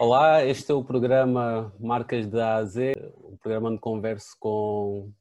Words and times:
Olá, 0.00 0.42
este 0.46 0.72
é 0.72 0.74
o 0.74 0.82
programa 0.82 1.74
Marcas 1.78 2.26
da 2.26 2.56
AZ, 2.56 2.74
um 3.22 3.36
programa 3.36 3.68
onde 3.68 3.78
converso 3.78 4.34
com 4.40 5.12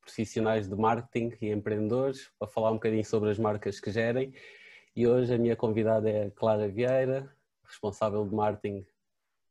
profissionais 0.00 0.68
de 0.68 0.76
marketing 0.76 1.36
e 1.42 1.50
empreendedores 1.50 2.30
para 2.38 2.46
falar 2.46 2.70
um 2.70 2.74
bocadinho 2.74 3.04
sobre 3.04 3.30
as 3.30 3.38
marcas 3.40 3.80
que 3.80 3.90
gerem. 3.90 4.32
E 4.94 5.08
hoje 5.08 5.34
a 5.34 5.38
minha 5.38 5.56
convidada 5.56 6.08
é 6.08 6.30
Clara 6.30 6.68
Vieira, 6.68 7.28
responsável 7.66 8.24
de 8.24 8.32
marketing 8.32 8.86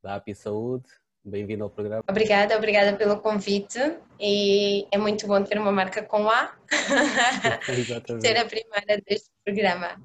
da 0.02 0.16
API 0.16 0.34
Saúde. 0.34 0.88
Bem-vinda 1.22 1.66
ao 1.66 1.70
programa. 1.70 2.06
Obrigada, 2.10 2.56
obrigada 2.56 2.96
pelo 2.96 3.20
convite 3.20 3.78
e 4.18 4.88
é 4.90 4.98
muito 4.98 5.28
bom 5.28 5.44
ter 5.44 5.60
uma 5.60 5.74
marca 5.74 6.02
com 6.02 6.30
A, 6.30 6.56
ser 8.22 8.38
a 8.38 8.46
primeira 8.46 9.04
deste 9.06 9.32
programa. 9.44 10.02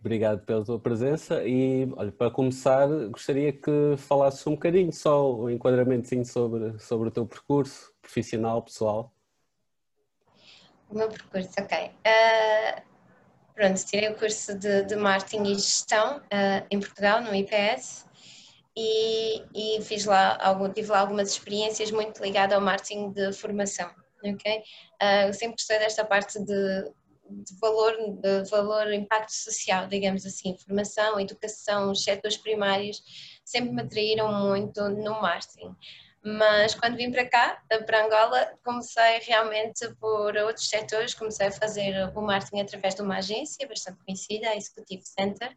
Obrigado 0.00 0.40
pela 0.46 0.64
tua 0.64 0.80
presença 0.80 1.44
e, 1.44 1.86
olha, 1.94 2.10
para 2.10 2.30
começar, 2.30 2.88
gostaria 3.10 3.52
que 3.52 3.96
falasses 3.98 4.46
um 4.46 4.52
bocadinho, 4.52 4.90
só 4.90 5.36
um 5.36 5.50
enquadramento 5.50 6.08
sobre, 6.24 6.78
sobre 6.78 7.08
o 7.08 7.10
teu 7.10 7.26
percurso 7.26 7.92
profissional, 8.00 8.62
pessoal. 8.62 9.12
O 10.88 10.96
meu 10.96 11.06
percurso, 11.06 11.50
ok. 11.60 11.90
Uh, 12.06 12.82
pronto, 13.54 13.84
tirei 13.84 14.08
o 14.08 14.16
curso 14.16 14.58
de, 14.58 14.84
de 14.84 14.96
marketing 14.96 15.42
e 15.42 15.54
gestão 15.56 16.16
uh, 16.16 16.66
em 16.70 16.80
Portugal, 16.80 17.20
no 17.20 17.34
IPS, 17.34 18.06
e, 18.74 19.44
e, 19.54 19.82
fiz 19.82 20.06
lá, 20.06 20.38
algum, 20.40 20.72
tive 20.72 20.90
lá 20.90 21.00
algumas 21.00 21.30
experiências 21.30 21.90
muito 21.90 22.22
ligadas 22.22 22.56
ao 22.56 22.64
marketing 22.64 23.12
de 23.12 23.34
formação, 23.34 23.90
ok? 24.24 24.62
Uh, 25.02 25.34
sempre 25.34 25.56
gostei 25.56 25.78
desta 25.78 26.06
parte 26.06 26.42
de 26.42 26.90
de 27.30 27.58
valor, 27.60 27.96
de 28.20 28.50
valor, 28.50 28.92
impacto 28.92 29.32
social, 29.32 29.86
digamos 29.86 30.26
assim, 30.26 30.56
formação, 30.58 31.18
educação, 31.20 31.90
os 31.90 32.02
setores 32.02 32.36
primários, 32.36 33.02
sempre 33.44 33.72
me 33.72 33.82
atraíram 33.82 34.32
muito 34.32 34.88
no 34.88 35.20
marketing. 35.20 35.74
Mas 36.22 36.74
quando 36.74 36.96
vim 36.96 37.10
para 37.10 37.26
cá, 37.26 37.62
para 37.86 38.04
Angola, 38.04 38.52
comecei 38.62 39.20
realmente 39.20 39.88
por 39.94 40.36
outros 40.36 40.68
setores, 40.68 41.14
comecei 41.14 41.46
a 41.46 41.52
fazer 41.52 42.12
o 42.14 42.20
marketing 42.20 42.60
através 42.60 42.94
de 42.94 43.00
uma 43.02 43.18
agência 43.18 43.66
bastante 43.66 44.04
conhecida, 44.04 44.50
a 44.50 44.56
Executive 44.56 45.02
Center, 45.04 45.56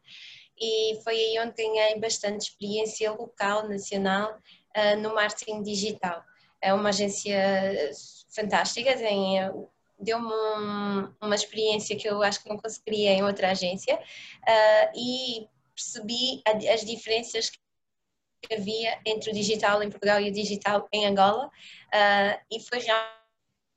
e 0.57 1.01
foi 1.03 1.15
aí 1.15 1.39
onde 1.39 1.53
ganhei 1.55 1.99
bastante 1.99 2.49
experiência 2.49 3.11
local, 3.11 3.67
nacional, 3.67 4.37
uh, 4.77 4.95
no 5.01 5.13
marketing 5.13 5.63
digital. 5.63 6.23
É 6.61 6.73
uma 6.73 6.89
agência 6.89 7.37
fantástica, 8.33 8.95
tem 8.95 9.39
deu-me 10.03 10.27
um, 10.27 11.13
uma 11.21 11.35
experiência 11.35 11.95
que 11.95 12.07
eu 12.07 12.21
acho 12.21 12.41
que 12.41 12.49
não 12.49 12.57
conseguiria 12.57 13.11
em 13.11 13.23
outra 13.23 13.51
agência 13.51 13.95
uh, 13.95 14.91
e 14.95 15.47
percebi 15.75 16.41
a, 16.47 16.73
as 16.73 16.85
diferenças 16.85 17.49
que 17.49 18.53
havia 18.53 18.99
entre 19.05 19.31
o 19.31 19.33
digital 19.33 19.81
em 19.81 19.89
Portugal 19.89 20.19
e 20.19 20.29
o 20.29 20.33
digital 20.33 20.87
em 20.91 21.05
Angola 21.05 21.47
uh, 21.47 22.39
e 22.51 22.59
foi 22.59 22.79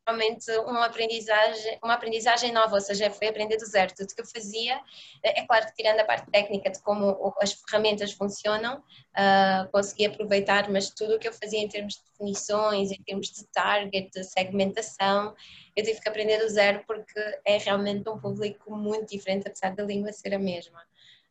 realmente 0.06 0.50
uma 0.58 0.86
aprendizagem, 0.86 1.78
uma 1.82 1.94
aprendizagem 1.94 2.52
nova, 2.52 2.76
ou 2.76 2.80
seja, 2.80 3.10
foi 3.10 3.26
aprender 3.26 3.56
do 3.56 3.66
zero, 3.66 3.92
tudo 3.94 4.14
que 4.14 4.20
eu 4.20 4.26
fazia, 4.26 4.80
é 5.22 5.44
claro 5.44 5.66
que 5.66 5.74
tirando 5.74 6.00
a 6.00 6.04
parte 6.04 6.30
técnica 6.30 6.70
de 6.70 6.80
como 6.80 7.34
as 7.40 7.52
ferramentas 7.52 8.12
funcionam, 8.12 8.78
uh, 8.78 9.70
consegui 9.72 10.06
aproveitar, 10.06 10.70
mas 10.70 10.90
tudo 10.90 11.16
o 11.16 11.18
que 11.18 11.26
eu 11.26 11.32
fazia 11.32 11.58
em 11.58 11.68
termos 11.68 11.94
de 11.94 12.04
definições, 12.10 12.92
em 12.92 13.02
termos 13.02 13.32
de 13.32 13.44
target, 13.48 14.10
de 14.10 14.22
segmentação, 14.22 15.34
eu 15.74 15.84
tive 15.84 16.00
que 16.00 16.08
aprender 16.08 16.38
do 16.38 16.48
zero 16.48 16.84
porque 16.86 17.20
é 17.44 17.58
realmente 17.58 18.08
um 18.08 18.18
público 18.18 18.76
muito 18.76 19.10
diferente, 19.10 19.48
apesar 19.48 19.74
da 19.74 19.82
língua 19.82 20.12
ser 20.12 20.34
a 20.34 20.38
mesma. 20.38 20.80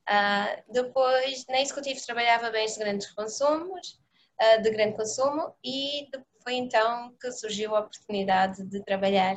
Uh, 0.07 0.71
depois, 0.71 1.45
na 1.47 1.61
executiva 1.61 1.99
trabalhava 2.05 2.51
bens 2.51 2.73
de 2.73 2.79
grandes 2.79 3.09
consumos, 3.11 3.99
uh, 4.39 4.61
de 4.61 4.69
grande 4.69 4.97
consumo, 4.97 5.55
e 5.63 6.07
foi 6.45 6.53
então 6.53 7.11
que 7.19 7.31
surgiu 7.31 7.75
a 7.75 7.79
oportunidade 7.79 8.63
de 8.63 8.79
trabalhar 8.83 9.35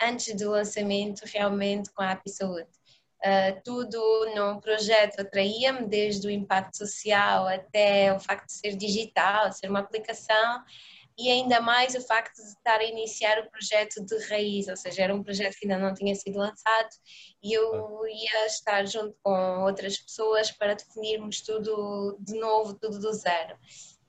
antes 0.00 0.36
do 0.36 0.50
lançamento 0.50 1.22
realmente 1.24 1.90
com 1.92 2.02
a 2.02 2.12
API 2.12 2.30
Saúde. 2.30 2.68
Uh, 3.24 3.58
tudo 3.64 3.98
no 4.34 4.60
projeto 4.60 5.20
atraía-me, 5.20 5.86
desde 5.86 6.26
o 6.26 6.30
impacto 6.30 6.76
social 6.76 7.46
até 7.46 8.12
o 8.12 8.20
facto 8.20 8.48
de 8.48 8.52
ser 8.52 8.76
digital, 8.76 9.50
ser 9.52 9.70
uma 9.70 9.78
aplicação, 9.78 10.62
e 11.16 11.30
ainda 11.30 11.60
mais 11.60 11.94
o 11.94 12.00
facto 12.00 12.36
de 12.36 12.48
estar 12.48 12.80
a 12.80 12.84
iniciar 12.84 13.38
o 13.38 13.50
projeto 13.50 14.04
de 14.04 14.18
raiz, 14.26 14.66
ou 14.68 14.76
seja, 14.76 15.04
era 15.04 15.14
um 15.14 15.22
projeto 15.22 15.56
que 15.56 15.66
ainda 15.66 15.78
não 15.78 15.94
tinha 15.94 16.14
sido 16.14 16.36
lançado 16.38 16.88
e 17.42 17.52
eu 17.52 18.00
ia 18.06 18.46
estar 18.46 18.84
junto 18.86 19.16
com 19.22 19.62
outras 19.62 19.98
pessoas 19.98 20.50
para 20.50 20.74
definirmos 20.74 21.40
tudo 21.42 22.18
de 22.20 22.38
novo, 22.38 22.74
tudo 22.74 22.98
do 22.98 23.12
zero. 23.12 23.56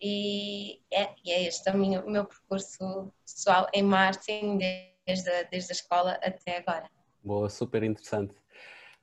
E 0.06 0.82
é, 0.92 1.16
e 1.24 1.32
é 1.32 1.48
este 1.48 1.70
o 1.70 1.78
meu, 1.78 2.06
meu 2.06 2.26
percurso 2.26 3.10
pessoal 3.26 3.70
em 3.74 3.82
marketing 3.82 4.58
desde 5.06 5.30
a, 5.30 5.44
desde 5.44 5.72
a 5.72 5.76
escola 5.76 6.20
até 6.22 6.58
agora. 6.58 6.90
Boa, 7.24 7.50
super 7.50 7.82
interessante. 7.84 8.36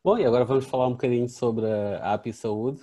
Bom, 0.04 0.18
e 0.18 0.26
agora 0.26 0.44
vamos 0.44 0.66
falar 0.66 0.88
um 0.88 0.92
bocadinho 0.92 1.26
sobre 1.26 1.64
a 1.64 2.12
API 2.12 2.34
Saúde. 2.34 2.82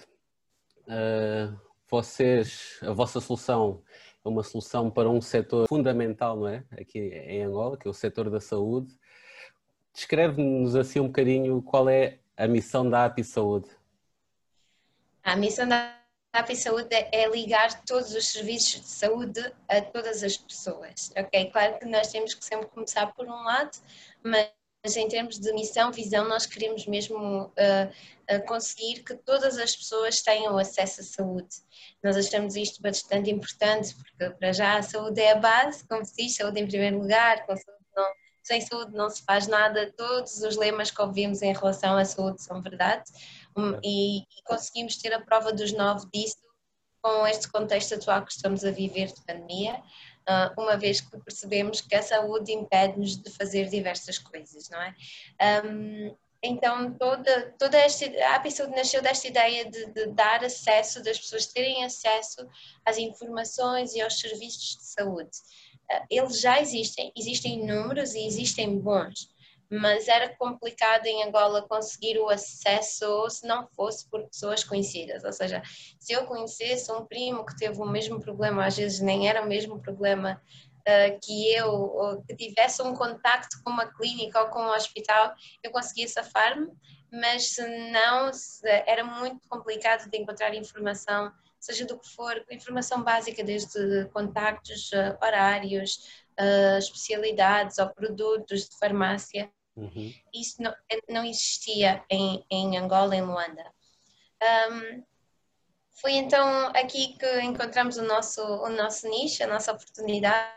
Uh, 0.87 1.55
vocês, 1.87 2.79
a 2.81 2.91
vossa 2.91 3.21
solução 3.21 3.83
é 4.25 4.27
uma 4.27 4.41
solução 4.41 4.89
para 4.89 5.07
um 5.07 5.21
setor 5.21 5.67
fundamental, 5.67 6.37
não 6.37 6.47
é? 6.47 6.63
Aqui 6.71 6.97
em 6.97 7.43
Angola, 7.43 7.77
que 7.77 7.87
é 7.87 7.91
o 7.91 7.93
setor 7.93 8.31
da 8.31 8.41
saúde. 8.41 8.97
Descreve-nos 9.93 10.75
assim 10.75 10.99
um 10.99 11.05
bocadinho 11.05 11.61
qual 11.61 11.87
é 11.87 12.17
a 12.35 12.47
missão 12.47 12.89
da 12.89 13.05
API 13.05 13.23
Saúde. 13.23 13.69
A 15.23 15.35
missão 15.35 15.67
da 15.67 16.06
API 16.33 16.55
Saúde 16.55 16.89
é 16.91 17.27
ligar 17.29 17.83
todos 17.83 18.13
os 18.13 18.27
serviços 18.27 18.81
de 18.81 18.87
saúde 18.87 19.53
a 19.67 19.81
todas 19.81 20.23
as 20.23 20.37
pessoas, 20.37 21.11
ok? 21.17 21.49
Claro 21.51 21.79
que 21.79 21.85
nós 21.85 22.11
temos 22.11 22.33
que 22.33 22.45
sempre 22.45 22.67
começar 22.67 23.07
por 23.13 23.25
um 23.25 23.43
lado, 23.43 23.77
mas 24.23 24.51
em 24.95 25.07
termos 25.07 25.39
de 25.39 25.51
missão, 25.53 25.91
visão, 25.91 26.27
nós 26.27 26.45
queremos 26.45 26.85
mesmo 26.85 27.45
uh, 27.45 28.45
conseguir 28.45 29.03
que 29.03 29.15
todas 29.15 29.57
as 29.57 29.75
pessoas 29.75 30.21
tenham 30.21 30.57
acesso 30.57 31.01
à 31.01 31.03
saúde. 31.03 31.55
Nós 32.03 32.15
achamos 32.15 32.55
isto 32.55 32.81
bastante 32.81 33.31
importante, 33.31 33.95
porque 33.95 34.29
para 34.37 34.53
já 34.53 34.77
a 34.77 34.83
saúde 34.83 35.19
é 35.19 35.31
a 35.31 35.35
base, 35.35 35.85
como 35.87 36.05
se 36.05 36.15
diz, 36.15 36.35
saúde 36.35 36.61
em 36.61 36.67
primeiro 36.67 36.99
lugar, 36.99 37.43
saúde 37.47 37.85
não, 37.95 38.05
sem 38.43 38.61
saúde 38.61 38.93
não 38.93 39.09
se 39.09 39.23
faz 39.23 39.47
nada, 39.47 39.91
todos 39.97 40.41
os 40.41 40.55
lemas 40.55 40.91
que 40.91 41.01
ouvimos 41.01 41.41
em 41.41 41.53
relação 41.53 41.97
à 41.97 42.05
saúde 42.05 42.41
são 42.41 42.61
verdade, 42.61 43.03
e, 43.83 44.19
e 44.19 44.43
conseguimos 44.45 44.97
ter 44.97 45.13
a 45.13 45.21
prova 45.21 45.51
dos 45.51 45.71
nove 45.71 46.07
disso 46.13 46.37
com 47.01 47.25
este 47.27 47.49
contexto 47.49 47.95
atual 47.95 48.25
que 48.25 48.31
estamos 48.31 48.65
a 48.65 48.71
viver 48.71 49.07
de 49.07 49.23
pandemia, 49.25 49.81
ah, 50.27 50.53
uma 50.57 50.75
vez 50.75 50.99
que 50.99 51.17
percebemos 51.19 51.79
que 51.79 51.95
a 51.95 52.01
saúde 52.01 52.51
impede-nos 52.51 53.17
de 53.17 53.29
fazer 53.31 53.69
diversas 53.69 54.17
coisas, 54.17 54.69
não 54.69 54.81
é? 54.81 54.95
Então, 56.43 56.93
toda, 56.93 57.55
toda 57.57 57.77
esta, 57.77 58.05
a 58.05 58.35
episódio 58.35 58.75
nasceu 58.75 59.01
desta 59.01 59.27
ideia 59.27 59.69
de, 59.69 59.87
de, 59.87 60.07
dar 60.07 60.43
acesso, 60.43 61.03
das 61.03 61.17
pessoas 61.17 61.47
terem 61.47 61.83
acesso 61.83 62.47
às 62.85 62.97
informações 62.97 63.95
e 63.95 64.01
aos 64.01 64.19
serviços 64.19 64.77
de 64.77 64.85
saúde. 64.85 65.31
Ah, 65.89 66.05
eles 66.09 66.39
já 66.39 66.61
existem, 66.61 67.11
existem 67.15 67.65
números 67.65 68.13
e 68.13 68.25
existem 68.25 68.77
bons, 68.79 69.29
mas 69.69 70.07
era 70.07 70.33
complicado 70.35 71.05
em 71.05 71.23
Angola 71.23 71.67
conseguir 71.67 72.17
o 72.19 72.29
acesso 72.29 73.29
se 73.29 73.45
não 73.45 73.67
fosse 73.67 74.09
por 74.09 74.23
pessoas 74.27 74.63
conhecidas. 74.63 75.23
Ou 75.23 75.33
seja, 75.33 75.61
se 75.99 76.13
eu 76.13 76.25
conhecesse 76.25 76.91
um 76.91 77.05
primo 77.05 77.45
que 77.45 77.55
teve 77.57 77.79
o 77.81 77.85
mesmo 77.85 78.19
problema, 78.19 78.65
às 78.65 78.77
vezes 78.77 78.99
nem 79.01 79.27
era 79.27 79.41
o 79.41 79.47
mesmo 79.47 79.81
problema 79.81 80.41
uh, 80.81 81.19
que 81.21 81.53
eu, 81.53 81.69
ou 81.69 82.23
que 82.23 82.35
tivesse 82.35 82.81
um 82.81 82.93
contacto 82.93 83.61
com 83.63 83.71
uma 83.71 83.85
clínica 83.93 84.41
ou 84.41 84.47
com 84.47 84.59
um 84.59 84.73
hospital, 84.73 85.33
eu 85.61 85.71
conseguia 85.71 86.07
safar-me, 86.07 86.67
mas 87.11 87.55
se 87.55 87.67
não, 87.91 88.31
era 88.85 89.03
muito 89.03 89.47
complicado 89.49 90.09
de 90.09 90.17
encontrar 90.17 90.55
informação, 90.55 91.31
seja 91.59 91.85
do 91.85 91.99
que 91.99 92.07
for, 92.09 92.45
informação 92.49 93.03
básica, 93.03 93.43
desde 93.43 94.05
contactos, 94.13 94.91
uh, 94.93 95.17
horários, 95.21 96.23
uh, 96.39 96.77
especialidades 96.77 97.77
ou 97.79 97.89
produtos 97.89 98.69
de 98.69 98.77
farmácia 98.77 99.51
Uhum. 99.77 100.11
Isso 100.33 100.61
não, 100.61 100.75
não 101.07 101.23
existia 101.23 102.03
em, 102.09 102.43
em 102.49 102.77
Angola, 102.77 103.15
em 103.15 103.21
Luanda. 103.21 103.63
Um, 104.71 105.03
foi 106.01 106.13
então 106.13 106.67
aqui 106.75 107.15
que 107.17 107.41
encontramos 107.41 107.97
o 107.97 108.03
nosso, 108.03 108.41
o 108.41 108.69
nosso 108.69 109.07
nicho, 109.07 109.43
a 109.43 109.47
nossa 109.47 109.71
oportunidade 109.71 110.51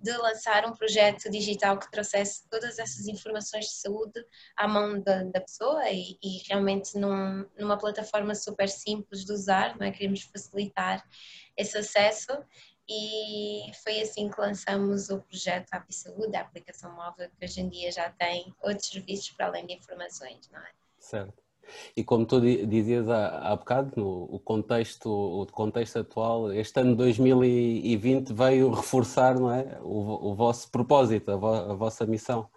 de 0.00 0.16
lançar 0.18 0.64
um 0.64 0.72
projeto 0.72 1.28
digital 1.28 1.78
que 1.78 1.90
trouxesse 1.90 2.48
todas 2.48 2.78
essas 2.78 3.08
informações 3.08 3.66
de 3.66 3.74
saúde 3.74 4.24
à 4.56 4.68
mão 4.68 5.00
da, 5.00 5.24
da 5.24 5.40
pessoa 5.40 5.90
e, 5.90 6.16
e 6.22 6.38
realmente 6.48 6.96
num, 6.96 7.48
numa 7.58 7.76
plataforma 7.76 8.34
super 8.34 8.68
simples 8.68 9.24
de 9.24 9.32
usar, 9.32 9.76
não 9.76 9.86
é? 9.86 9.90
queremos 9.90 10.22
facilitar 10.22 11.02
esse 11.56 11.76
acesso 11.76 12.32
e 12.88 13.72
foi 13.82 14.00
assim 14.00 14.28
que 14.28 14.40
lançamos 14.40 15.10
o 15.10 15.20
projeto 15.20 15.72
App 15.72 15.92
Saúde, 15.92 16.36
a 16.36 16.42
aplicação 16.42 16.94
móvel 16.94 17.28
que 17.38 17.44
hoje 17.44 17.60
em 17.60 17.68
dia 17.68 17.90
já 17.90 18.10
tem 18.10 18.54
outros 18.62 18.88
serviços 18.88 19.30
para 19.30 19.46
além 19.46 19.66
de 19.66 19.74
informações, 19.74 20.48
não 20.50 20.60
é? 20.60 20.70
Certo. 20.98 21.46
E 21.96 22.04
como 22.04 22.24
tu 22.24 22.40
dizias 22.40 23.08
há, 23.08 23.38
há 23.50 23.56
bocado, 23.56 23.92
no 23.96 24.24
o 24.24 24.38
contexto, 24.38 25.10
o 25.10 25.46
contexto 25.46 25.98
atual, 25.98 26.52
este 26.52 26.78
ano 26.78 26.94
2020 26.94 28.32
veio 28.32 28.70
reforçar 28.70 29.38
não 29.38 29.50
é, 29.50 29.78
o, 29.82 30.30
o 30.30 30.34
vosso 30.34 30.70
propósito, 30.70 31.32
a, 31.32 31.36
vo, 31.36 31.48
a 31.48 31.74
vossa 31.74 32.06
missão. 32.06 32.48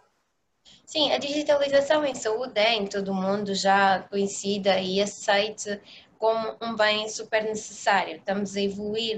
Sim, 0.85 1.11
a 1.11 1.17
digitalização 1.17 2.05
em 2.05 2.13
saúde 2.13 2.59
é 2.59 2.75
em 2.75 2.85
todo 2.85 3.09
o 3.09 3.15
mundo 3.15 3.55
já 3.55 3.99
conhecida 4.09 4.79
e 4.79 5.01
aceite 5.01 5.81
como 6.19 6.57
um 6.61 6.75
bem 6.75 7.07
super 7.09 7.43
necessário. 7.43 8.17
Estamos 8.17 8.55
a 8.55 8.61
evoluir 8.61 9.17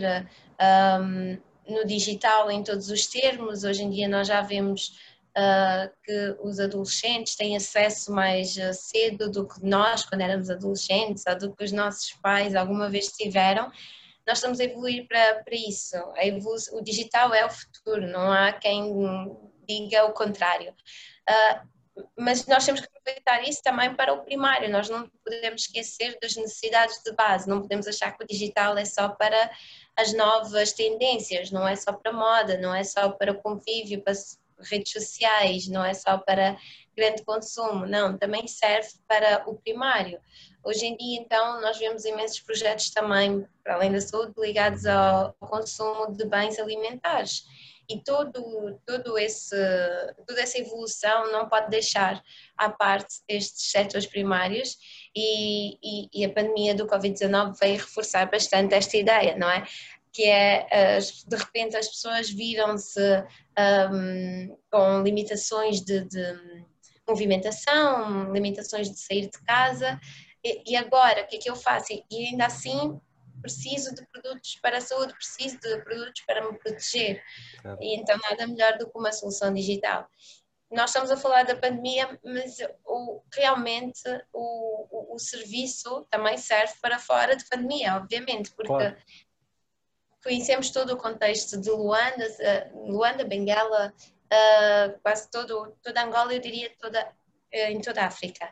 um, 1.02 1.38
no 1.68 1.86
digital 1.86 2.50
em 2.50 2.64
todos 2.64 2.90
os 2.90 3.08
termos. 3.08 3.64
Hoje 3.64 3.84
em 3.84 3.90
dia 3.90 4.08
nós 4.08 4.28
já 4.28 4.42
vemos 4.42 4.96
uh, 5.36 5.92
que 6.04 6.38
os 6.44 6.60
adolescentes 6.60 7.36
têm 7.36 7.58
acesso 7.58 8.12
mais 8.12 8.56
uh, 8.56 8.72
cedo 8.74 9.32
do 9.32 9.48
que 9.48 9.66
nós, 9.66 10.06
quando 10.06 10.22
éramos 10.22 10.50
adolescentes, 10.52 11.24
ou 11.28 11.38
do 11.38 11.56
que 11.56 11.64
os 11.64 11.72
nossos 11.72 12.14
pais 12.22 12.56
alguma 12.56 12.88
vez 12.88 13.08
tiveram. 13.08 13.72
Nós 14.26 14.38
estamos 14.38 14.60
a 14.60 14.64
evoluir 14.64 15.08
para, 15.08 15.44
para 15.44 15.56
isso. 15.56 15.98
o 16.74 16.82
digital 16.82 17.34
é 17.34 17.44
o 17.44 17.50
futuro, 17.50 18.08
não 18.08 18.32
há 18.32 18.54
quem 18.54 18.94
diga 19.68 20.06
o 20.06 20.14
contrário. 20.14 20.72
Uh, 21.28 21.71
mas 22.18 22.46
nós 22.46 22.66
temos 22.66 22.82
que 22.82 22.88
aproveitar 22.88 23.44
isso 23.48 23.62
também 23.62 23.94
para 23.96 24.14
o 24.14 24.24
primário, 24.24 24.70
nós 24.70 24.90
não 24.90 25.10
podemos 25.26 25.64
esquecer 25.64 26.18
das 26.22 26.36
necessidades 26.36 27.02
de 27.04 27.12
base, 27.14 27.50
não 27.50 27.62
podemos 27.62 27.88
achar 27.88 28.16
que 28.16 28.24
o 28.24 28.28
digital 28.28 28.78
é 28.78 28.86
só 28.86 29.10
para 29.10 29.52
as 29.96 30.14
novas 30.14 30.72
tendências, 30.72 31.52
não 31.52 31.68
é 31.68 31.76
só 31.76 31.92
para 31.92 32.14
moda, 32.14 32.58
não 32.58 32.74
é 32.74 32.84
só 32.84 33.10
para 33.10 33.34
convívio, 33.34 34.02
para 34.02 34.14
redes 34.60 34.92
sociais, 34.92 35.68
não 35.68 35.84
é 35.84 35.94
só 35.94 36.18
para 36.18 36.58
grande 36.96 37.24
consumo, 37.24 37.86
não, 37.86 38.18
também 38.18 38.48
serve 38.48 38.90
para 39.08 39.44
o 39.50 39.56
primário. 39.56 40.20
Hoje 40.64 40.86
em 40.86 40.96
dia, 40.96 41.20
então, 41.20 41.60
nós 41.62 41.78
vemos 41.78 42.06
imensos 42.06 42.40
projetos 42.40 42.92
também, 42.92 43.48
para 43.64 43.76
além 43.76 43.92
da 43.92 44.00
saúde, 44.00 44.34
ligados 44.38 44.86
ao 44.86 45.34
consumo 45.40 46.16
de 46.16 46.26
bens 46.26 46.60
alimentares 46.60 47.44
e 47.92 48.04
todo, 48.04 48.80
todo 48.86 49.18
esse, 49.18 49.56
toda 50.26 50.42
essa 50.42 50.58
evolução 50.58 51.32
não 51.32 51.50
pode 51.50 51.70
deixar 51.70 52.24
à 52.58 52.70
parte 52.70 53.16
estes 53.28 53.72
setores 53.72 54.06
primários 54.06 54.78
e, 55.16 55.78
e, 55.84 56.10
e 56.14 56.26
a 56.26 56.30
pandemia 56.30 56.74
do 56.74 56.88
Covid-19 56.88 57.58
veio 57.60 57.78
reforçar 57.78 58.30
bastante 58.30 58.74
esta 58.74 58.96
ideia, 58.96 59.36
não 59.38 59.50
é? 59.50 59.66
Que 60.14 60.24
é, 60.24 61.00
de 61.00 61.36
repente 61.36 61.76
as 61.76 61.88
pessoas 61.88 62.30
viram-se 62.30 63.24
um, 63.92 64.58
com 64.70 65.02
limitações 65.02 65.82
de, 65.82 66.06
de 66.06 66.66
movimentação, 67.08 68.32
limitações 68.32 68.90
de 68.90 69.00
sair 69.00 69.30
de 69.30 69.42
casa, 69.46 70.00
e, 70.44 70.76
agora 70.76 71.22
o 71.22 71.28
que 71.28 71.36
é 71.36 71.40
que 71.40 71.50
eu 71.50 71.56
faço? 71.56 71.94
E 71.94 72.28
ainda 72.28 72.46
assim 72.48 73.00
preciso 73.42 73.94
de 73.96 74.06
produtos 74.08 74.56
para 74.62 74.78
a 74.78 74.82
saúde, 74.82 75.14
preciso 75.14 75.60
de 75.60 75.82
produtos 75.84 76.22
para 76.26 76.42
me 76.50 76.58
proteger. 76.58 77.22
E 77.80 77.96
então 77.98 78.18
nada 78.30 78.48
melhor 78.48 78.78
do 78.78 78.90
que 78.90 78.98
uma 78.98 79.12
solução 79.12 79.54
digital. 79.54 80.08
Nós 80.72 80.92
estamos 80.92 81.12
a 81.12 81.18
falar 81.18 81.44
da 81.44 81.56
pandemia, 81.56 82.18
mas 82.24 82.58
o, 82.86 83.22
realmente 83.34 84.02
o, 84.32 84.88
o, 84.90 85.16
o 85.16 85.20
serviço 85.20 86.08
também 86.10 86.38
serve 86.38 86.74
para 86.82 86.98
fora 86.98 87.36
de 87.36 87.44
pandemia, 87.46 87.98
obviamente, 87.98 88.52
porque 88.52 88.72
claro. 88.72 88.98
conhecemos 90.24 90.70
todo 90.70 90.94
o 90.94 90.98
contexto 90.98 91.60
de 91.60 91.70
Luanda, 91.70 92.26
Luanda, 92.74 93.26
Benguela, 93.26 93.94
uh, 94.32 95.00
quase 95.02 95.30
todo, 95.30 95.76
toda 95.84 96.04
Angola, 96.04 96.34
eu 96.34 96.40
diria 96.40 96.72
toda, 96.80 97.06
uh, 97.06 97.70
em 97.70 97.82
toda 97.82 98.04
a 98.04 98.08
África 98.08 98.50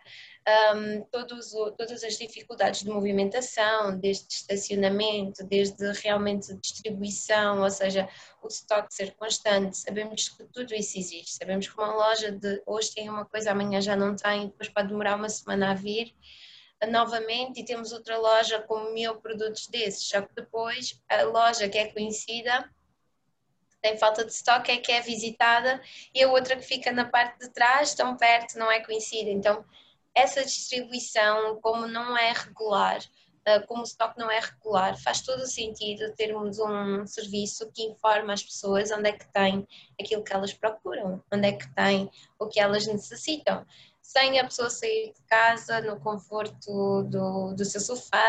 um, 0.75 1.01
todos, 1.11 1.51
todas 1.77 2.03
as 2.03 2.17
dificuldades 2.17 2.83
de 2.83 2.89
movimentação, 2.89 3.97
desde 3.97 4.33
estacionamento, 4.33 5.43
desde 5.43 5.91
realmente 6.01 6.53
distribuição, 6.55 7.61
ou 7.61 7.69
seja, 7.69 8.07
o 8.41 8.47
estoque 8.47 8.93
ser 8.93 9.15
constante, 9.15 9.77
sabemos 9.77 10.29
que 10.29 10.43
tudo 10.45 10.73
isso 10.73 10.97
existe, 10.97 11.35
sabemos 11.35 11.67
que 11.67 11.73
uma 11.73 11.93
loja 11.93 12.31
de 12.31 12.61
hoje 12.65 12.93
tem 12.93 13.09
uma 13.09 13.25
coisa, 13.25 13.51
amanhã 13.51 13.81
já 13.81 13.95
não 13.95 14.15
tem, 14.15 14.47
depois 14.47 14.69
pode 14.69 14.87
demorar 14.89 15.15
uma 15.15 15.29
semana 15.29 15.71
a 15.71 15.73
vir 15.73 16.13
novamente 16.87 17.59
e 17.59 17.65
temos 17.65 17.91
outra 17.91 18.17
loja 18.17 18.61
com 18.61 18.93
mil 18.93 19.15
produtos 19.15 19.67
desses, 19.67 20.07
só 20.07 20.21
que 20.21 20.33
depois 20.33 21.01
a 21.09 21.23
loja 21.23 21.67
que 21.67 21.77
é 21.77 21.91
conhecida 21.91 22.69
tem 23.81 23.97
falta 23.97 24.25
de 24.25 24.31
estoque 24.31 24.71
é 24.71 24.77
que 24.77 24.91
é 24.91 25.01
visitada 25.01 25.81
e 26.13 26.21
a 26.21 26.29
outra 26.29 26.55
que 26.55 26.63
fica 26.63 26.91
na 26.91 27.05
parte 27.05 27.39
de 27.39 27.49
trás, 27.49 27.93
tão 27.93 28.15
perto, 28.17 28.57
não 28.57 28.69
é 28.71 28.83
conhecida. 28.83 29.29
Então, 29.29 29.63
essa 30.19 30.43
distribuição, 30.43 31.59
como 31.61 31.87
não 31.87 32.17
é 32.17 32.31
regular, 32.33 32.99
ah, 33.49 33.61
como 33.61 33.81
o 33.81 33.83
estoque 33.83 34.19
não 34.19 34.29
é 34.29 34.39
regular, 34.39 34.97
faz 35.01 35.21
todo 35.21 35.41
o 35.41 35.47
sentido 35.47 36.13
termos 36.15 36.59
um 36.59 37.05
serviço 37.07 37.71
que 37.71 37.83
informa 37.83 38.33
as 38.33 38.43
pessoas 38.43 38.91
onde 38.91 39.09
é 39.09 39.13
que 39.13 39.27
tem 39.33 39.67
aquilo 39.99 40.23
que 40.23 40.33
elas 40.33 40.53
procuram, 40.53 41.23
onde 41.31 41.47
é 41.47 41.53
que 41.53 41.73
tem 41.73 42.11
o 42.37 42.47
que 42.47 42.59
elas 42.59 42.85
necessitam. 42.85 43.65
Sem 44.01 44.39
a 44.39 44.43
pessoa 44.43 44.71
sair 44.71 45.13
de 45.13 45.21
casa, 45.27 45.81
no 45.81 45.99
conforto 45.99 47.03
do, 47.03 47.53
do 47.53 47.65
seu 47.65 47.79
sofá, 47.79 48.19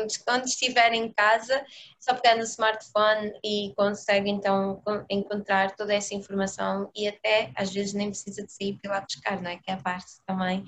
onde, 0.00 0.18
onde 0.26 0.48
estiver 0.48 0.92
em 0.92 1.12
casa, 1.12 1.64
só 2.00 2.14
pegar 2.14 2.36
no 2.36 2.44
smartphone 2.44 3.32
e 3.44 3.74
consegue 3.76 4.30
então 4.30 4.82
encontrar 5.10 5.76
toda 5.76 5.94
essa 5.94 6.14
informação 6.14 6.90
e 6.94 7.06
até 7.06 7.52
às 7.54 7.70
vezes 7.70 7.92
nem 7.92 8.08
precisa 8.08 8.42
de 8.42 8.52
sair 8.52 8.78
para 8.80 8.92
lá 8.92 9.00
buscar, 9.02 9.40
não 9.42 9.50
é? 9.50 9.58
Que 9.58 9.70
é 9.70 9.74
a 9.74 9.82
parte 9.82 10.12
também 10.26 10.64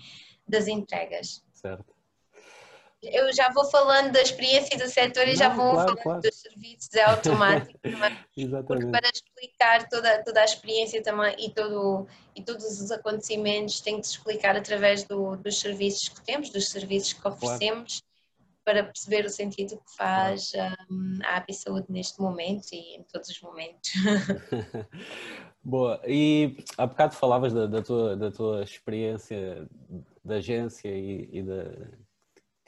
das 0.50 0.66
entregas. 0.66 1.42
Certo. 1.52 2.00
Eu 3.02 3.32
já 3.32 3.50
vou 3.50 3.64
falando 3.64 4.12
da 4.12 4.20
experiência 4.20 4.76
do 4.76 4.86
setor 4.86 5.26
e 5.26 5.30
Não, 5.30 5.36
já 5.36 5.48
vou 5.48 5.72
claro, 5.72 5.88
falando 5.88 6.02
claro. 6.02 6.20
dos 6.20 6.36
serviços 6.36 6.94
é 6.94 7.02
automático 7.02 7.80
Exatamente. 8.36 8.66
porque 8.66 8.86
para 8.86 9.08
explicar 9.08 9.88
toda, 9.88 10.22
toda 10.22 10.40
a 10.42 10.44
experiência 10.44 11.02
também 11.02 11.34
e, 11.38 11.50
todo, 11.50 12.06
e 12.36 12.42
todos 12.42 12.64
os 12.78 12.90
acontecimentos 12.90 13.80
tem 13.80 13.98
que 13.98 14.06
se 14.06 14.12
explicar 14.12 14.54
através 14.54 15.04
do, 15.04 15.34
dos 15.36 15.58
serviços 15.58 16.10
que 16.10 16.20
temos, 16.20 16.50
dos 16.50 16.68
serviços 16.68 17.14
que 17.14 17.26
oferecemos 17.26 18.02
claro. 18.02 18.60
para 18.64 18.84
perceber 18.84 19.24
o 19.24 19.30
sentido 19.30 19.78
que 19.78 19.96
faz 19.96 20.52
um, 20.90 21.18
a 21.24 21.38
API 21.38 21.54
Saúde 21.54 21.86
neste 21.88 22.20
momento 22.20 22.66
e 22.70 22.96
em 22.96 23.02
todos 23.04 23.30
os 23.30 23.40
momentos. 23.40 23.92
Boa, 25.64 26.00
e 26.06 26.56
há 26.76 26.86
bocado 26.86 27.14
falavas 27.14 27.52
da, 27.54 27.66
da, 27.66 27.82
tua, 27.82 28.16
da 28.16 28.30
tua 28.30 28.62
experiência 28.62 29.66
da 30.24 30.36
agência 30.36 30.88
e, 30.88 31.28
e 31.32 31.42
da, 31.42 31.64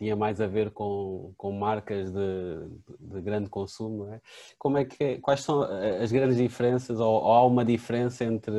tinha 0.02 0.16
mais 0.16 0.40
a 0.40 0.46
ver 0.46 0.70
com, 0.72 1.32
com 1.36 1.52
marcas 1.52 2.10
de, 2.10 2.68
de 2.98 3.20
grande 3.20 3.48
consumo, 3.48 4.12
é? 4.12 4.20
Como 4.58 4.76
é 4.76 4.84
que, 4.84 5.18
quais 5.18 5.42
são 5.42 5.62
as 5.62 6.10
grandes 6.10 6.36
diferenças 6.36 6.98
ou, 6.98 7.22
ou, 7.22 7.32
há 7.32 7.46
uma 7.46 7.64
diferença 7.64 8.24
entre 8.24 8.52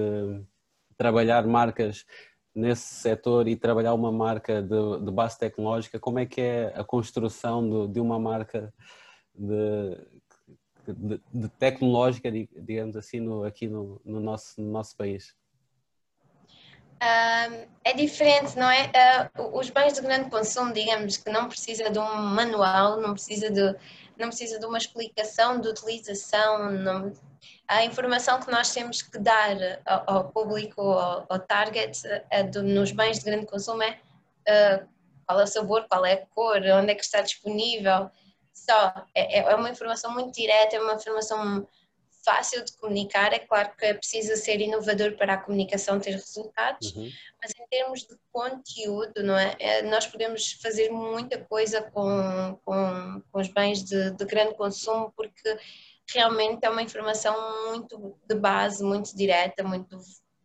trabalhar 0.97 1.45
marcas 1.45 2.05
nesse 2.55 2.93
setor 2.95 3.47
e 3.47 3.55
trabalhar 3.55 3.93
uma 3.93 4.11
marca 4.11 4.61
de, 4.61 4.99
de 5.03 5.11
base 5.11 5.37
tecnológica? 5.37 5.99
Como 5.99 6.19
é 6.19 6.25
que 6.25 6.39
é 6.39 6.73
a 6.75 6.83
construção 6.83 7.87
de, 7.87 7.93
de 7.93 7.99
uma 7.99 8.17
marca 8.17 8.73
de, 9.35 9.97
de, 10.87 11.21
de 11.33 11.49
tecnológica, 11.59 12.31
digamos 12.31 12.95
assim, 12.95 13.19
no, 13.19 13.43
aqui 13.43 13.67
no, 13.67 13.99
no, 14.05 14.21
nosso, 14.21 14.61
no 14.61 14.71
nosso 14.71 14.95
país? 14.95 15.35
Uh, 17.03 17.67
é 17.83 17.91
diferente, 17.93 18.57
não 18.57 18.69
é? 18.69 18.89
Uh, 19.37 19.57
os 19.57 19.69
bens 19.69 19.93
de 19.93 20.01
grande 20.01 20.29
consumo, 20.29 20.71
digamos 20.71 21.17
que 21.17 21.29
não 21.29 21.49
precisa 21.49 21.89
de 21.89 21.99
um 21.99 22.15
manual, 22.15 23.01
não 23.01 23.13
precisa 23.13 23.49
de, 23.49 23.75
não 24.17 24.29
precisa 24.29 24.57
de 24.57 24.65
uma 24.65 24.77
explicação 24.77 25.59
de 25.59 25.67
utilização, 25.67 26.71
não, 26.71 27.11
a 27.67 27.83
informação 27.83 28.39
que 28.39 28.49
nós 28.49 28.73
temos 28.73 29.01
que 29.01 29.19
dar 29.19 29.57
ao, 29.85 30.15
ao 30.15 30.31
público, 30.31 30.79
ao, 30.81 31.25
ao 31.27 31.39
target, 31.39 32.01
uh, 32.07 32.49
de, 32.49 32.61
nos 32.61 32.93
bens 32.93 33.19
de 33.19 33.25
grande 33.25 33.47
consumo 33.47 33.83
é 33.83 33.99
ah, 34.47 34.83
qual 35.25 35.39
é 35.39 35.43
o 35.43 35.47
sabor, 35.47 35.85
qual 35.89 36.05
é 36.05 36.13
a 36.13 36.25
cor, 36.27 36.57
onde 36.57 36.91
é 36.91 36.95
que 36.95 37.03
está 37.03 37.21
disponível, 37.21 38.09
só. 38.53 38.93
É, 39.15 39.39
é 39.39 39.55
uma 39.55 39.69
informação 39.69 40.13
muito 40.13 40.33
direta, 40.33 40.75
é 40.75 40.79
uma 40.79 40.93
informação 40.93 41.67
fácil 42.23 42.63
de 42.63 42.75
comunicar. 42.77 43.33
É 43.33 43.39
claro 43.39 43.71
que 43.77 43.85
é 43.85 43.93
preciso 43.93 44.35
ser 44.35 44.61
inovador 44.61 45.15
para 45.17 45.33
a 45.33 45.37
comunicação 45.37 45.99
ter 45.99 46.11
resultados, 46.11 46.95
uhum. 46.95 47.09
mas 47.41 47.51
em 47.59 47.67
termos 47.67 48.01
de 48.01 48.15
conteúdo, 48.31 49.23
não 49.23 49.37
é? 49.37 49.55
é? 49.59 49.81
Nós 49.83 50.07
podemos 50.07 50.53
fazer 50.53 50.89
muita 50.89 51.37
coisa 51.37 51.81
com, 51.81 52.59
com, 52.63 53.21
com 53.31 53.39
os 53.39 53.47
bens 53.47 53.83
de, 53.83 54.11
de 54.11 54.25
grande 54.25 54.55
consumo, 54.55 55.13
porque 55.15 55.57
realmente 56.11 56.65
é 56.65 56.69
uma 56.69 56.81
informação 56.81 57.35
muito 57.69 58.17
de 58.27 58.35
base, 58.35 58.83
muito 58.83 59.15
direta, 59.15 59.63
muito 59.63 59.97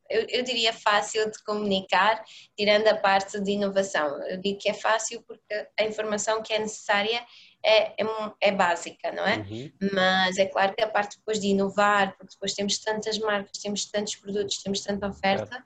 eu, 0.09 0.27
eu, 0.31 0.43
diria 0.43 0.73
fácil 0.73 1.31
de 1.31 1.43
comunicar, 1.45 2.25
tirando 2.57 2.89
a 2.89 2.97
parte 2.97 3.39
de 3.41 3.53
inovação. 3.53 4.23
Eu 4.25 4.39
digo 4.39 4.59
que 4.59 4.71
é 4.71 4.75
fácil 4.75 5.23
porque 5.27 5.69
a 5.79 5.85
informação 5.85 6.43
que 6.43 6.53
é 6.53 6.59
necessária 6.59 7.23
é, 7.65 8.03
é, 8.03 8.07
é 8.41 8.53
básica, 8.53 9.13
não 9.13 9.27
é? 9.27 9.39
Uhum. 9.39 9.71
Mas 9.93 10.39
é 10.39 10.47
claro 10.47 10.75
que 10.75 10.83
a 10.83 10.89
parte 10.89 11.17
depois 11.19 11.41
de 11.41 11.49
inovar, 11.49 12.17
porque 12.17 12.33
depois 12.35 12.55
temos 12.55 12.79
tantas 12.79 13.19
marcas, 13.19 13.59
temos 13.59 13.85
tantos 13.87 14.17
produtos, 14.17 14.63
temos 14.63 14.81
tanta 14.81 15.09
oferta, 15.09 15.63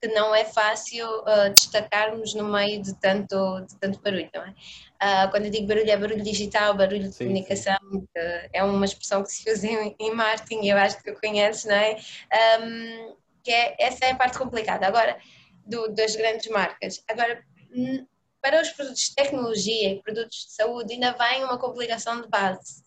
que 0.00 0.08
não 0.08 0.34
é 0.34 0.44
fácil 0.44 1.06
uh, 1.06 1.52
destacarmos 1.52 2.32
no 2.34 2.44
meio 2.44 2.80
de 2.80 2.94
tanto, 3.00 3.60
de 3.62 3.76
tanto 3.80 4.00
barulho, 4.00 4.30
não 4.32 4.42
é? 4.42 4.50
Uh, 4.50 5.30
quando 5.30 5.46
eu 5.46 5.50
digo 5.50 5.66
barulho, 5.66 5.90
é 5.90 5.96
barulho 5.96 6.22
digital, 6.22 6.74
barulho 6.74 7.08
de 7.08 7.14
sim, 7.14 7.24
comunicação, 7.24 7.78
sim. 7.92 8.06
é 8.52 8.62
uma 8.62 8.84
expressão 8.84 9.22
que 9.22 9.32
se 9.32 9.50
usa 9.50 9.66
em, 9.66 9.96
em 9.98 10.14
marketing, 10.14 10.66
eu 10.66 10.76
acho 10.76 10.98
que 10.98 11.12
tu 11.12 11.20
conheces, 11.20 11.64
não 11.64 11.74
é? 11.74 11.96
Um, 12.60 13.16
que 13.42 13.50
é, 13.50 13.76
essa 13.80 14.04
é 14.04 14.10
a 14.10 14.16
parte 14.16 14.38
complicada. 14.38 14.86
Agora, 14.86 15.18
do, 15.68 15.88
das 15.88 16.16
grandes 16.16 16.50
marcas. 16.50 17.02
Agora, 17.08 17.42
para 18.40 18.62
os 18.62 18.70
produtos 18.70 19.00
de 19.00 19.14
tecnologia 19.14 19.90
e 19.90 20.02
produtos 20.02 20.46
de 20.46 20.52
saúde, 20.52 20.94
ainda 20.94 21.12
vem 21.12 21.44
uma 21.44 21.58
complicação 21.58 22.20
de 22.20 22.28
base, 22.28 22.82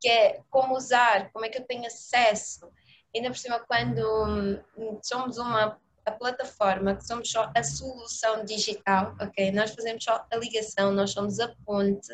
que 0.00 0.08
é 0.08 0.40
como 0.50 0.76
usar, 0.76 1.30
como 1.32 1.44
é 1.44 1.48
que 1.48 1.58
eu 1.58 1.66
tenho 1.66 1.86
acesso. 1.86 2.70
Ainda 3.14 3.30
por 3.30 3.38
cima, 3.38 3.60
quando 3.60 4.60
hum, 4.76 4.98
somos 5.02 5.38
uma 5.38 5.78
a 6.06 6.12
plataforma, 6.12 6.96
que 6.96 7.06
somos 7.06 7.30
só 7.30 7.50
a 7.54 7.62
solução 7.62 8.44
digital, 8.44 9.16
ok? 9.20 9.50
Nós 9.52 9.74
fazemos 9.74 10.04
só 10.04 10.24
a 10.30 10.36
ligação, 10.36 10.92
nós 10.92 11.12
somos 11.12 11.40
a 11.40 11.48
ponte 11.64 12.12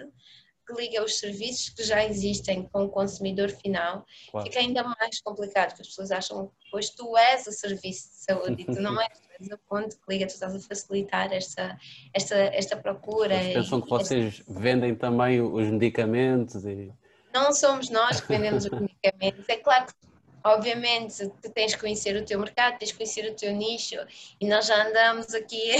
que 0.66 0.80
liga 0.80 1.02
os 1.02 1.18
serviços 1.18 1.70
que 1.70 1.82
já 1.82 2.04
existem 2.04 2.68
com 2.68 2.84
o 2.84 2.88
consumidor 2.88 3.50
final, 3.50 4.06
claro. 4.30 4.46
fica 4.46 4.60
ainda 4.60 4.84
mais 4.84 5.20
complicado, 5.20 5.70
porque 5.70 5.82
as 5.82 5.88
pessoas 5.88 6.12
acham 6.12 6.46
que 6.46 6.70
pois 6.70 6.90
tu 6.90 7.16
és 7.16 7.46
o 7.46 7.52
serviço 7.52 8.08
de 8.10 8.24
saúde 8.24 8.62
e 8.62 8.64
tu 8.64 8.80
não 8.80 9.00
és, 9.00 9.20
a 9.52 9.58
ponte 9.68 9.96
que 9.96 10.02
liga, 10.08 10.26
tu 10.26 10.30
estás 10.30 10.54
a 10.54 10.60
facilitar 10.60 11.32
esta, 11.32 11.78
esta, 12.12 12.36
esta 12.36 12.76
procura. 12.76 13.34
Eles 13.34 13.54
pensam 13.54 13.80
que 13.80 13.88
vocês 13.88 14.42
vendem 14.48 14.94
também 14.94 15.40
os 15.40 15.68
medicamentos 15.70 16.64
e... 16.64 16.92
Não 17.32 17.52
somos 17.52 17.90
nós 17.90 18.20
que 18.20 18.28
vendemos 18.28 18.64
os 18.64 18.70
medicamentos, 18.72 19.48
é 19.48 19.56
claro 19.56 19.86
que 19.86 19.94
obviamente 20.42 21.28
tu 21.42 21.50
tens 21.50 21.74
que 21.74 21.80
conhecer 21.80 22.16
o 22.16 22.24
teu 22.24 22.38
mercado, 22.38 22.78
tens 22.78 22.90
que 22.90 22.98
conhecer 22.98 23.30
o 23.30 23.34
teu 23.34 23.54
nicho 23.54 23.96
e 24.40 24.48
nós 24.48 24.66
já 24.66 24.86
andamos 24.86 25.34
aqui 25.34 25.74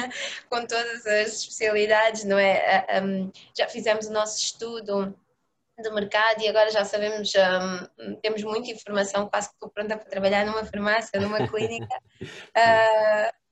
com 0.50 0.66
todas 0.66 1.06
as 1.06 1.40
especialidades, 1.40 2.24
não 2.24 2.38
é? 2.38 2.86
Um, 3.02 3.30
já 3.56 3.68
fizemos 3.68 4.06
o 4.06 4.12
nosso 4.12 4.38
estudo 4.38 5.14
do 5.82 5.94
mercado 5.94 6.40
e 6.40 6.48
agora 6.48 6.70
já 6.70 6.84
sabemos, 6.84 7.32
um, 7.34 8.16
temos 8.16 8.42
muita 8.42 8.70
informação, 8.70 9.28
quase 9.28 9.48
que 9.48 9.54
estou 9.54 9.68
pronta 9.68 9.96
para 9.96 10.08
trabalhar 10.08 10.46
numa 10.46 10.64
farmácia, 10.64 11.20
numa 11.20 11.38
clínica. 11.48 11.96
Uh, 12.56 13.46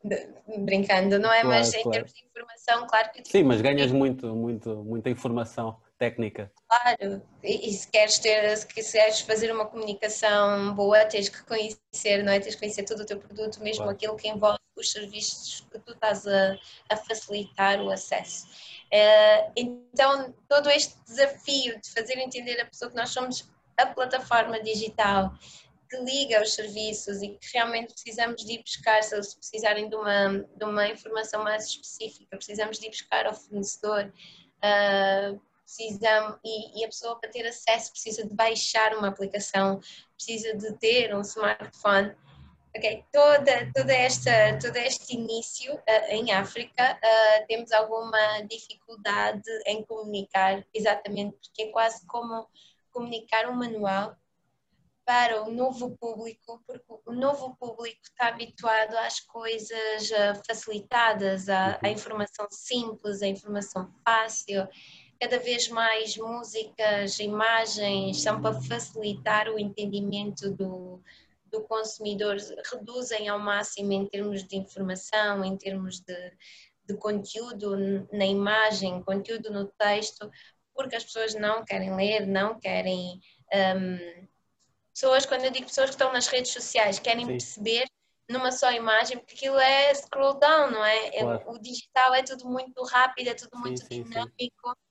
brincando, 0.58 1.18
não 1.18 1.32
é? 1.32 1.40
Claro, 1.40 1.48
mas 1.48 1.72
em 1.72 1.82
claro. 1.82 1.90
termos 1.90 2.12
de 2.12 2.24
informação, 2.24 2.86
claro 2.86 3.10
que. 3.10 3.22
Sim, 3.26 3.42
mas 3.44 3.60
ganhas 3.60 3.90
muito, 3.90 4.34
muito, 4.34 4.84
muita 4.84 5.08
informação 5.08 5.80
técnica. 5.98 6.52
Claro, 6.68 7.22
e, 7.42 7.70
e, 7.70 7.72
se 7.72 7.88
queres 7.88 8.18
ter, 8.18 8.56
se 8.56 8.66
quiseres 8.66 9.20
fazer 9.20 9.50
uma 9.52 9.64
comunicação 9.64 10.74
boa, 10.74 11.04
tens 11.06 11.28
que 11.28 11.42
conhecer, 11.44 12.22
não 12.22 12.32
é? 12.32 12.40
Tens 12.40 12.54
que 12.54 12.60
conhecer 12.60 12.84
todo 12.84 13.00
o 13.00 13.06
teu 13.06 13.18
produto, 13.18 13.62
mesmo 13.62 13.84
claro. 13.84 13.92
aquilo 13.92 14.16
que 14.16 14.28
envolve 14.28 14.58
os 14.76 14.90
serviços 14.90 15.66
que 15.70 15.78
tu 15.78 15.92
estás 15.92 16.26
a, 16.26 16.58
a 16.90 16.96
facilitar 16.96 17.80
o 17.80 17.90
acesso. 17.90 18.46
Uh, 18.94 19.52
então, 19.56 20.32
todo 20.48 20.70
este 20.70 20.94
desafio 21.04 21.80
de 21.80 21.90
fazer 21.90 22.16
entender 22.18 22.60
a 22.60 22.66
pessoa 22.66 22.88
que 22.88 22.96
nós 22.96 23.10
somos 23.10 23.50
a 23.76 23.86
plataforma 23.86 24.62
digital 24.62 25.34
que 25.90 25.96
liga 25.96 26.40
os 26.40 26.54
serviços 26.54 27.20
e 27.20 27.30
que 27.30 27.52
realmente 27.52 27.92
precisamos 27.92 28.44
de 28.44 28.52
ir 28.52 28.62
buscar, 28.62 29.02
se 29.02 29.14
eles 29.14 29.34
precisarem 29.34 29.88
de 29.88 29.96
uma, 29.96 30.46
de 30.56 30.64
uma 30.64 30.88
informação 30.88 31.42
mais 31.42 31.66
específica, 31.66 32.36
precisamos 32.36 32.78
de 32.78 32.86
ir 32.86 32.90
buscar 32.90 33.26
ao 33.26 33.34
fornecedor. 33.34 34.12
Uh, 34.62 35.40
e, 36.44 36.80
e, 36.80 36.84
a 36.84 36.88
pessoa 36.88 37.18
para 37.18 37.30
ter 37.30 37.44
acesso 37.46 37.90
precisa 37.90 38.24
de 38.24 38.32
baixar 38.32 38.94
uma 38.94 39.08
aplicação, 39.08 39.80
precisa 40.14 40.54
de 40.56 40.72
ter 40.74 41.14
um 41.14 41.22
smartphone. 41.22 42.14
Ok, 42.76 43.04
toda, 43.12 43.72
toda 43.72 43.94
esta, 43.94 44.58
todo 44.58 44.76
este 44.76 45.14
início 45.14 45.74
uh, 45.74 46.10
em 46.10 46.32
África 46.32 46.98
uh, 46.98 47.46
temos 47.46 47.70
alguma 47.70 48.40
dificuldade 48.50 49.48
em 49.64 49.84
comunicar, 49.84 50.66
exatamente 50.74 51.36
porque 51.36 51.62
é 51.62 51.70
quase 51.70 52.04
como 52.06 52.48
comunicar 52.90 53.48
um 53.48 53.54
manual 53.54 54.16
para 55.04 55.44
o 55.44 55.52
novo 55.52 55.96
público, 55.98 56.64
porque 56.66 56.84
o 57.06 57.12
novo 57.12 57.54
público 57.56 58.00
está 58.02 58.28
habituado 58.28 58.96
às 58.96 59.20
coisas 59.20 60.10
uh, 60.10 60.42
facilitadas, 60.44 61.48
à, 61.48 61.76
à, 61.76 61.80
uhum. 61.84 61.92
informação 61.92 62.48
simples, 62.50 63.22
à 63.22 63.28
informação 63.28 63.88
fácil 64.04 64.66
cada 65.20 65.38
vez 65.38 65.68
mais 65.68 66.16
músicas, 66.16 67.18
imagens 67.18 68.20
são 68.20 68.42
para 68.42 68.60
facilitar 68.60 69.48
o 69.48 69.58
entendimento 69.58 70.50
do, 70.50 71.00
do 71.54 71.62
consumidor, 71.62 72.36
reduzem 72.72 73.28
ao 73.28 73.38
máximo 73.38 73.92
em 73.92 74.06
termos 74.06 74.42
de 74.42 74.56
informação, 74.56 75.44
em 75.44 75.56
termos 75.56 76.00
de, 76.00 76.32
de 76.84 76.96
conteúdo 76.96 78.08
na 78.12 78.26
imagem, 78.26 79.02
conteúdo 79.04 79.50
no 79.52 79.66
texto, 79.66 80.28
porque 80.74 80.96
as 80.96 81.04
pessoas 81.04 81.34
não 81.34 81.64
querem 81.64 81.94
ler, 81.94 82.26
não 82.26 82.58
querem. 82.58 83.20
Um, 83.54 84.26
pessoas, 84.92 85.24
quando 85.24 85.44
eu 85.44 85.50
digo 85.50 85.66
pessoas 85.66 85.90
que 85.90 85.94
estão 85.94 86.12
nas 86.12 86.26
redes 86.26 86.52
sociais, 86.52 86.98
querem 86.98 87.24
Sim. 87.24 87.30
perceber 87.32 87.86
numa 88.28 88.50
só 88.50 88.72
imagem, 88.72 89.18
porque 89.18 89.34
aquilo 89.34 89.58
é 89.58 89.94
scroll 89.94 90.34
down, 90.34 90.70
não 90.70 90.84
é? 90.84 91.10
claro. 91.10 91.50
O 91.50 91.58
digital 91.58 92.14
é 92.14 92.22
tudo 92.22 92.48
muito 92.48 92.82
rápido, 92.84 93.28
é 93.28 93.34
tudo 93.34 93.56
sim, 93.56 93.60
muito 93.60 93.86
sim, 93.86 94.02
dinâmico. 94.02 94.68
Sim. 94.68 94.84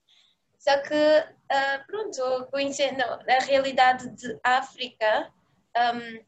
Só 0.60 0.78
que, 0.82 0.94
uh, 0.94 1.86
pronto, 1.88 2.48
conhecendo 2.50 3.02
a 3.02 3.44
realidade 3.44 4.08
de 4.16 4.40
África, 4.44 5.30
um, 5.76 6.24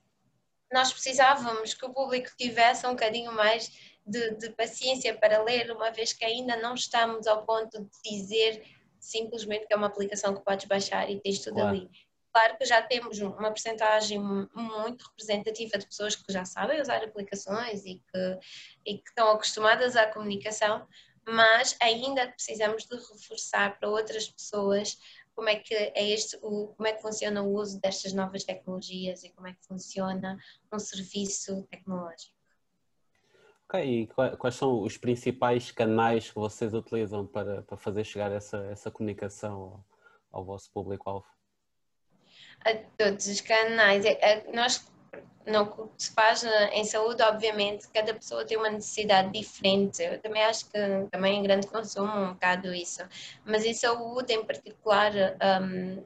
nós 0.71 0.91
precisávamos 0.91 1.73
que 1.73 1.85
o 1.85 1.93
público 1.93 2.29
tivesse 2.37 2.85
um 2.85 2.91
bocadinho 2.91 3.31
mais 3.31 3.71
de, 4.05 4.35
de, 4.35 4.49
paciência 4.51 5.17
para 5.17 5.41
ler, 5.43 5.71
uma 5.71 5.91
vez 5.91 6.13
que 6.13 6.23
ainda 6.23 6.55
não 6.57 6.75
estamos 6.75 7.25
ao 7.27 7.45
ponto 7.45 7.81
de 7.81 8.09
dizer 8.09 8.63
simplesmente 8.99 9.67
que 9.67 9.73
é 9.73 9.77
uma 9.77 9.87
aplicação 9.87 10.35
que 10.35 10.43
podes 10.43 10.65
baixar 10.65 11.09
e 11.09 11.19
tens 11.19 11.39
tudo 11.39 11.55
claro. 11.55 11.69
ali. 11.69 11.89
Claro 12.31 12.57
que 12.57 12.65
já 12.65 12.81
temos 12.81 13.19
uma 13.19 13.51
percentagem 13.51 14.19
muito 14.19 15.05
representativa 15.09 15.77
de 15.77 15.85
pessoas 15.85 16.15
que 16.15 16.33
já 16.33 16.43
sabem 16.43 16.81
usar 16.81 17.03
aplicações 17.03 17.85
e 17.85 17.95
que, 17.95 18.39
e 18.85 18.97
que 18.97 19.09
estão 19.09 19.29
acostumadas 19.29 19.95
à 19.95 20.05
comunicação, 20.07 20.85
mas 21.27 21.77
ainda 21.79 22.27
precisamos 22.27 22.85
de 22.85 22.95
reforçar 22.95 23.79
para 23.79 23.89
outras 23.89 24.27
pessoas 24.27 24.97
como 25.35 25.49
é 25.49 25.57
que 25.57 25.73
é 25.75 26.09
este, 26.09 26.37
o, 26.41 26.67
como 26.75 26.87
é 26.87 26.93
que 26.93 27.01
funciona 27.01 27.43
o 27.43 27.53
uso 27.53 27.79
destas 27.79 28.13
novas 28.13 28.43
tecnologias 28.43 29.23
e 29.23 29.29
como 29.29 29.47
é 29.47 29.53
que 29.53 29.65
funciona 29.67 30.39
um 30.71 30.79
serviço 30.79 31.63
tecnológico. 31.69 32.33
Ok, 33.67 33.83
e 33.83 34.07
quais 34.37 34.55
são 34.55 34.81
os 34.81 34.95
principais 34.95 35.71
canais 35.71 36.29
que 36.29 36.35
vocês 36.35 36.73
utilizam 36.73 37.25
para, 37.25 37.63
para 37.63 37.75
fazer 37.75 38.03
chegar 38.03 38.31
essa, 38.31 38.57
essa 38.67 38.91
comunicação 38.91 39.53
ao, 39.53 39.85
ao 40.31 40.45
vosso 40.45 40.71
público-alvo? 40.71 41.25
A 42.61 42.73
todos 42.97 43.27
os 43.27 43.41
canais. 43.41 44.05
É, 44.05 44.51
nós 44.53 44.87
no 45.45 45.67
que 45.67 46.03
se 46.03 46.11
faz 46.13 46.43
em 46.71 46.83
saúde, 46.83 47.21
obviamente, 47.21 47.87
cada 47.89 48.13
pessoa 48.13 48.45
tem 48.45 48.57
uma 48.57 48.69
necessidade 48.69 49.31
diferente. 49.31 50.01
Eu 50.01 50.19
também 50.19 50.43
acho 50.43 50.65
que 50.65 50.79
também 51.11 51.39
em 51.39 51.43
grande 51.43 51.67
consumo 51.67 52.11
um 52.11 52.33
bocado 52.33 52.73
isso. 52.73 53.03
Mas 53.45 53.63
em 53.63 53.73
saúde, 53.73 54.33
em 54.33 54.43
particular, 54.43 55.11
um, 55.61 56.03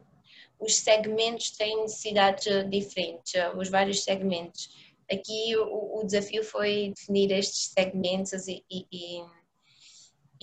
os 0.60 0.76
segmentos 0.76 1.52
têm 1.52 1.82
necessidades 1.82 2.46
diferentes, 2.70 3.34
os 3.56 3.70
vários 3.70 4.04
segmentos. 4.04 4.70
Aqui 5.12 5.56
o, 5.58 6.00
o 6.00 6.06
desafio 6.06 6.44
foi 6.44 6.94
definir 6.96 7.32
estes 7.32 7.72
segmentos 7.74 8.48
e, 8.48 8.64
e 8.70 9.24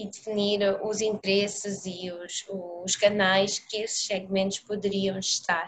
definir 0.05 0.61
os 0.83 1.00
interesses 1.00 1.87
e 1.87 2.11
os, 2.11 2.45
os 2.85 2.97
canais 2.97 3.59
que 3.59 3.79
esses 3.79 4.07
segmentos 4.07 4.59
poderiam 4.59 5.19
estar. 5.19 5.67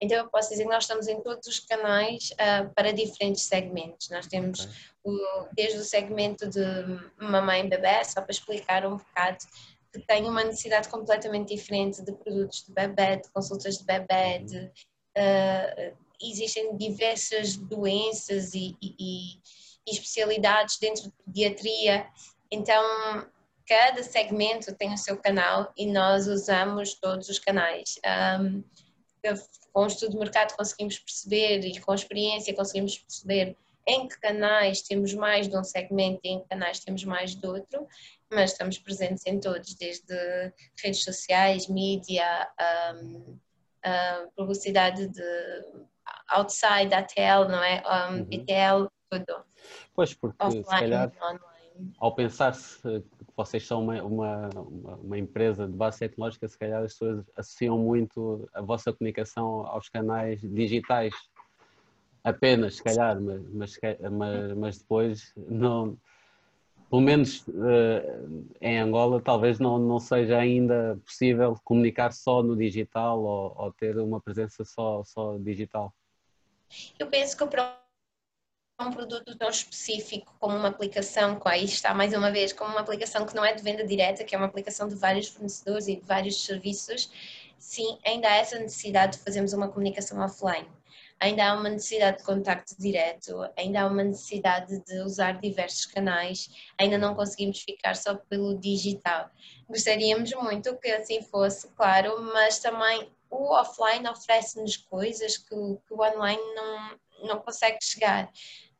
Então 0.00 0.18
eu 0.18 0.28
posso 0.28 0.50
dizer 0.50 0.64
que 0.64 0.70
nós 0.70 0.84
estamos 0.84 1.08
em 1.08 1.20
todos 1.20 1.46
os 1.46 1.60
canais 1.60 2.30
uh, 2.32 2.72
para 2.74 2.92
diferentes 2.92 3.42
segmentos. 3.42 4.10
Nós 4.10 4.26
temos 4.26 4.60
okay. 4.60 4.74
o, 5.04 5.48
desde 5.54 5.78
o 5.78 5.84
segmento 5.84 6.48
de 6.48 6.64
mamãe 7.18 7.64
e 7.64 7.68
bebê, 7.68 8.04
só 8.04 8.20
para 8.20 8.30
explicar 8.30 8.86
um 8.86 8.96
bocado, 8.96 9.44
que 9.92 10.00
tem 10.00 10.24
uma 10.24 10.44
necessidade 10.44 10.88
completamente 10.88 11.54
diferente 11.54 12.02
de 12.02 12.12
produtos 12.12 12.64
de 12.64 12.72
bebê, 12.72 13.16
de 13.16 13.28
consultas 13.30 13.78
de 13.78 13.84
bebê, 13.84 14.38
uhum. 14.38 14.46
de, 14.46 14.58
uh, 14.58 15.96
existem 16.20 16.76
diversas 16.76 17.56
doenças 17.56 18.54
e, 18.54 18.76
e, 18.82 19.40
e 19.86 19.90
especialidades 19.90 20.78
dentro 20.78 21.04
de 21.04 21.12
pediatria. 21.24 22.06
Então 22.50 23.28
cada 23.68 24.02
segmento 24.02 24.74
tem 24.74 24.92
o 24.94 24.98
seu 24.98 25.16
canal 25.18 25.72
e 25.76 25.86
nós 25.86 26.26
usamos 26.26 26.94
todos 26.94 27.28
os 27.28 27.38
canais. 27.38 28.00
Um, 28.42 28.64
com 29.72 29.82
o 29.82 29.86
estudo 29.86 30.12
de 30.12 30.18
mercado 30.18 30.56
conseguimos 30.56 30.98
perceber 30.98 31.60
e 31.60 31.78
com 31.80 31.92
a 31.92 31.94
experiência 31.94 32.54
conseguimos 32.54 32.98
perceber 32.98 33.56
em 33.86 34.08
que 34.08 34.18
canais 34.20 34.82
temos 34.82 35.12
mais 35.14 35.48
de 35.48 35.56
um 35.56 35.64
segmento 35.64 36.20
e 36.24 36.28
em 36.28 36.40
que 36.40 36.48
canais 36.48 36.80
temos 36.80 37.04
mais 37.04 37.34
de 37.34 37.46
outro, 37.46 37.86
mas 38.30 38.52
estamos 38.52 38.78
presentes 38.78 39.24
em 39.26 39.40
todos, 39.40 39.74
desde 39.74 40.14
redes 40.82 41.04
sociais, 41.04 41.68
mídia, 41.68 42.48
um, 43.04 43.38
publicidade 44.36 45.08
de 45.08 45.64
outside 46.28 46.94
ATL, 46.94 47.48
não 47.48 47.62
é? 47.62 47.82
Um, 47.86 48.16
uhum. 48.16 48.24
BTL, 48.24 48.88
tudo. 49.10 49.44
Pois, 49.94 50.14
porque 50.14 50.36
Offline, 50.38 50.64
se 50.64 50.70
calhar, 50.70 51.12
online. 51.22 51.57
Ao 51.98 52.14
pensar-se 52.14 52.80
que 52.80 53.04
vocês 53.36 53.66
são 53.66 53.82
uma, 53.82 54.02
uma, 54.02 54.48
uma, 55.02 55.18
empresa 55.18 55.66
de 55.66 55.72
base 55.72 56.00
tecnológica, 56.00 56.48
se 56.48 56.58
calhar 56.58 56.82
as 56.82 56.92
pessoas 56.92 57.24
associam 57.36 57.78
muito 57.78 58.48
a 58.52 58.60
vossa 58.60 58.92
comunicação 58.92 59.66
aos 59.66 59.88
canais 59.88 60.40
digitais. 60.40 61.14
Apenas, 62.24 62.76
se 62.76 62.82
calhar, 62.82 63.20
mas, 63.20 63.78
mas, 64.10 64.56
mas 64.56 64.78
depois 64.78 65.32
não 65.36 65.96
pelo 66.90 67.02
menos 67.02 67.46
uh, 67.48 68.48
em 68.60 68.78
Angola, 68.78 69.20
talvez 69.20 69.58
não, 69.58 69.78
não 69.78 69.98
seja 69.98 70.38
ainda 70.38 70.98
possível 71.04 71.54
comunicar 71.62 72.12
só 72.12 72.42
no 72.42 72.56
digital 72.56 73.22
ou, 73.22 73.54
ou, 73.56 73.72
ter 73.72 73.98
uma 73.98 74.20
presença 74.20 74.64
só, 74.64 75.02
só 75.04 75.36
digital. 75.36 75.92
Eu 76.98 77.06
penso 77.08 77.36
que 77.36 77.46
para 77.46 77.78
um 78.80 78.92
produto 78.92 79.36
tão 79.36 79.48
específico 79.48 80.34
como 80.38 80.56
uma 80.56 80.68
aplicação, 80.68 81.38
que 81.38 81.48
aí 81.48 81.64
está 81.64 81.92
mais 81.94 82.12
uma 82.14 82.30
vez, 82.30 82.52
como 82.52 82.70
uma 82.70 82.80
aplicação 82.80 83.26
que 83.26 83.34
não 83.34 83.44
é 83.44 83.52
de 83.52 83.62
venda 83.62 83.84
direta, 83.84 84.24
que 84.24 84.34
é 84.34 84.38
uma 84.38 84.46
aplicação 84.46 84.88
de 84.88 84.94
vários 84.94 85.28
fornecedores 85.28 85.88
e 85.88 85.96
de 85.96 86.06
vários 86.06 86.44
serviços, 86.44 87.10
sim, 87.58 87.98
ainda 88.04 88.28
há 88.28 88.36
essa 88.36 88.58
necessidade 88.58 89.16
de 89.16 89.24
fazermos 89.24 89.52
uma 89.52 89.68
comunicação 89.68 90.18
offline 90.20 90.68
ainda 91.20 91.48
há 91.48 91.54
uma 91.54 91.68
necessidade 91.68 92.18
de 92.18 92.24
contacto 92.24 92.74
direto, 92.78 93.48
ainda 93.56 93.82
há 93.82 93.86
uma 93.86 94.04
necessidade 94.04 94.80
de 94.84 95.00
usar 95.00 95.40
diversos 95.40 95.86
canais, 95.86 96.48
ainda 96.78 96.96
não 96.96 97.14
conseguimos 97.14 97.60
ficar 97.60 97.96
só 97.96 98.14
pelo 98.14 98.56
digital. 98.58 99.30
Gostaríamos 99.68 100.32
muito 100.34 100.76
que 100.78 100.88
assim 100.88 101.22
fosse, 101.22 101.68
claro, 101.74 102.22
mas 102.32 102.58
também 102.58 103.10
o 103.30 103.52
offline 103.52 104.08
oferece-nos 104.08 104.76
coisas 104.76 105.36
que, 105.36 105.48
que, 105.48 105.94
o 105.94 106.00
online 106.00 106.42
não, 106.54 106.98
não 107.26 107.38
consegue 107.40 107.78
chegar. 107.82 108.30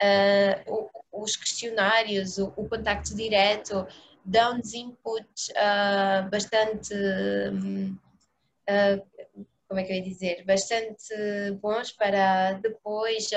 Uh, 0.03 0.89
os 1.13 1.37
questionários, 1.37 2.39
o, 2.39 2.53
o 2.57 2.69
contacto 2.69 3.15
direto, 3.15 3.87
dão-nos 4.25 4.75
input 4.75 5.29
uh, 5.53 6.29
bastante. 6.31 6.95
Uh, 6.95 7.99
como 9.69 9.81
é 9.81 9.85
que 9.85 9.93
eu 9.93 9.97
ia 9.97 10.03
dizer, 10.03 10.45
bastante 10.47 11.15
bons 11.61 11.93
para 11.93 12.55
depois 12.55 13.29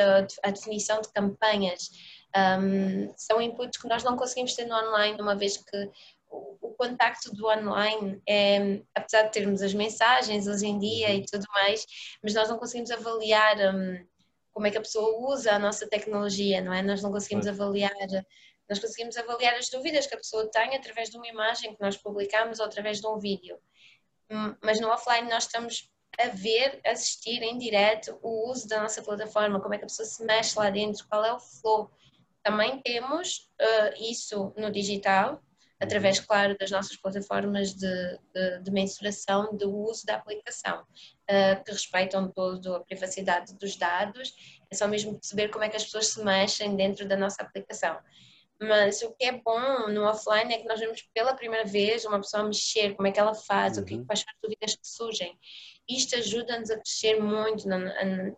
a, 0.44 0.50
definição 0.50 1.02
de 1.02 1.12
campanhas. 1.12 1.92
Um, 2.34 3.14
são 3.18 3.42
inputs 3.42 3.78
que 3.78 3.90
nós 3.90 4.04
não 4.04 4.16
conseguimos 4.16 4.56
ter 4.56 4.66
no 4.66 4.76
online, 4.76 5.22
uma 5.22 5.36
vez 5.36 5.58
que 5.58 5.90
o, 6.30 6.58
o 6.62 6.74
contacto 6.76 7.36
do 7.36 7.48
online 7.48 8.22
é, 8.28 8.80
apesar 8.96 9.24
de 9.24 9.34
termos 9.34 9.62
as 9.62 9.74
mensagens 9.74 10.48
hoje 10.48 10.68
em 10.68 10.80
dia 10.80 11.14
e 11.14 11.26
tudo 11.26 11.46
mais, 11.52 11.86
mas 12.24 12.34
nós 12.34 12.48
não 12.48 12.58
conseguimos 12.58 12.92
avaliar 12.92 13.58
um, 13.76 14.06
como 14.52 14.68
é 14.68 14.72
que 14.72 14.78
a 14.78 14.82
pessoa 14.82 15.32
usa 15.32 15.54
a 15.54 15.60
nossa 15.60 15.88
tecnologia, 15.88 16.62
não 16.62 16.74
é? 16.74 16.82
Nós 16.82 17.02
não 17.02 17.12
conseguimos 17.12 17.48
avaliar 17.48 17.92
nós 18.70 18.80
conseguimos 18.80 19.18
avaliar 19.18 19.54
as 19.56 19.70
dúvidas 19.70 20.08
que 20.08 20.16
a 20.16 20.18
pessoa 20.18 20.50
tem 20.50 20.78
através 20.78 21.10
de 21.10 21.18
uma 21.18 21.28
imagem 21.28 21.76
que 21.76 21.82
nós 21.82 21.98
publicamos 21.98 22.58
ou 22.58 22.66
através 22.66 23.02
de 23.02 23.08
um 23.08 23.20
vídeo. 23.20 23.60
Hum, 24.30 24.56
mas 24.64 24.80
no 24.80 24.88
offline 24.88 25.30
nós 25.30 25.44
estamos 25.44 25.92
a 26.18 26.28
ver, 26.28 26.80
assistir 26.86 27.42
em 27.42 27.58
direto 27.58 28.18
o 28.22 28.50
uso 28.50 28.70
da 28.70 28.82
nossa 28.82 29.02
plataforma, 29.02 29.60
como 29.60 29.74
é 29.74 29.78
que 29.78 29.84
a 29.84 29.88
pessoa 29.88 30.06
se 30.06 30.24
mexe 30.24 30.58
lá 30.58 30.70
dentro, 30.70 31.06
qual 31.10 31.26
é 31.26 31.34
o 31.34 31.40
flow. 31.40 31.92
Também 32.44 32.82
temos 32.82 33.50
uh, 33.62 34.10
isso 34.10 34.54
no 34.56 34.72
digital, 34.72 35.42
através, 35.82 36.20
uhum. 36.20 36.26
claro, 36.28 36.58
das 36.58 36.70
nossas 36.70 36.96
plataformas 36.96 37.74
de, 37.74 38.20
de, 38.34 38.60
de 38.62 38.72
mensuração 38.72 39.58
do 39.58 39.76
uso 39.76 40.06
da 40.06 40.16
aplicação, 40.16 40.82
uh, 40.82 41.64
que 41.64 41.72
respeitam 41.72 42.32
todo 42.32 42.76
a 42.76 42.84
privacidade 42.84 43.58
dos 43.58 43.76
dados. 43.76 44.32
É 44.72 44.76
só 44.76 44.88
mesmo 44.88 45.14
perceber 45.16 45.50
como 45.50 45.64
é 45.64 45.70
que 45.70 45.78
as 45.78 45.84
pessoas 45.84 46.08
se 46.08 46.24
mexem 46.24 46.76
dentro 46.76 47.08
da 47.08 47.18
nossa 47.18 47.42
aplicação. 47.42 47.98
Mas 48.62 49.02
o 49.02 49.12
que 49.14 49.26
é 49.26 49.32
bom 49.32 49.90
no 49.90 50.04
offline 50.04 50.54
é 50.54 50.60
que 50.60 50.68
nós 50.68 50.80
vemos 50.80 51.02
pela 51.14 51.34
primeira 51.34 51.66
vez 51.66 52.06
uma 52.06 52.20
pessoa 52.20 52.44
mexer, 52.44 52.96
como 52.96 53.08
é 53.08 53.12
que 53.12 53.20
ela 53.20 53.34
faz, 53.34 53.78
uhum. 53.78 53.84
o 53.84 53.86
que, 53.86 54.06
quais 54.06 54.20
são 54.20 54.30
as 54.30 54.42
dúvidas 54.42 54.76
que 54.76 54.88
surgem 54.88 55.38
isto 55.90 56.16
ajuda-nos 56.16 56.70
a 56.70 56.78
crescer 56.78 57.22
muito 57.22 57.68
na, 57.68 57.78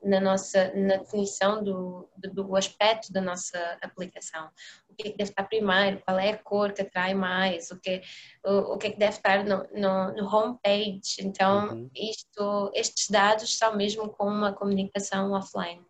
na, 0.03 0.19
nossa 0.19 0.73
na 0.73 0.97
definição 0.97 1.63
do, 1.63 2.09
do 2.17 2.55
aspecto 2.55 3.11
da 3.11 3.21
nossa 3.21 3.59
aplicação. 3.81 4.49
O 4.89 4.95
que 4.95 5.07
é 5.07 5.11
que 5.11 5.17
deve 5.17 5.31
estar 5.31 5.43
primeiro, 5.43 6.01
qual 6.05 6.19
é 6.19 6.31
a 6.31 6.37
cor 6.37 6.71
que 6.71 6.81
atrai 6.81 7.13
mais, 7.13 7.71
o 7.71 7.79
que, 7.79 8.01
o, 8.45 8.73
o 8.73 8.77
que 8.77 8.87
é 8.87 8.91
que 8.91 8.99
deve 8.99 9.17
estar 9.17 9.43
no, 9.43 9.67
no, 9.73 10.13
no 10.13 10.35
homepage. 10.35 11.19
Então, 11.19 11.69
uhum. 11.69 11.89
isto, 11.95 12.71
estes 12.73 13.09
dados 13.09 13.57
são 13.57 13.75
mesmo 13.75 14.09
com 14.09 14.25
uma 14.25 14.53
comunicação 14.53 15.31
offline. 15.31 15.81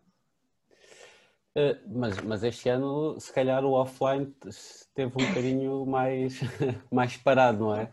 Uh, 1.56 1.78
mas, 1.86 2.18
mas 2.20 2.42
este 2.42 2.68
ano, 2.68 3.18
se 3.20 3.32
calhar, 3.32 3.64
o 3.64 3.72
offline 3.72 4.34
esteve 4.46 5.12
um 5.14 5.28
bocadinho 5.28 5.86
mais, 5.86 6.40
mais 6.90 7.16
parado, 7.16 7.60
não 7.60 7.76
é? 7.76 7.90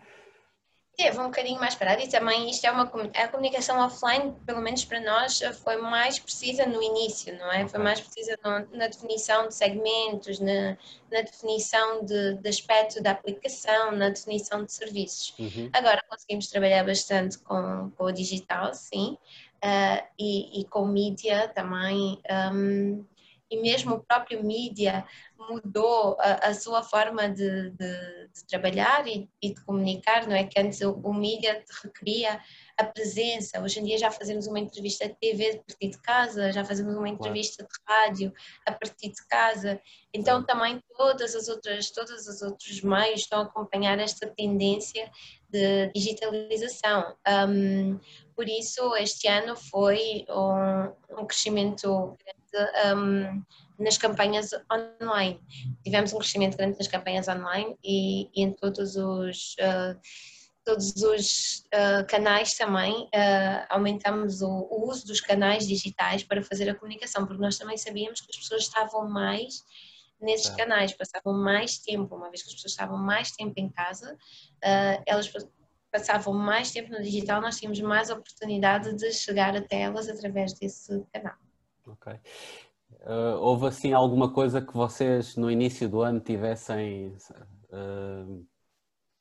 teve 1.02 1.20
um 1.20 1.26
bocadinho 1.26 1.60
mais 1.60 1.74
parado 1.74 2.02
e 2.02 2.08
também 2.08 2.50
isto 2.50 2.66
é 2.66 2.72
uma 2.72 2.84
a 2.84 3.28
comunicação 3.28 3.80
offline, 3.80 4.34
pelo 4.46 4.62
menos 4.62 4.86
para 4.86 5.00
nós, 5.00 5.40
foi 5.64 5.78
mais 5.78 6.20
precisa 6.20 6.66
no 6.66 6.82
início, 6.82 7.36
não 7.40 7.52
é? 7.52 7.68
Foi 7.68 7.80
mais 7.80 8.00
precisa 8.00 8.38
no, 8.44 8.78
na 8.78 8.88
definição 8.88 9.48
de 9.48 9.56
segmentos, 9.56 10.40
na, 10.40 10.78
na 11.12 11.22
definição 11.22 12.06
de, 12.06 12.36
de, 12.36 12.50
aspecto 12.50 13.02
da 13.02 13.12
aplicação, 13.12 13.92
na 13.94 14.10
definição 14.10 14.64
de 14.64 14.72
serviços. 14.72 15.34
Uhum. 15.40 15.70
Agora 15.74 16.04
conseguimos 16.08 16.48
trabalhar 16.48 16.84
bastante 16.84 17.40
com, 17.40 17.92
com 17.98 18.04
o 18.04 18.12
digital, 18.12 18.74
sim, 18.74 19.18
uh, 19.64 20.08
e, 20.20 20.62
e 20.62 20.66
com 20.66 20.86
mídia 20.86 21.48
também. 21.48 22.22
Um, 22.54 23.04
e 23.52 23.62
mesmo 23.62 23.96
o 23.96 24.04
próprio 24.04 24.42
mídia 24.42 25.06
mudou 25.38 26.16
a, 26.20 26.50
a 26.50 26.54
sua 26.54 26.82
forma 26.82 27.28
de, 27.28 27.72
de, 27.72 28.30
de 28.34 28.46
trabalhar 28.48 29.06
e, 29.06 29.30
e, 29.42 29.54
de 29.54 29.62
comunicar, 29.66 30.26
não 30.26 30.36
é? 30.36 30.46
Que 30.46 30.60
antes 30.60 30.80
o, 30.82 30.94
o 31.04 31.14
mídia 31.14 31.62
requeria 31.84 32.40
a 32.82 32.86
presença, 32.86 33.62
hoje 33.62 33.80
em 33.80 33.84
dia 33.84 33.98
já 33.98 34.10
fazemos 34.10 34.48
uma 34.48 34.60
entrevista 34.60 35.08
de 35.08 35.16
TV 35.16 35.52
a 35.52 35.58
partir 35.58 35.90
de 35.90 36.02
casa, 36.02 36.52
já 36.52 36.66
fazemos 36.66 36.96
uma 36.96 37.08
entrevista 37.08 37.64
de 37.64 37.70
rádio 37.88 38.34
a 38.66 38.72
partir 38.72 39.10
de 39.10 39.28
casa, 39.28 39.80
então 40.12 40.44
também 40.44 40.82
todas 40.98 41.36
as 41.36 41.48
outras, 41.48 41.92
todos 41.92 42.28
os 42.28 42.42
outros 42.42 42.82
meios 42.82 43.22
estão 43.22 43.42
a 43.42 43.44
acompanhar 43.44 44.00
esta 44.00 44.28
tendência 44.28 45.12
de 45.48 45.92
digitalização. 45.94 47.16
Um, 47.48 48.00
por 48.36 48.50
isso, 48.50 48.96
este 48.96 49.28
ano 49.28 49.56
foi 49.56 50.26
um, 50.30 51.22
um 51.22 51.26
crescimento 51.28 52.18
grande 52.18 52.96
um, 52.96 53.44
nas 53.78 53.98
campanhas 53.98 54.50
online. 54.72 55.40
Tivemos 55.84 56.14
um 56.14 56.18
crescimento 56.18 56.58
grande 56.58 56.78
nas 56.78 56.88
campanhas 56.88 57.28
online 57.28 57.78
e, 57.84 58.24
e 58.34 58.44
em 58.44 58.52
todos 58.52 58.96
os, 58.96 59.56
uh, 59.60 60.00
todos 60.64 60.96
os 60.96 61.66
uh, 61.74 62.06
canais 62.08 62.54
também 62.54 63.04
uh, 63.06 63.66
aumentamos 63.70 64.42
o, 64.42 64.68
o, 64.70 64.90
uso 64.90 65.08
dos 65.08 65.20
canais 65.20 65.68
digitais 65.68 66.24
para 66.24 66.44
fazer 66.44 66.70
a 66.70 66.76
comunicação, 66.76 67.26
porque 67.26 67.42
nós 67.42 67.58
também 67.58 67.78
sabíamos 67.78 68.22
que 68.22 68.32
as 68.32 68.38
pessoas 68.38 68.64
estavam 68.64 69.10
mais 69.10 69.64
nesses 70.20 70.52
canais, 70.52 70.94
passavam 70.94 71.34
mais 71.34 71.80
tempo, 71.80 72.16
uma 72.16 72.30
vez 72.30 72.44
que 72.44 72.50
as 72.50 72.54
pessoas 72.54 72.74
estavam 72.74 72.96
mais 72.96 73.32
tempo 73.32 73.54
em 73.58 73.68
casa, 73.68 74.16
elas 75.08 75.28
passavam 75.92 76.32
mais 76.32 76.72
tempo 76.72 76.92
no 76.92 77.02
digital, 77.02 77.42
nós 77.42 77.58
tínhamos 77.58 77.80
mais 77.82 78.12
oportunidade 78.12 78.96
de 78.96 79.12
chegar 79.12 79.56
até 79.56 79.82
elas 79.82 80.08
através 80.08 80.54
desse 80.54 81.04
canal. 81.12 81.34
Ok. 81.88 82.14
Uh, 83.02 83.38
houve 83.40 83.66
assim 83.66 83.94
alguma 83.94 84.32
coisa 84.32 84.62
que 84.62 84.74
vocês 84.74 85.36
no 85.36 85.50
início 85.50 85.90
do 85.90 86.02
ano 86.02 86.20
tivessem 86.20 87.16
uh, 87.72 88.46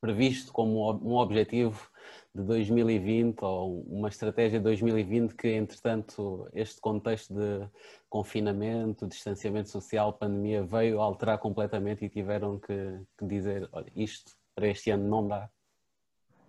previsto 0.00 0.52
como 0.52 0.92
um 0.92 1.16
objetivo 1.16 1.88
de 2.34 2.42
2020 2.42 3.42
ou 3.44 3.82
uma 3.82 4.08
estratégia 4.08 4.58
de 4.58 4.64
2020 4.64 5.34
que, 5.34 5.48
entretanto, 5.48 6.48
este 6.52 6.80
contexto 6.80 7.34
de 7.34 7.68
confinamento, 8.08 9.06
distanciamento 9.06 9.68
social, 9.68 10.12
pandemia 10.12 10.62
veio 10.62 11.00
alterar 11.00 11.38
completamente 11.38 12.04
e 12.04 12.08
tiveram 12.08 12.58
que, 12.58 13.00
que 13.18 13.26
dizer: 13.26 13.68
olha, 13.72 13.90
isto 13.94 14.32
para 14.54 14.68
este 14.68 14.90
ano 14.90 15.08
não 15.08 15.26
dá? 15.26 15.50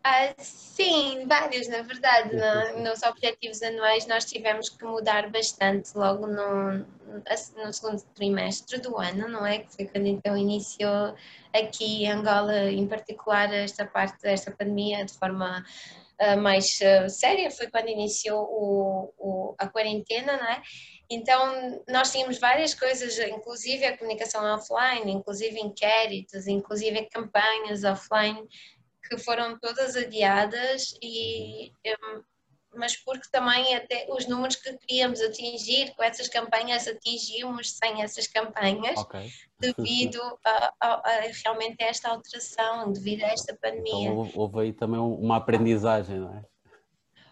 Ah, 0.04 0.34
sim, 0.40 1.28
vários, 1.28 1.68
na 1.68 1.84
verdade. 1.84 2.36
No, 2.36 2.84
nos 2.84 3.04
objetivos 3.04 3.62
anuais 3.62 4.08
nós 4.08 4.26
tivemos 4.26 4.68
que 4.70 4.84
mudar 4.84 5.30
bastante 5.30 5.96
logo 5.96 6.26
no, 6.26 6.80
no 6.80 7.74
segundo 7.74 8.02
trimestre 8.16 8.80
do 8.80 8.98
ano, 8.98 9.28
não 9.28 9.46
é? 9.46 9.60
Que 9.60 9.72
foi 9.72 9.86
quando 9.86 10.08
então 10.08 10.36
iniciou 10.36 11.14
aqui 11.54 12.04
em 12.04 12.12
Angola, 12.12 12.72
em 12.72 12.88
particular, 12.88 13.54
esta 13.54 13.86
parte 13.86 14.20
desta 14.24 14.50
pandemia 14.50 15.06
de 15.06 15.14
forma 15.14 15.64
uh, 16.20 16.42
mais 16.42 16.80
uh, 16.82 17.08
séria, 17.08 17.52
foi 17.52 17.68
quando 17.68 17.90
iniciou 17.90 18.44
o, 18.44 19.14
o, 19.20 19.56
a 19.60 19.68
quarentena, 19.68 20.36
não 20.36 20.48
é? 20.48 20.64
Então, 21.12 21.84
nós 21.90 22.12
tínhamos 22.12 22.40
várias 22.40 22.74
coisas, 22.74 23.20
inclusive 23.20 23.86
a 23.86 23.98
comunicação 23.98 24.44
offline, 24.46 25.12
inclusive 25.12 25.60
inquéritos, 25.60 26.48
inclusive 26.48 27.06
campanhas 27.12 27.84
offline, 27.84 28.48
que 29.08 29.18
foram 29.18 29.58
todas 29.60 29.96
adiadas 29.96 30.94
e 31.02 31.72
mas 32.74 32.96
porque 32.96 33.28
também 33.30 33.76
até 33.76 34.08
os 34.10 34.28
números 34.28 34.56
que 34.56 34.72
queríamos 34.78 35.20
atingir 35.22 35.94
com 35.96 36.04
essas 36.04 36.28
campanhas 36.28 36.88
atingimos 36.88 37.72
sem 37.72 38.02
essas 38.02 38.28
campanhas 38.28 38.98
okay. 38.98 39.30
devido 39.60 40.22
a, 40.46 40.74
a, 40.80 40.94
a, 40.94 41.22
realmente 41.44 41.84
a 41.84 41.88
esta 41.88 42.10
alteração, 42.10 42.92
devido 42.92 43.24
a 43.24 43.28
esta 43.28 43.58
pandemia. 43.62 44.10
Então 44.10 44.32
houve 44.36 44.62
aí 44.62 44.74
também 44.74 45.00
uma 45.00 45.38
aprendizagem, 45.38 46.20
não 46.20 46.38
é? 46.38 46.46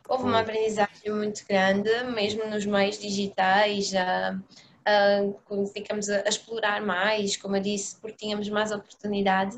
Houve 0.10 0.24
uma 0.24 0.40
aprendizagem 0.40 1.12
muito 1.12 1.46
grande, 1.48 2.04
mesmo 2.16 2.46
nos 2.48 2.66
meios 2.66 2.98
digitais, 2.98 3.92
uh, 3.94 4.44
uh, 4.88 5.68
ficamos 5.68 6.10
a, 6.10 6.22
explorar 6.28 6.82
mais, 6.82 7.38
como 7.38 7.56
eu 7.56 7.62
disse, 7.62 8.00
porque 8.00 8.18
tínhamos 8.18 8.50
mais 8.50 8.72
oportunidade 8.72 9.58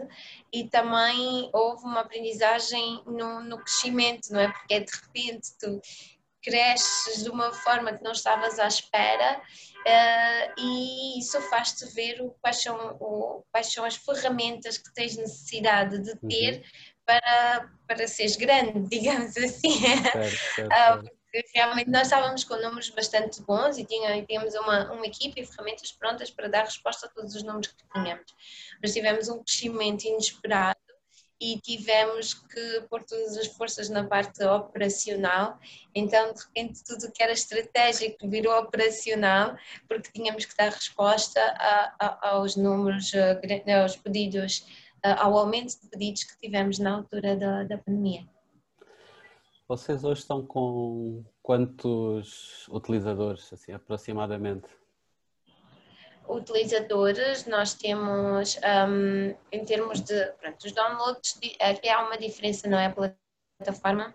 e 0.51 0.67
também 0.67 1.49
houve 1.53 1.83
uma 1.83 2.01
aprendizagem 2.01 3.01
no, 3.05 3.41
no 3.41 3.57
crescimento, 3.59 4.31
não 4.31 4.39
é? 4.39 4.51
Porque 4.51 4.73
é 4.73 4.79
de 4.79 4.91
repente 4.91 5.49
tu 5.59 5.81
cresces 6.41 7.23
de 7.23 7.29
uma 7.29 7.53
forma 7.53 7.93
que 7.93 8.03
não 8.03 8.11
estavas 8.11 8.57
à 8.57 8.67
espera 8.67 9.39
uh, 9.39 10.53
e 10.57 11.19
isso 11.19 11.39
faz-te 11.43 11.85
ver 11.93 12.21
o, 12.21 12.31
quais, 12.41 12.61
são, 12.61 12.97
o, 12.99 13.43
quais 13.51 13.71
são 13.71 13.85
as 13.85 13.95
ferramentas 13.95 14.77
que 14.77 14.93
tens 14.93 15.15
necessidade 15.17 15.99
de 15.99 16.15
ter 16.27 16.55
uhum. 16.55 16.63
para, 17.05 17.69
para 17.87 18.07
seres 18.07 18.35
grande, 18.35 18.79
digamos 18.89 19.37
assim. 19.37 19.79
Certo, 19.79 20.37
certo, 20.55 21.05
uh, 21.05 21.20
realmente 21.53 21.89
nós 21.89 22.03
estávamos 22.03 22.43
com 22.43 22.55
números 22.55 22.89
bastante 22.89 23.41
bons 23.41 23.77
e 23.77 23.85
tínhamos 23.85 24.53
uma, 24.55 24.91
uma 24.91 25.05
equipe 25.05 25.41
e 25.41 25.45
ferramentas 25.45 25.91
prontas 25.91 26.29
para 26.29 26.49
dar 26.49 26.65
resposta 26.65 27.07
a 27.07 27.09
todos 27.09 27.35
os 27.35 27.43
números 27.43 27.67
que 27.67 27.87
tínhamos. 27.93 28.25
Mas 28.81 28.93
tivemos 28.93 29.29
um 29.29 29.43
crescimento 29.43 30.05
inesperado 30.05 30.79
e 31.39 31.59
tivemos 31.59 32.35
que 32.35 32.81
pôr 32.87 33.03
todas 33.03 33.35
as 33.35 33.47
forças 33.47 33.89
na 33.89 34.03
parte 34.03 34.43
operacional. 34.43 35.57
Então, 35.95 36.31
de 36.33 36.43
repente, 36.43 36.83
tudo 36.83 37.11
que 37.11 37.23
era 37.23 37.31
estratégico 37.31 38.29
virou 38.29 38.59
operacional, 38.59 39.57
porque 39.87 40.11
tínhamos 40.11 40.45
que 40.45 40.55
dar 40.55 40.71
resposta 40.71 41.41
a, 41.41 41.95
a, 41.99 42.29
aos 42.29 42.55
números, 42.55 43.11
aos 43.81 43.95
pedidos, 43.95 44.67
ao 45.01 45.35
aumento 45.35 45.81
de 45.81 45.87
pedidos 45.89 46.23
que 46.25 46.37
tivemos 46.37 46.77
na 46.77 46.97
altura 46.97 47.35
da, 47.35 47.63
da 47.63 47.77
pandemia. 47.79 48.27
Vocês 49.71 50.03
hoje 50.03 50.19
estão 50.19 50.45
com 50.45 51.23
quantos 51.41 52.67
utilizadores, 52.67 53.53
assim, 53.53 53.71
aproximadamente? 53.71 54.67
Utilizadores, 56.27 57.45
nós 57.45 57.73
temos, 57.73 58.57
um, 58.57 59.33
em 59.49 59.63
termos 59.63 60.01
de, 60.01 60.25
pronto, 60.33 60.61
os 60.65 60.73
downloads, 60.73 61.39
aqui 61.61 61.87
há 61.87 62.05
uma 62.05 62.17
diferença, 62.17 62.67
não 62.67 62.77
é? 62.77 62.87
A 62.87 63.15
plataforma 63.59 64.13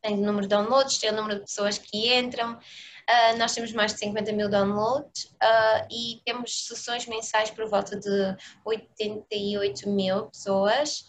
tem 0.00 0.14
o 0.14 0.24
número 0.24 0.44
de 0.44 0.48
downloads, 0.48 0.96
tem 0.96 1.10
o 1.10 1.14
número 1.14 1.34
de 1.34 1.40
pessoas 1.42 1.76
que 1.76 2.14
entram, 2.14 2.58
Uh, 3.04 3.36
nós 3.36 3.54
temos 3.54 3.70
mais 3.72 3.92
de 3.92 3.98
50 3.98 4.32
mil 4.32 4.48
downloads 4.48 5.24
uh, 5.24 5.86
e 5.90 6.22
temos 6.24 6.66
sessões 6.66 7.06
mensais 7.06 7.50
por 7.50 7.68
volta 7.68 8.00
de 8.00 8.34
88 8.64 9.90
mil 9.90 10.24
pessoas 10.28 11.04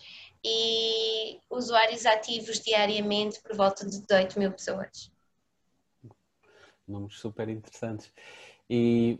e 0.47 1.39
usuários 1.49 2.05
ativos 2.05 2.59
diariamente 2.59 3.41
por 3.41 3.55
volta 3.55 3.83
de 3.83 3.99
18 3.99 4.37
mil 4.37 4.51
pessoas. 4.51 5.11
Números 6.87 7.19
super 7.19 7.49
interessantes. 7.49 8.13
E. 8.69 9.17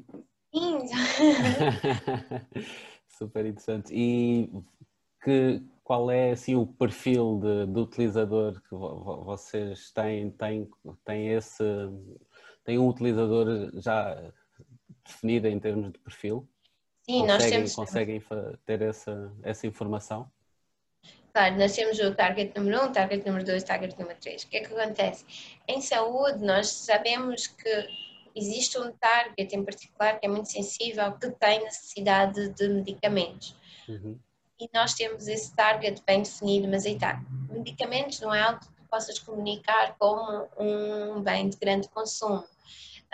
Sim. 0.54 0.86
super 3.10 3.44
interessante. 3.48 3.92
E 3.92 4.52
que, 5.24 5.64
qual 5.84 6.12
é 6.12 6.32
assim, 6.32 6.54
o 6.54 6.68
perfil 6.68 7.40
de, 7.42 7.74
de 7.74 7.80
utilizador 7.80 8.62
que 8.62 8.76
vocês 8.76 9.92
têm? 9.92 10.30
Têm, 10.30 10.70
têm, 11.04 11.30
esse, 11.30 11.64
têm 12.64 12.78
um 12.78 12.88
utilizador 12.88 13.72
já 13.82 14.32
definido 15.04 15.48
em 15.48 15.60
termos 15.60 15.92
de 15.92 15.98
perfil? 15.98 16.48
Sim, 17.02 17.22
conseguem, 17.22 17.40
nós 17.40 17.50
temos. 17.50 17.76
Conseguem 17.76 18.24
ter 18.64 18.82
essa, 18.84 19.34
essa 19.42 19.66
informação? 19.66 20.32
Claro, 21.36 21.58
nós 21.58 21.76
temos 21.76 22.00
o 22.00 22.16
target 22.16 22.58
número 22.58 22.84
1, 22.84 22.86
um, 22.86 22.92
target 22.94 23.26
número 23.28 23.44
2, 23.44 23.62
target 23.66 24.00
número 24.00 24.18
3. 24.18 24.44
O 24.44 24.48
que 24.48 24.56
é 24.56 24.60
que 24.62 24.74
acontece? 24.74 25.26
Em 25.68 25.82
saúde, 25.82 26.42
nós 26.46 26.70
sabemos 26.70 27.48
que 27.48 27.90
existe 28.34 28.80
um 28.80 28.90
target 28.94 29.54
em 29.54 29.66
particular 29.66 30.18
que 30.18 30.28
é 30.28 30.30
muito 30.30 30.50
sensível, 30.50 31.12
que 31.12 31.30
tem 31.32 31.62
necessidade 31.62 32.48
de 32.54 32.70
medicamentos. 32.70 33.54
Uhum. 33.90 34.18
E 34.58 34.70
nós 34.74 34.94
temos 34.94 35.28
esse 35.28 35.54
target 35.54 36.02
bem 36.08 36.22
definido, 36.22 36.70
mas 36.70 36.86
aí 36.86 36.94
está. 36.94 37.22
Medicamentos 37.50 38.22
não 38.22 38.34
é 38.34 38.40
algo 38.40 38.62
que 38.62 38.88
possas 38.90 39.20
comunicar 39.20 39.94
como 40.00 40.48
um 40.58 41.22
bem 41.22 41.50
de 41.50 41.58
grande 41.58 41.90
consumo. 41.90 42.46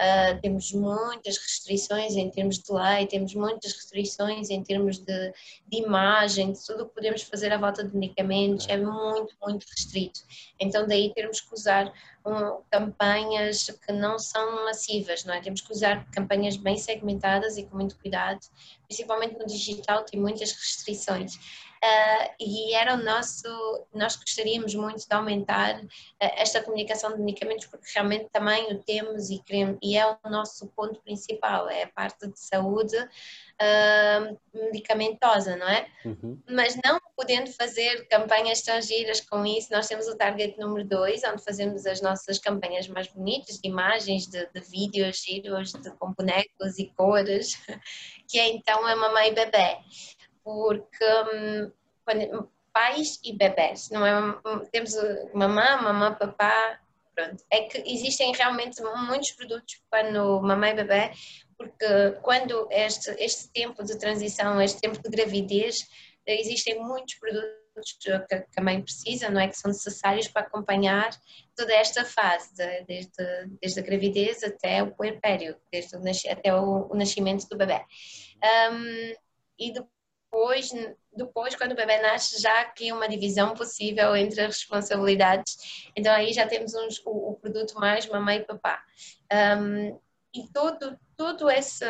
Uh, 0.01 0.41
temos 0.41 0.71
muitas 0.71 1.37
restrições 1.37 2.15
em 2.15 2.27
termos 2.31 2.57
de 2.57 2.73
lei, 2.73 3.05
temos 3.05 3.35
muitas 3.35 3.71
restrições 3.73 4.49
em 4.49 4.63
termos 4.63 4.97
de, 4.97 5.31
de 5.67 5.77
imagem, 5.77 6.53
de 6.53 6.65
tudo 6.65 6.83
o 6.83 6.87
que 6.87 6.95
podemos 6.95 7.21
fazer 7.21 7.53
à 7.53 7.57
volta 7.57 7.83
de 7.83 7.95
medicamentos, 7.95 8.67
é 8.67 8.77
muito, 8.77 9.35
muito 9.39 9.63
restrito. 9.69 10.21
Então, 10.59 10.87
daí 10.87 11.13
temos 11.13 11.39
que 11.39 11.53
usar 11.53 11.93
um, 12.25 12.63
campanhas 12.71 13.67
que 13.85 13.93
não 13.93 14.17
são 14.17 14.65
massivas, 14.65 15.23
não 15.23 15.35
é? 15.35 15.41
Temos 15.41 15.61
que 15.61 15.71
usar 15.71 16.09
campanhas 16.09 16.57
bem 16.57 16.79
segmentadas 16.79 17.57
e 17.57 17.63
com 17.63 17.75
muito 17.75 17.95
cuidado, 17.99 18.39
principalmente 18.87 19.37
no 19.37 19.45
digital, 19.45 20.03
tem 20.03 20.19
muitas 20.19 20.51
restrições. 20.51 21.37
Uh, 21.83 22.35
e 22.39 22.75
era 22.75 22.93
o 22.93 23.03
nosso, 23.03 23.47
nós 23.91 24.15
gostaríamos 24.15 24.75
muito 24.75 24.99
de 24.99 25.15
aumentar 25.15 25.81
uh, 25.81 25.87
esta 26.19 26.61
comunicação 26.61 27.11
de 27.11 27.19
medicamentos 27.19 27.65
porque 27.65 27.87
realmente 27.95 28.29
também 28.31 28.71
o 28.71 28.83
temos 28.83 29.31
e, 29.31 29.39
queremos, 29.39 29.79
e 29.81 29.97
é 29.97 30.05
o 30.05 30.29
nosso 30.29 30.67
ponto 30.75 31.01
principal, 31.01 31.67
é 31.67 31.83
a 31.83 31.87
parte 31.87 32.27
de 32.27 32.39
saúde 32.39 32.95
uh, 32.95 34.39
medicamentosa, 34.53 35.55
não 35.55 35.67
é? 35.67 35.87
Uhum. 36.05 36.39
Mas 36.47 36.77
não 36.85 37.01
podendo 37.17 37.51
fazer 37.51 38.07
campanhas 38.07 38.61
tão 38.61 38.79
giras 38.79 39.19
com 39.19 39.43
isso, 39.43 39.69
nós 39.71 39.87
temos 39.87 40.07
o 40.07 40.15
target 40.15 40.59
número 40.59 40.87
2, 40.87 41.23
onde 41.33 41.43
fazemos 41.43 41.87
as 41.87 41.99
nossas 41.99 42.37
campanhas 42.37 42.87
mais 42.87 43.07
bonitas, 43.07 43.59
de 43.59 43.67
imagens, 43.67 44.27
de, 44.27 44.47
de 44.53 44.59
vídeos 44.61 45.17
giros, 45.17 45.71
de, 45.71 45.89
com 45.97 46.13
bonecos 46.13 46.77
e 46.77 46.93
cores, 46.95 47.57
que 48.29 48.37
é 48.37 48.49
então 48.49 48.85
a 48.85 48.95
mamãe 48.95 49.29
e 49.29 49.33
bebê 49.33 49.79
porque 50.43 51.05
quando, 52.05 52.49
pais 52.73 53.19
e 53.23 53.33
bebés, 53.33 53.89
não 53.89 54.05
é? 54.05 54.39
Temos 54.71 54.93
mamã, 55.33 55.81
mamã, 55.81 56.13
papá, 56.13 56.79
pronto. 57.13 57.43
É 57.51 57.61
que 57.63 57.77
existem 57.85 58.33
realmente 58.33 58.81
muitos 59.07 59.31
produtos 59.31 59.81
quando 59.89 60.41
mamãe 60.41 60.71
e 60.71 60.75
bebê, 60.75 61.11
porque 61.57 62.11
quando 62.21 62.67
este, 62.71 63.11
este 63.19 63.51
tempo 63.51 63.83
de 63.83 63.97
transição, 63.97 64.61
este 64.61 64.79
tempo 64.79 65.01
de 65.01 65.09
gravidez, 65.09 65.87
existem 66.25 66.79
muitos 66.79 67.15
produtos 67.15 67.61
que 67.99 68.59
a 68.59 68.63
mãe 68.63 68.81
precisa, 68.81 69.29
não 69.29 69.39
é? 69.39 69.47
Que 69.47 69.57
são 69.57 69.71
necessários 69.71 70.27
para 70.27 70.41
acompanhar 70.41 71.09
toda 71.55 71.73
esta 71.73 72.03
fase, 72.03 72.53
de, 72.53 72.83
desde, 72.85 73.47
desde 73.61 73.79
a 73.79 73.83
gravidez 73.83 74.43
até 74.43 74.83
o 74.83 74.93
puerpério, 74.93 75.55
desde 75.71 75.95
o, 75.95 76.01
até 76.31 76.53
o, 76.53 76.89
o 76.91 76.95
nascimento 76.95 77.47
do 77.47 77.57
bebê. 77.57 77.83
Um, 78.71 79.13
e 79.57 79.71
depois 79.71 80.00
depois, 80.31 80.71
depois, 81.13 81.55
quando 81.55 81.73
o 81.73 81.75
bebê 81.75 82.01
nasce, 82.01 82.41
já 82.41 82.61
aqui 82.61 82.89
uma 82.93 83.09
divisão 83.09 83.53
possível 83.53 84.15
entre 84.15 84.39
as 84.39 84.55
responsabilidades. 84.55 85.89
Então 85.93 86.13
aí 86.13 86.31
já 86.31 86.47
temos 86.47 86.73
uns, 86.73 87.01
o, 87.05 87.31
o, 87.31 87.35
produto 87.35 87.73
mais 87.75 88.07
mamãe 88.07 88.37
e 88.37 88.45
papá. 88.45 88.81
Um, 89.59 89.99
e 90.33 90.47
todo, 90.53 90.97
todo 91.17 91.51
esse, 91.51 91.85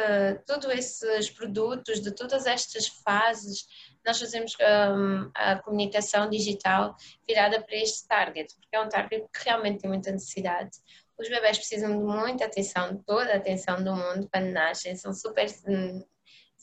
todos 0.48 0.68
esses 0.72 1.30
produtos, 1.30 2.02
de 2.02 2.12
todas 2.12 2.48
estas 2.48 2.88
fases, 2.88 3.68
nós 4.04 4.20
fazemos 4.20 4.58
um, 4.60 5.30
a 5.36 5.60
comunicação 5.60 6.28
digital 6.28 6.96
virada 7.28 7.62
para 7.62 7.76
este 7.76 8.08
target, 8.08 8.56
porque 8.56 8.76
é 8.76 8.82
um 8.82 8.90
target 8.90 9.24
que 9.32 9.46
realmente 9.46 9.82
tem 9.82 9.90
muita 9.92 10.12
necessidade. 10.12 10.72
Os 11.16 11.30
bebés 11.30 11.60
precisam 11.60 11.96
de 11.96 12.04
muita 12.04 12.46
atenção, 12.46 12.98
toda 13.06 13.32
a 13.34 13.38
atenção 13.38 13.84
do 13.84 13.96
mundo 13.96 14.28
quando 14.34 14.48
nascem, 14.48 14.96
são 14.96 15.14
super 15.14 15.46
hum, 15.68 16.04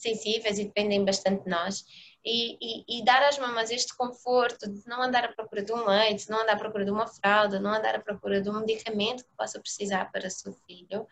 sensíveis 0.01 0.57
e 0.57 0.65
dependem 0.65 1.03
bastante 1.03 1.43
de 1.43 1.49
nós. 1.49 1.85
E, 2.25 2.57
e, 2.61 2.99
e, 2.99 3.05
dar 3.05 3.23
às 3.23 3.37
mamães 3.39 3.71
este 3.71 3.95
conforto 3.95 4.69
de 4.69 4.85
não 4.87 5.01
andar 5.01 5.23
à 5.23 5.31
procura 5.31 5.63
de 5.63 5.71
um 5.71 5.85
leite, 5.85 6.29
não 6.29 6.41
andar 6.41 6.53
à 6.53 6.59
procura 6.59 6.83
de 6.83 6.91
uma 6.91 7.07
fralda, 7.07 7.59
não 7.59 7.73
andar 7.73 7.95
à 7.95 7.99
procura 7.99 8.41
de 8.41 8.49
um 8.49 8.59
medicamento 8.59 9.23
que 9.23 9.35
possa 9.37 9.59
precisar 9.59 10.11
para 10.11 10.27
o 10.27 10.31
seu 10.31 10.53
filho, 10.67 11.07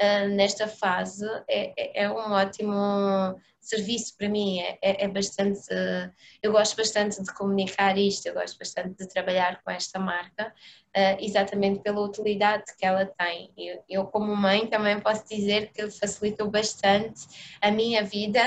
uh, 0.00 0.28
nesta 0.28 0.68
fase, 0.68 1.26
é, 1.48 1.72
é, 1.76 2.04
é, 2.04 2.10
um 2.10 2.32
ótimo 2.32 3.38
serviço 3.60 4.16
para 4.16 4.28
mim. 4.28 4.60
É, 4.60 4.78
é, 4.80 5.04
é 5.04 5.08
bastante. 5.08 5.60
Uh, 5.72 6.12
eu 6.42 6.52
gosto 6.52 6.76
bastante 6.76 7.22
de 7.22 7.34
comunicar 7.34 7.98
isto, 7.98 8.26
eu 8.26 8.34
gosto 8.34 8.58
bastante 8.58 8.96
de 8.96 9.08
trabalhar 9.08 9.62
com 9.62 9.70
esta 9.70 9.98
marca, 9.98 10.48
uh, 10.96 11.16
exatamente 11.20 11.80
pela 11.80 12.00
utilidade 12.00 12.64
que 12.76 12.86
ela 12.86 13.04
tem. 13.06 13.52
Eu, 13.56 13.84
eu, 13.88 14.06
como 14.06 14.34
mãe, 14.34 14.66
também 14.66 14.98
posso 15.00 15.26
dizer 15.28 15.72
que 15.72 15.90
facilitou 15.90 16.50
bastante 16.50 17.26
a 17.60 17.70
minha 17.70 18.02
vida 18.02 18.40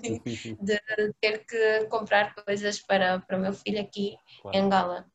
de, 0.00 0.20
de, 0.60 0.80
ter 1.20 1.44
que 1.44 1.86
comprar 1.86 2.34
coisas 2.34 2.80
para, 2.80 3.20
para 3.20 3.36
o 3.36 3.40
meu 3.40 3.52
filho 3.52 3.80
aqui 3.80 4.16
claro. 4.40 4.56
em 4.56 4.60
Angola. 4.60 5.06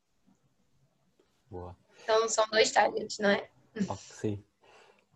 Boa. 1.49 1.75
Então 2.03 2.27
são 2.29 2.45
dois 2.49 2.71
targets, 2.71 3.17
não 3.19 3.29
é? 3.29 3.49
Oh, 3.87 3.95
sim. 3.95 4.43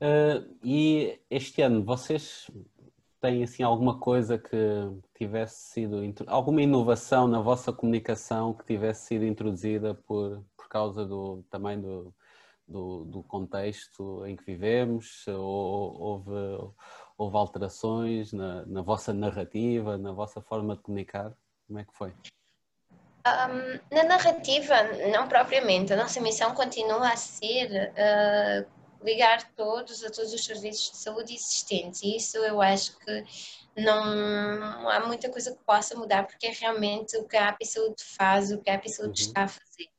Uh, 0.04 0.58
e 0.62 1.18
este 1.30 1.62
ano 1.62 1.82
vocês 1.82 2.52
têm 3.22 3.42
assim 3.42 3.64
alguma 3.64 3.98
coisa 3.98 4.38
que 4.38 4.58
tivesse 5.16 5.56
sido 5.72 6.02
alguma 6.28 6.62
inovação 6.62 7.26
na 7.26 7.40
vossa 7.40 7.72
comunicação 7.72 8.54
que 8.54 8.66
tivesse 8.66 9.08
sido 9.08 9.26
introduzida 9.26 9.94
por, 9.94 10.44
por 10.58 10.68
causa 10.68 11.06
do 11.06 11.42
também 11.50 11.80
do, 11.80 12.14
do, 12.68 13.06
do 13.06 13.24
contexto 13.24 14.26
em 14.26 14.36
que 14.36 14.44
vivemos? 14.44 15.26
Ou, 15.26 16.02
houve, 16.02 16.32
houve 17.18 17.38
alterações 17.38 18.34
na, 18.34 18.66
na 18.66 18.82
vossa 18.82 19.14
narrativa, 19.14 19.98
na 19.98 20.12
vossa 20.12 20.42
forma 20.42 20.76
de 20.76 20.82
comunicar? 20.82 21.32
Como 21.66 21.80
é 21.80 21.86
que 21.86 21.94
foi? 21.94 22.14
Um, 23.26 23.96
na 23.96 24.04
narrativa, 24.04 24.84
não 25.14 25.30
propriamente. 25.30 25.94
A 25.94 25.96
nossa 25.96 26.20
missão 26.20 26.54
continua 26.54 27.08
a 27.08 27.16
ser 27.16 27.94
uh, 27.94 28.83
ligar 29.04 29.52
todos 29.56 30.04
a 30.04 30.10
todos 30.10 30.34
os 30.34 30.44
serviços 30.44 30.92
de 30.92 30.98
saúde 30.98 31.34
existentes. 31.34 32.02
E 32.04 32.18
isso 32.18 32.38
eu 32.38 32.62
acho 32.62 32.98
que 33.00 33.24
não 33.76 34.88
há 34.90 35.00
muita 35.06 35.30
coisa 35.30 35.52
que 35.52 35.64
possa 35.64 35.96
mudar, 35.96 36.26
porque 36.26 36.48
é 36.48 36.52
realmente 36.52 37.18
o 37.18 37.28
que 37.28 37.36
a 37.36 37.50
API 37.50 37.66
Saúde 37.66 38.04
faz, 38.18 38.52
o 38.52 38.60
que 38.60 38.70
a 38.70 38.76
API 38.76 38.90
Saúde 38.90 39.22
uhum. 39.22 39.28
está 39.28 39.44
a 39.44 39.48
fazer. 39.48 39.90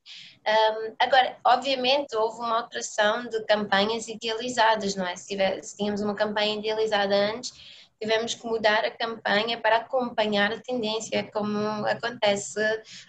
Um, 0.47 0.95
agora, 0.99 1.37
obviamente, 1.43 2.15
houve 2.15 2.39
uma 2.39 2.57
alteração 2.61 3.27
de 3.27 3.43
campanhas 3.45 4.07
idealizadas, 4.07 4.95
não 4.95 5.05
é? 5.05 5.15
Se, 5.15 5.27
tiver, 5.27 5.61
se 5.63 5.75
tínhamos 5.75 6.01
uma 6.01 6.15
campanha 6.15 6.57
idealizada 6.57 7.15
antes, 7.15 7.51
tivemos 7.99 8.35
que 8.35 8.45
mudar 8.45 8.85
a 8.85 8.91
campanha 8.91 9.59
para 9.59 9.77
acompanhar 9.77 10.51
a 10.51 10.59
tendência, 10.61 11.29
como 11.31 11.57
acontece, 11.87 12.59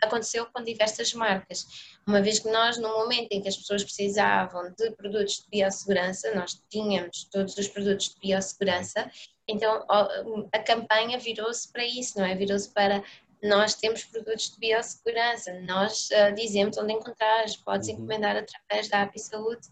aconteceu 0.03 0.47
com 0.47 0.63
diversas 0.63 1.13
marcas. 1.13 1.67
Uma 2.07 2.23
vez 2.23 2.39
que 2.39 2.49
nós, 2.49 2.79
no 2.79 2.89
momento 2.89 3.33
em 3.33 3.43
que 3.43 3.49
as 3.49 3.57
pessoas 3.57 3.83
precisavam 3.83 4.73
de 4.79 4.93
produtos 4.93 5.39
de 5.39 5.49
biossegurança, 5.51 6.33
nós 6.35 6.63
tínhamos 6.71 7.25
todos 7.25 7.57
os 7.57 7.67
produtos 7.67 8.11
de 8.11 8.21
biossegurança, 8.21 9.11
então 9.49 9.85
a 10.53 10.59
campanha 10.61 11.19
virou-se 11.19 11.71
para 11.73 11.85
isso, 11.85 12.19
não 12.19 12.25
é? 12.25 12.35
Virou-se 12.35 12.73
para 12.73 13.03
nós 13.43 13.75
temos 13.75 14.05
produtos 14.05 14.51
de 14.51 14.59
biossegurança, 14.59 15.53
nós 15.63 16.09
uh, 16.11 16.35
dizemos 16.35 16.77
onde 16.79 16.93
encontrar, 16.93 17.45
podes 17.65 17.89
uhum. 17.89 17.95
encomendar 17.95 18.37
através 18.37 18.89
da 18.89 19.03
API 19.03 19.19
Saúde 19.19 19.69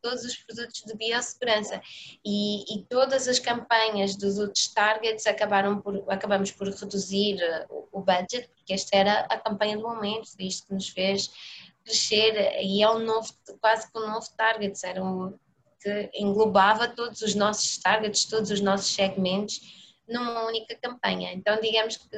todos 0.00 0.24
os 0.24 0.36
produtos 0.36 0.82
de 0.86 0.94
biossegurança 0.94 1.80
e, 2.24 2.62
e, 2.72 2.84
todas 2.84 3.26
as 3.26 3.40
campanhas 3.40 4.14
dos 4.14 4.38
outros 4.38 4.68
targets 4.68 5.26
acabaram 5.26 5.80
por, 5.80 6.04
acabamos 6.08 6.52
por 6.52 6.68
reduzir 6.68 7.40
eh, 7.40 7.66
o, 7.68 7.88
o 7.90 8.00
budget, 8.00 8.48
porque 8.54 8.74
esta 8.74 8.96
era 8.96 9.20
a 9.22 9.36
campanha 9.36 9.76
do 9.76 9.82
momento, 9.82 10.28
isto 10.38 10.68
que 10.68 10.74
nos 10.74 10.88
fez 10.88 11.30
crescer 11.88 12.62
e 12.62 12.82
é 12.82 12.90
um 12.90 12.98
novo, 13.00 13.32
quase 13.60 13.90
que 13.90 13.98
um 13.98 14.06
novo 14.06 14.26
target, 14.36 14.78
era 14.84 15.02
um, 15.02 15.38
que 15.80 16.10
englobava 16.14 16.88
todos 16.88 17.22
os 17.22 17.34
nossos 17.34 17.78
targets, 17.78 18.24
todos 18.24 18.50
os 18.50 18.60
nossos 18.60 18.94
segmentos 18.94 19.60
numa 20.06 20.46
única 20.46 20.74
campanha. 20.76 21.32
Então 21.32 21.60
digamos 21.60 21.96
que 21.96 22.08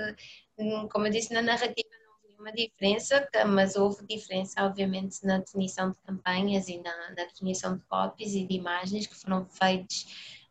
Hum, 0.61 0.87
como 0.89 1.07
eu 1.07 1.11
disse, 1.11 1.33
na 1.33 1.41
narrativa 1.41 1.89
não 2.05 2.13
houve 2.13 2.29
nenhuma 2.29 2.53
diferença, 2.53 3.27
mas 3.47 3.77
houve 3.77 4.07
diferença, 4.07 4.63
obviamente, 4.63 5.25
na 5.25 5.39
definição 5.39 5.91
de 5.91 5.99
campanhas 6.01 6.69
e 6.69 6.77
na, 6.77 6.95
na 7.09 7.25
definição 7.25 7.79
de 7.79 7.83
copies 7.85 8.35
e 8.35 8.47
de 8.47 8.57
imagens 8.57 9.07
que 9.07 9.15
foram 9.15 9.47
feitos 9.47 10.07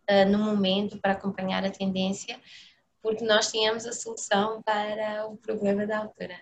uh, 0.10 0.28
no 0.28 0.40
momento 0.40 0.98
para 0.98 1.12
acompanhar 1.12 1.64
a 1.64 1.70
tendência, 1.70 2.42
porque 3.04 3.24
nós 3.24 3.52
tínhamos 3.52 3.86
a 3.86 3.94
solução 3.94 4.64
para 4.64 5.28
o 5.28 5.38
problema 5.38 5.86
da 5.86 6.00
altura. 6.00 6.42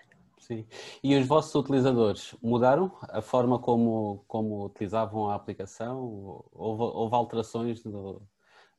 Sim. 0.50 0.66
E 1.02 1.14
os 1.14 1.26
vossos 1.26 1.54
utilizadores 1.54 2.34
mudaram 2.42 2.90
a 3.02 3.20
forma 3.20 3.58
como, 3.58 4.24
como 4.26 4.64
utilizavam 4.64 5.28
a 5.28 5.34
aplicação? 5.34 6.42
Houve, 6.52 6.82
houve 6.84 7.14
alterações 7.14 7.82
do, 7.82 8.22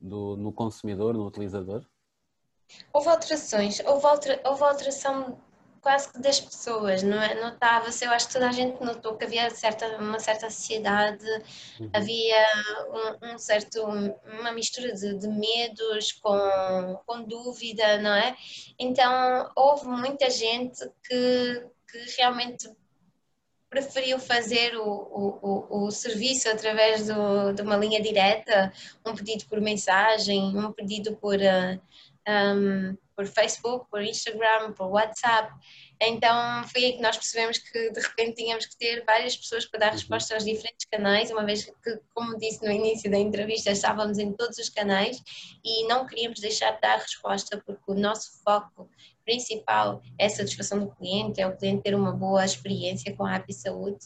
do, 0.01 0.35
no 0.35 0.51
consumidor, 0.51 1.13
no 1.13 1.27
utilizador? 1.27 1.85
Houve 2.91 3.09
alterações, 3.09 3.79
houve, 3.81 4.05
altera, 4.05 4.41
houve 4.45 4.63
alteração 4.63 5.39
quase 5.81 6.11
que 6.11 6.19
das 6.19 6.39
pessoas, 6.39 7.03
não 7.03 7.21
é? 7.21 7.39
Notava-se, 7.41 8.05
eu 8.05 8.11
acho 8.11 8.27
que 8.27 8.33
toda 8.33 8.49
a 8.49 8.51
gente 8.51 8.83
notou 8.83 9.15
que 9.17 9.25
havia 9.25 9.49
certa, 9.49 9.97
uma 9.97 10.19
certa 10.19 10.47
ansiedade, 10.47 11.25
uhum. 11.79 11.89
havia 11.93 12.45
um, 13.21 13.33
um, 13.33 13.37
certo, 13.37 13.83
uma 13.83 14.51
mistura 14.51 14.93
de, 14.93 15.17
de, 15.17 15.27
medos 15.27 16.11
com, 16.13 16.99
com 17.05 17.23
dúvida, 17.23 17.97
não 17.99 18.13
é? 18.13 18.35
Então 18.77 19.51
houve 19.55 19.87
muita 19.87 20.29
gente 20.29 20.79
que, 21.03 21.65
que 21.91 22.15
realmente 22.17 22.69
preferiu 23.69 24.17
fazer 24.17 24.75
o, 24.77 24.83
o, 24.83 25.85
o, 25.85 25.91
serviço 25.91 26.49
através 26.49 27.05
do, 27.05 27.53
de 27.53 27.61
uma 27.61 27.77
linha 27.77 28.01
direta, 28.01 28.73
um 29.05 29.13
pedido 29.13 29.45
por 29.45 29.61
mensagem, 29.61 30.57
um 30.57 30.71
pedido 30.71 31.15
por, 31.17 31.35
uh, 31.35 31.79
um, 32.27 32.97
por 33.19 33.27
Facebook, 33.27 33.85
por 33.91 34.01
Instagram, 34.01 34.71
por 34.71 34.87
WhatsApp. 34.87 35.51
Então 35.99 36.63
foi 36.69 36.85
aí 36.85 36.93
que 36.93 37.01
nós 37.01 37.17
percebemos 37.17 37.57
que 37.57 37.91
de 37.91 37.99
repente 37.99 38.35
tínhamos 38.35 38.65
que 38.65 38.77
ter 38.77 39.03
várias 39.03 39.35
pessoas 39.35 39.65
para 39.65 39.81
dar 39.81 39.85
uhum. 39.87 39.91
resposta 39.95 40.35
aos 40.35 40.45
diferentes 40.45 40.87
canais, 40.89 41.29
uma 41.29 41.45
vez 41.45 41.65
que, 41.65 41.99
como 42.15 42.37
disse 42.37 42.63
no 42.63 42.71
início 42.71 43.11
da 43.11 43.17
entrevista, 43.17 43.71
estávamos 43.71 44.19
em 44.19 44.31
todos 44.31 44.57
os 44.57 44.69
canais 44.69 45.21
e 45.65 45.85
não 45.87 46.07
queríamos 46.07 46.39
deixar 46.39 46.71
de 46.71 46.79
dar 46.79 46.95
resposta 46.95 47.61
porque 47.65 47.91
o 47.91 47.93
nosso 47.93 48.41
foco 48.41 48.89
principal 49.25 50.01
é 50.17 50.27
a 50.27 50.29
satisfação 50.29 50.79
do 50.79 50.91
cliente, 50.91 51.41
é 51.41 51.47
o 51.47 51.57
cliente 51.57 51.83
ter 51.83 51.95
uma 51.95 52.13
boa 52.13 52.45
experiência 52.45 53.13
com 53.17 53.25
a 53.25 53.35
Happy 53.35 53.51
Saúde. 53.51 54.05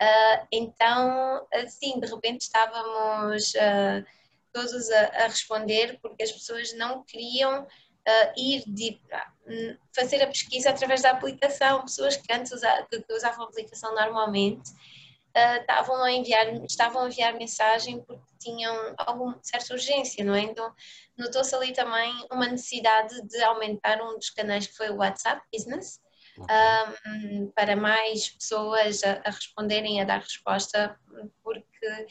Uh, 0.00 0.46
então, 0.52 1.44
assim, 1.52 1.98
de 1.98 2.06
repente 2.06 2.42
estávamos. 2.42 3.54
Uh, 3.54 4.22
todos 4.52 4.90
a, 4.90 5.24
a 5.24 5.26
responder 5.28 5.98
porque 6.00 6.22
as 6.22 6.30
pessoas 6.30 6.76
não 6.76 7.02
queriam 7.02 7.66
uh, 8.08 8.32
ir 8.36 8.64
de, 8.66 9.00
uh, 9.12 9.78
fazer 9.94 10.22
a 10.22 10.26
pesquisa 10.26 10.70
através 10.70 11.02
da 11.02 11.10
aplicação. 11.10 11.82
Pessoas 11.82 12.16
que 12.16 12.32
antes 12.32 12.52
usa, 12.52 12.86
que, 12.90 13.00
que 13.00 13.12
usavam 13.12 13.44
a 13.44 13.48
aplicação 13.48 13.94
normalmente 13.94 14.70
uh, 14.70 15.60
estavam 15.60 16.02
a 16.02 16.12
enviar, 16.12 16.52
estavam 16.64 17.02
a 17.02 17.06
enviar 17.06 17.34
mensagem 17.34 18.02
porque 18.02 18.22
tinham 18.38 18.94
alguma 18.98 19.38
certa 19.42 19.74
urgência, 19.74 20.24
não 20.24 20.34
é? 20.34 20.42
Então 20.42 20.72
notou-se 21.16 21.54
ali 21.54 21.72
também 21.72 22.12
uma 22.30 22.48
necessidade 22.48 23.20
de 23.26 23.42
aumentar 23.42 24.00
um 24.02 24.16
dos 24.16 24.30
canais 24.30 24.66
que 24.66 24.76
foi 24.76 24.90
o 24.90 24.96
WhatsApp 24.96 25.42
Business. 25.52 26.00
Um, 26.38 27.50
para 27.50 27.76
mais 27.76 28.30
pessoas 28.30 29.04
a, 29.04 29.20
a 29.22 29.30
responderem, 29.30 30.00
a 30.00 30.04
dar 30.04 30.18
resposta, 30.18 30.98
porque 31.42 32.06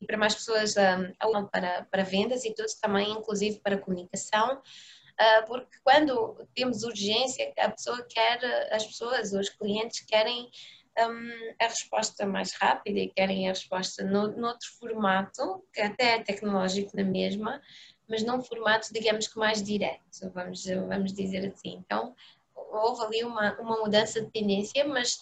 e 0.00 0.06
para 0.06 0.16
mais 0.16 0.34
pessoas 0.34 0.74
um, 0.76 1.46
para, 1.46 1.84
para 1.90 2.02
vendas 2.02 2.44
e 2.44 2.54
tudo 2.54 2.68
também, 2.80 3.10
inclusive 3.12 3.60
para 3.60 3.78
comunicação, 3.78 4.56
uh, 4.58 5.46
porque 5.46 5.78
quando 5.82 6.46
temos 6.54 6.82
urgência, 6.82 7.52
a 7.58 7.70
pessoa 7.70 8.04
quer, 8.08 8.72
as 8.72 8.86
pessoas, 8.86 9.32
os 9.32 9.48
clientes 9.48 10.00
querem 10.00 10.50
um, 10.98 11.54
a 11.60 11.68
resposta 11.68 12.26
mais 12.26 12.52
rápida 12.52 12.98
e 13.00 13.08
querem 13.08 13.48
a 13.48 13.52
resposta 13.52 14.04
no, 14.04 14.36
noutro 14.36 14.68
formato, 14.78 15.64
que 15.72 15.80
até 15.80 16.16
é 16.16 16.22
tecnológico 16.22 16.96
na 16.96 17.04
mesma, 17.04 17.60
mas 18.08 18.22
num 18.22 18.42
formato, 18.42 18.92
digamos 18.92 19.28
que 19.28 19.38
mais 19.38 19.62
direto, 19.62 20.30
vamos, 20.32 20.64
vamos 20.64 21.12
dizer 21.12 21.46
assim. 21.46 21.82
Então, 21.84 22.14
houve 22.54 23.04
ali 23.04 23.24
uma, 23.24 23.58
uma 23.60 23.78
mudança 23.78 24.20
de 24.20 24.30
tendência, 24.30 24.84
mas 24.86 25.20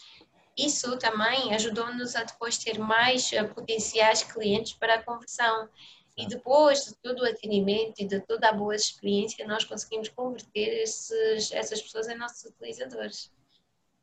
isso 0.56 0.96
também 0.98 1.54
ajudou-nos 1.54 2.14
a 2.14 2.24
depois 2.24 2.58
ter 2.58 2.78
mais 2.78 3.30
uh, 3.32 3.48
potenciais 3.54 4.22
clientes 4.22 4.74
para 4.74 4.94
a 4.94 5.02
conversão. 5.02 5.68
E 6.16 6.26
depois 6.26 6.84
de 6.84 6.94
todo 6.96 7.22
o 7.22 7.26
atendimento 7.26 8.00
e 8.00 8.06
de 8.06 8.20
toda 8.20 8.48
a 8.48 8.52
boa 8.52 8.76
experiência, 8.76 9.46
nós 9.46 9.64
conseguimos 9.64 10.10
converter 10.10 10.82
esses, 10.82 11.50
essas 11.52 11.80
pessoas 11.80 12.06
em 12.06 12.16
nossos 12.16 12.44
utilizadores, 12.44 13.32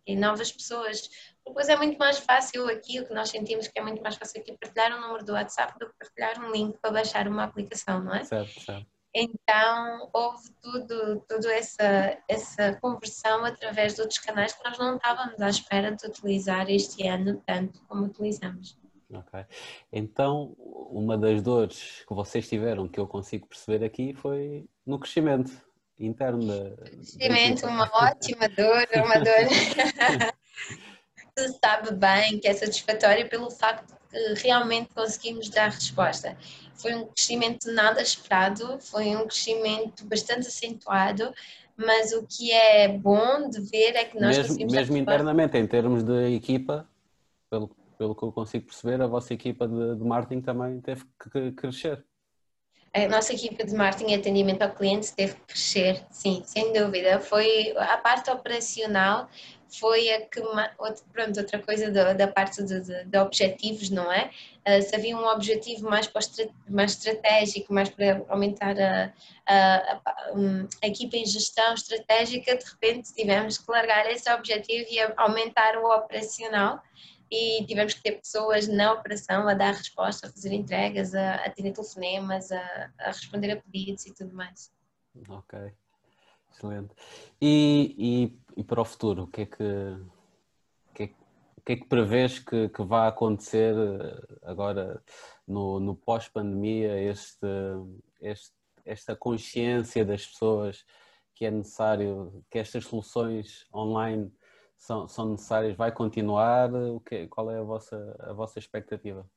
em 0.07 0.17
novas 0.17 0.51
pessoas. 0.51 1.07
Depois 1.45 1.69
é 1.69 1.75
muito 1.75 1.99
mais 1.99 2.17
fácil 2.17 2.67
aqui, 2.67 2.99
o 2.99 3.05
que 3.05 3.13
nós 3.13 3.29
sentimos 3.29 3.67
que 3.67 3.77
é 3.77 3.83
muito 3.83 4.01
mais 4.01 4.15
fácil 4.15 4.41
aqui 4.41 4.57
partilhar 4.57 4.97
um 4.97 5.01
número 5.01 5.23
do 5.23 5.33
WhatsApp 5.33 5.77
do 5.77 5.87
que 5.87 5.93
partilhar 5.99 6.43
um 6.43 6.51
link 6.51 6.77
para 6.79 6.91
baixar 6.91 7.27
uma 7.27 7.43
aplicação, 7.43 8.03
não 8.03 8.15
é? 8.15 8.23
Certo, 8.23 8.59
certo. 8.59 8.98
Então, 9.13 10.09
houve 10.13 10.49
tudo, 10.61 11.19
toda 11.27 11.51
essa, 11.53 12.17
essa 12.27 12.73
conversão 12.79 13.43
através 13.43 13.95
de 13.95 14.01
outros 14.01 14.19
canais 14.19 14.53
que 14.53 14.63
nós 14.63 14.77
não 14.77 14.95
estávamos 14.95 15.41
à 15.41 15.49
espera 15.49 15.95
de 15.95 16.05
utilizar 16.05 16.69
este 16.69 17.07
ano 17.07 17.41
tanto 17.45 17.81
como 17.87 18.05
utilizamos. 18.05 18.77
Ok. 19.11 19.43
Então, 19.91 20.55
uma 20.57 21.17
das 21.17 21.41
dores 21.41 22.03
que 22.07 22.13
vocês 22.13 22.47
tiveram, 22.47 22.87
que 22.87 22.99
eu 22.99 23.07
consigo 23.07 23.47
perceber 23.47 23.83
aqui, 23.83 24.13
foi 24.13 24.69
no 24.85 24.99
crescimento 24.99 25.51
interno 25.99 26.45
da. 26.45 26.83
Crescimento, 26.83 27.61
da 27.63 27.67
uma 27.69 27.89
ótima 27.91 28.47
dor, 28.49 28.87
uma 29.03 29.15
dor. 29.15 30.33
tu 31.35 31.59
sabe 31.63 31.95
bem 31.95 32.39
que 32.39 32.47
é 32.47 32.53
satisfatória 32.53 33.27
pelo 33.27 33.49
facto 33.49 33.97
de 34.11 34.35
que 34.35 34.43
realmente 34.43 34.93
conseguimos 34.93 35.49
dar 35.49 35.69
resposta. 35.69 36.37
Foi 36.79 36.95
um 36.95 37.05
crescimento 37.07 37.71
nada 37.71 38.01
esperado, 38.01 38.79
foi 38.79 39.15
um 39.15 39.27
crescimento 39.27 40.05
bastante 40.05 40.47
acentuado, 40.47 41.31
mas 41.75 42.11
o 42.13 42.25
que 42.25 42.51
é 42.51 42.87
bom 42.87 43.49
de 43.49 43.61
ver 43.61 43.95
é 43.95 44.05
que 44.05 44.19
nós 44.19 44.37
mesmo, 44.37 44.43
conseguimos... 44.43 44.73
Mesmo 44.73 44.97
internamente, 44.97 45.57
em 45.57 45.67
termos 45.67 46.03
de 46.03 46.35
equipa, 46.35 46.87
pelo, 47.49 47.69
pelo 47.97 48.15
que 48.15 48.23
eu 48.23 48.31
consigo 48.31 48.65
perceber, 48.65 49.01
a 49.01 49.07
vossa 49.07 49.33
equipa 49.33 49.67
de, 49.67 49.95
de 49.95 50.03
marketing 50.03 50.41
também 50.41 50.79
teve 50.81 51.03
que 51.31 51.51
crescer. 51.51 52.03
A 52.93 53.07
nossa 53.07 53.33
equipa 53.33 53.63
de 53.63 53.75
marketing 53.75 54.11
e 54.11 54.15
atendimento 54.15 54.63
ao 54.63 54.71
cliente 54.71 55.13
teve 55.13 55.35
que 55.35 55.41
crescer, 55.47 56.03
sim, 56.09 56.41
sem 56.43 56.73
dúvida. 56.73 57.19
Foi 57.19 57.71
a 57.77 57.97
parte 57.97 58.31
operacional 58.31 59.29
foi 59.69 60.09
a 60.11 60.21
que, 60.21 60.41
pronto, 61.13 61.39
outra 61.39 61.59
coisa 61.59 61.91
da, 61.91 62.13
da 62.13 62.27
parte 62.27 62.63
de, 62.63 62.79
de, 62.81 63.05
de, 63.05 63.17
objetivos, 63.17 63.89
não 63.89 64.11
é? 64.11 64.31
Uh, 64.67 64.81
se 64.81 64.95
havia 64.95 65.17
um 65.17 65.25
objetivo 65.25 65.89
mais, 65.89 66.11
mais 66.69 66.91
estratégico, 66.91 67.73
mais 67.73 67.89
para 67.89 68.23
aumentar 68.27 68.75
a, 68.79 69.13
a, 69.47 69.55
a, 69.55 70.01
a, 70.83 70.87
equipa 70.87 71.15
em 71.15 71.25
gestão 71.25 71.73
estratégica, 71.73 72.57
de 72.57 72.65
repente 72.65 73.13
tivemos 73.13 73.57
que 73.57 73.71
largar 73.71 74.05
esse 74.11 74.29
objetivo 74.31 74.87
e 74.91 74.99
aumentar 75.17 75.77
o 75.77 75.89
operacional 75.95 76.83
e 77.31 77.63
tivemos 77.65 77.93
que 77.93 78.01
ter 78.01 78.13
pessoas 78.13 78.67
na 78.67 78.93
operação 78.93 79.47
a 79.47 79.53
dar 79.53 79.73
resposta, 79.73 80.27
a 80.27 80.31
fazer 80.31 80.51
entregas, 80.51 81.13
a 81.13 81.35
atender 81.35 81.71
telefonemas, 81.71 82.51
a, 82.51 82.91
a 82.99 83.07
responder 83.07 83.51
a 83.51 83.61
pedidos 83.61 84.05
e 84.05 84.13
tudo 84.13 84.33
mais. 84.33 84.71
Ok, 85.27 85.59
excelente. 86.51 86.93
E, 87.39 87.95
e, 87.97 88.61
e 88.61 88.63
para 88.63 88.81
o 88.81 88.85
futuro, 88.85 89.23
o 89.23 89.27
que 89.27 89.41
é 89.41 89.45
que, 89.45 89.63
que, 91.69 91.73
é 91.73 91.75
que 91.75 91.85
prevês 91.85 92.39
que, 92.39 92.69
que 92.69 92.83
vai 92.83 93.07
acontecer 93.07 93.75
eh, 93.75 94.37
agora 94.43 95.03
no, 95.47 95.79
no 95.79 95.95
pós-pandemia, 95.95 96.99
este, 96.99 97.45
este, 98.19 98.55
esta 98.83 99.15
consciência 99.15 100.03
das 100.03 100.25
pessoas 100.25 100.83
que 101.35 101.45
é 101.45 101.51
necessário 101.51 102.43
que 102.49 102.57
estas 102.57 102.85
soluções 102.85 103.67
online 103.71 104.33
são, 104.79 105.07
são 105.07 105.29
necessárias? 105.29 105.75
Vai 105.75 105.91
continuar? 105.91 106.73
O 106.73 106.99
que, 107.01 107.27
qual 107.27 107.51
é 107.51 107.59
a 107.59 107.63
vossa, 107.63 108.15
a 108.19 108.33
vossa 108.33 108.57
expectativa? 108.57 109.29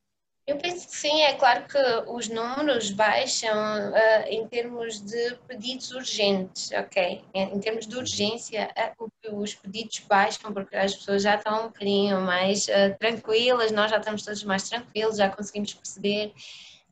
Eu 0.44 0.58
penso 0.58 0.88
que 0.88 0.96
sim, 0.96 1.22
é 1.22 1.34
claro 1.34 1.68
que 1.68 1.78
os 2.08 2.28
números 2.28 2.90
baixam 2.90 3.54
uh, 3.90 4.26
em 4.26 4.46
termos 4.48 5.00
de 5.00 5.36
pedidos 5.46 5.92
urgentes, 5.92 6.72
ok? 6.72 7.24
Em, 7.32 7.60
termos 7.60 7.86
de 7.86 7.96
urgência, 7.96 8.68
uh, 8.98 9.40
os 9.40 9.54
pedidos 9.54 10.00
baixam 10.00 10.52
porque 10.52 10.74
as 10.74 10.96
pessoas 10.96 11.22
já 11.22 11.36
estão 11.36 11.60
um 11.60 11.66
bocadinho 11.68 12.20
mais 12.22 12.66
uh, 12.66 12.98
tranquilas, 12.98 13.70
nós 13.70 13.88
já 13.92 13.98
estamos 13.98 14.24
todos 14.24 14.42
mais 14.42 14.68
tranquilos, 14.68 15.16
já 15.16 15.30
conseguimos 15.30 15.74
perceber 15.74 16.34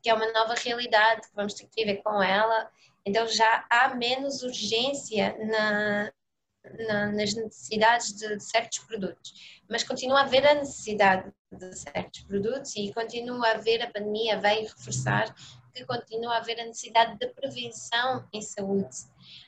que 0.01 0.09
é 0.09 0.13
uma 0.13 0.31
nova 0.31 0.55
realidade, 0.55 1.27
que 1.27 1.35
vamos 1.35 1.53
ter 1.53 1.67
que 1.67 1.83
viver 1.83 2.01
com 2.01 2.23
ela, 2.23 2.71
então 3.05 3.27
já 3.27 3.65
há 3.69 3.93
menos 3.95 4.43
urgência 4.43 5.35
na, 5.45 6.11
na, 6.87 7.11
nas 7.11 7.33
necessidades 7.33 8.13
de, 8.13 8.37
de, 8.37 8.43
certos 8.43 8.79
produtos, 8.79 9.61
mas 9.69 9.83
continua 9.83 10.21
a 10.21 10.23
haver 10.23 10.47
a 10.47 10.55
necessidade 10.55 11.31
de 11.51 11.75
certos 11.77 12.21
produtos 12.21 12.75
e 12.75 12.93
continua 12.93 13.47
a 13.47 13.51
haver, 13.51 13.81
a 13.81 13.91
pandemia 13.91 14.39
veio 14.39 14.63
reforçar 14.63 15.33
que 15.73 15.85
continua 15.85 16.33
a 16.33 16.37
haver 16.37 16.59
a 16.59 16.65
necessidade 16.65 17.17
de 17.17 17.27
prevenção 17.27 18.25
em 18.33 18.41
saúde. 18.41 18.97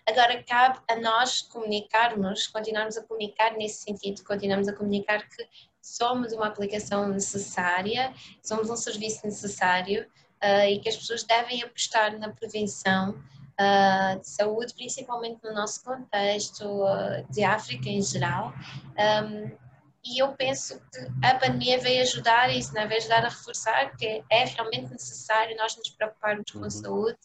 Agora 0.08 0.42
cabe 0.44 0.80
a 0.88 0.96
nós 0.96 1.42
comunicarmos, 1.42 2.48
continuarmos 2.48 2.98
a 2.98 3.04
comunicar 3.04 3.58
nesse 3.58 3.84
sentido, 3.84 4.24
continuamos 4.24 4.68
a 4.68 4.74
comunicar 4.74 5.28
que 5.28 5.48
somos 5.82 6.32
uma 6.32 6.48
aplicação 6.48 7.10
necessária, 7.10 8.14
somos 8.42 8.70
um 8.70 8.76
serviço 8.76 9.26
necessário 9.26 10.08
uh, 10.42 10.68
e 10.70 10.80
que 10.80 10.90
as 10.90 10.96
pessoas 10.96 11.24
devem 11.24 11.62
apostar 11.62 12.18
na 12.18 12.30
prevenção 12.30 13.12
uh, 13.12 14.20
de 14.20 14.28
saúde, 14.28 14.74
principalmente 14.74 15.44
no 15.44 15.54
nosso 15.54 15.84
contexto 15.84 16.64
uh, 16.66 17.26
de 17.30 17.44
África 17.44 17.90
em 17.90 18.02
geral. 18.02 18.54
Um, 18.98 19.63
e 20.06 20.22
eu 20.22 20.34
penso 20.34 20.80
que 20.92 21.26
a 21.26 21.36
pandemia 21.36 21.80
veio 21.80 22.02
ajudar 22.02 22.54
isso, 22.54 22.74
né? 22.74 22.86
veio 22.86 23.00
ajudar 23.00 23.26
a 23.26 23.30
reforçar 23.30 23.96
que 23.96 24.24
é 24.30 24.46
realmente 24.46 24.92
necessário 24.92 25.56
nós 25.58 25.76
nos 25.78 25.90
preocuparmos 25.90 26.52
com 26.52 26.60
a 26.60 26.64
uhum. 26.64 26.70
saúde 26.70 27.20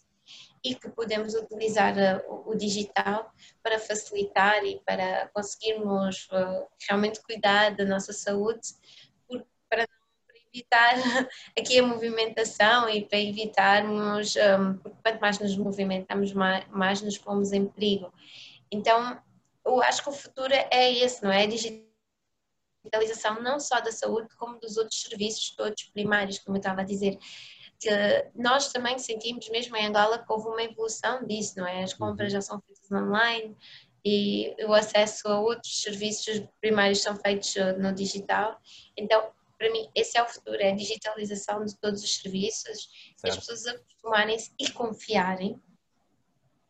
e 0.62 0.74
que 0.74 0.88
podemos 0.88 1.34
utilizar 1.34 1.94
uh, 1.96 2.50
o 2.50 2.54
digital 2.54 3.32
para 3.62 3.78
facilitar 3.78 4.64
e 4.64 4.80
para 4.84 5.28
conseguirmos 5.28 6.28
realmente 6.88 7.22
cuidar 7.22 7.74
da 7.74 7.84
nossa 7.84 8.12
saúde 8.12 8.60
evitar 10.52 10.94
aqui 11.58 11.78
a 11.78 11.82
movimentação 11.82 12.88
e 12.88 13.04
para 13.04 13.18
evitarmos, 13.18 14.34
um, 14.36 14.74
porque 14.78 14.98
quanto 15.02 15.20
mais 15.20 15.38
nos 15.38 15.56
movimentamos, 15.56 16.32
mais, 16.32 17.02
nos 17.02 17.18
pomos 17.18 17.52
em 17.52 17.66
perigo. 17.66 18.12
Então, 18.70 19.20
eu 19.64 19.82
acho 19.82 20.02
que 20.02 20.08
o 20.08 20.12
futuro 20.12 20.52
é 20.52 20.92
esse, 20.92 21.22
não 21.22 21.30
é? 21.30 21.44
A 21.44 21.48
digitalização 22.82 23.42
não 23.42 23.58
só 23.58 23.80
da 23.80 23.92
saúde, 23.92 24.28
como 24.36 24.58
dos 24.58 24.76
outros 24.76 25.00
serviços 25.00 25.54
todos 25.56 25.84
primários, 25.84 26.38
como 26.38 26.56
eu 26.56 26.60
estava 26.60 26.82
a 26.82 26.84
dizer. 26.84 27.18
Que 27.80 27.90
nós 28.34 28.72
também 28.72 28.98
sentimos, 28.98 29.48
mesmo 29.50 29.76
em 29.76 29.86
Angola, 29.86 30.18
que 30.18 30.32
houve 30.32 30.48
uma 30.48 30.62
evolução 30.62 31.24
disso, 31.24 31.54
não 31.56 31.66
é? 31.66 31.84
As 31.84 31.94
compras 31.94 32.28
uhum. 32.28 32.32
já 32.32 32.40
são 32.40 32.60
feitas 32.60 32.90
online 32.90 33.56
e 34.04 34.54
o 34.64 34.72
acesso 34.72 35.28
a 35.28 35.40
outros 35.40 35.82
serviços 35.82 36.42
primários 36.60 37.02
são 37.02 37.16
feitos 37.16 37.54
no 37.78 37.92
digital. 37.92 38.60
Então, 38.96 39.30
para 39.58 39.70
mim, 39.70 39.88
esse 39.94 40.16
é 40.16 40.22
o 40.22 40.26
futuro, 40.26 40.56
é 40.60 40.70
a 40.70 40.74
digitalização 40.76 41.64
de 41.64 41.76
todos 41.76 42.02
os 42.02 42.18
serviços, 42.18 42.88
certo. 43.16 43.32
as 43.32 43.36
pessoas 43.36 43.66
acostumarem-se 43.66 44.52
e 44.58 44.70
confiarem, 44.70 45.60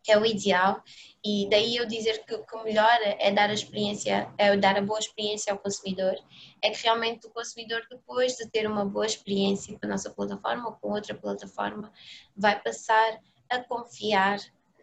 que 0.08 0.12
é 0.12 0.18
o 0.18 0.24
ideal, 0.24 0.82
e 1.22 1.46
daí 1.50 1.76
eu 1.76 1.84
dizer 1.84 2.24
que, 2.24 2.38
que 2.38 2.56
o 2.56 2.64
melhor 2.64 2.98
é 3.02 3.30
dar 3.30 3.50
a 3.50 3.52
experiência, 3.52 4.32
é 4.38 4.56
dar 4.56 4.78
a 4.78 4.80
boa 4.80 4.98
experiência 4.98 5.52
ao 5.52 5.58
consumidor, 5.58 6.16
é 6.62 6.70
que 6.70 6.82
realmente 6.82 7.26
o 7.26 7.30
consumidor, 7.30 7.86
depois 7.90 8.34
de 8.34 8.48
ter 8.48 8.66
uma 8.66 8.86
boa 8.86 9.04
experiência 9.04 9.78
com 9.78 9.84
a 9.84 9.90
nossa 9.90 10.08
plataforma 10.08 10.66
ou 10.66 10.76
com 10.76 10.92
outra 10.92 11.14
plataforma, 11.14 11.92
vai 12.34 12.58
passar 12.58 13.20
a 13.50 13.62
confiar 13.62 14.38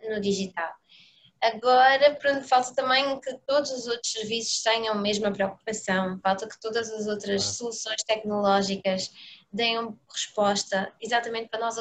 no 0.07 0.21
digital. 0.21 0.71
Agora, 1.41 2.13
pronto, 2.13 2.47
falta 2.47 2.75
também 2.75 3.19
que 3.19 3.35
todos 3.47 3.71
os 3.71 3.87
outros 3.87 4.11
serviços 4.11 4.61
tenham 4.61 4.93
a 4.93 5.01
mesma 5.01 5.31
preocupação, 5.31 6.19
falta 6.21 6.47
que 6.47 6.59
todas 6.59 6.91
as 6.91 7.07
outras 7.07 7.41
soluções 7.41 8.03
tecnológicas 8.03 9.09
deem 9.51 9.97
resposta 10.07 10.93
exatamente 11.01 11.49
para 11.49 11.61
nós 11.61 11.79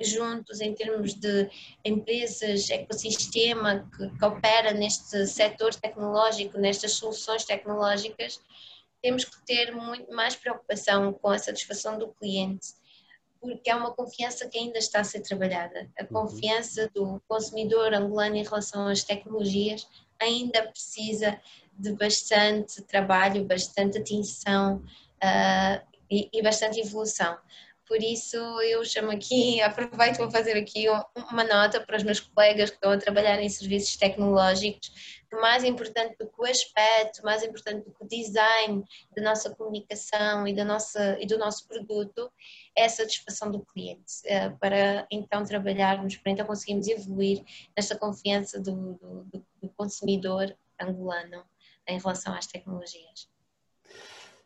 juntos 0.00 0.60
em 0.60 0.74
termos 0.74 1.14
de 1.14 1.50
empresas, 1.84 2.68
ecossistema 2.70 3.88
que, 3.96 4.10
que 4.10 4.24
opera 4.24 4.72
neste 4.72 5.26
setor 5.26 5.74
tecnológico, 5.74 6.58
nestas 6.58 6.92
soluções 6.92 7.44
tecnológicas, 7.44 8.40
temos 9.02 9.24
que 9.24 9.44
ter 9.44 9.72
muito 9.72 10.12
mais 10.14 10.34
preocupação 10.36 11.12
com 11.12 11.28
a 11.28 11.38
satisfação 11.38 11.98
do 11.98 12.08
cliente 12.08 12.74
porque 13.40 13.70
é 13.70 13.74
uma 13.74 13.92
confiança 13.92 14.48
que 14.48 14.58
ainda 14.58 14.78
está 14.78 15.00
a 15.00 15.04
ser 15.04 15.20
trabalhada. 15.20 15.88
A 15.98 16.02
uhum. 16.02 16.08
confiança 16.08 16.90
do 16.94 17.22
consumidor 17.28 17.94
angolano 17.94 18.36
em 18.36 18.42
relação 18.42 18.88
às 18.88 19.04
tecnologias 19.04 19.86
ainda 20.20 20.66
precisa 20.66 21.40
de 21.78 21.92
bastante 21.92 22.82
trabalho, 22.82 23.44
bastante 23.44 23.98
atenção 23.98 24.82
uh, 25.22 25.86
e, 26.10 26.28
e, 26.32 26.42
bastante 26.42 26.80
evolução. 26.80 27.36
Por 27.86 28.02
isso, 28.02 28.36
eu 28.62 28.84
chamo 28.84 29.10
aqui, 29.10 29.60
aproveito 29.62 30.16
para 30.16 30.30
fazer 30.30 30.56
aqui 30.56 30.86
uma 31.30 31.44
nota 31.44 31.80
para 31.80 31.96
os 31.96 32.02
meus 32.02 32.20
colegas 32.20 32.70
que 32.70 32.76
estão 32.76 32.90
a 32.90 32.98
trabalhar 32.98 33.40
em 33.40 33.48
serviços 33.48 33.96
tecnológicos, 33.96 35.20
que 35.30 35.36
mais 35.36 35.64
importante 35.64 36.16
do 36.18 36.28
que 36.28 36.40
o 36.40 36.44
aspecto, 36.44 37.22
mais 37.22 37.42
importante 37.42 37.84
do 37.84 37.92
que 37.92 38.04
o 38.04 38.08
design 38.08 38.84
da 39.14 39.22
nossa 39.22 39.54
comunicação 39.54 40.46
e, 40.46 40.54
da 40.54 40.64
nossa, 40.64 41.16
e 41.20 41.26
do 41.26 41.38
nosso 41.38 41.66
produto, 41.68 42.30
é 42.76 42.84
a 42.84 42.88
satisfação 42.88 43.50
do 43.50 43.64
cliente, 43.64 44.20
eh, 44.24 44.50
para 44.50 45.06
então 45.10 45.44
trabalharmos, 45.44 46.16
para 46.16 46.32
então 46.32 46.46
conseguirmos 46.46 46.88
evoluir 46.88 47.44
nesta 47.76 47.96
confiança 47.96 48.60
do, 48.60 48.94
do, 48.94 49.44
do 49.62 49.68
consumidor 49.76 50.56
angolano 50.80 51.44
em 51.86 51.98
relação 51.98 52.34
às 52.34 52.46
tecnologias. 52.46 53.28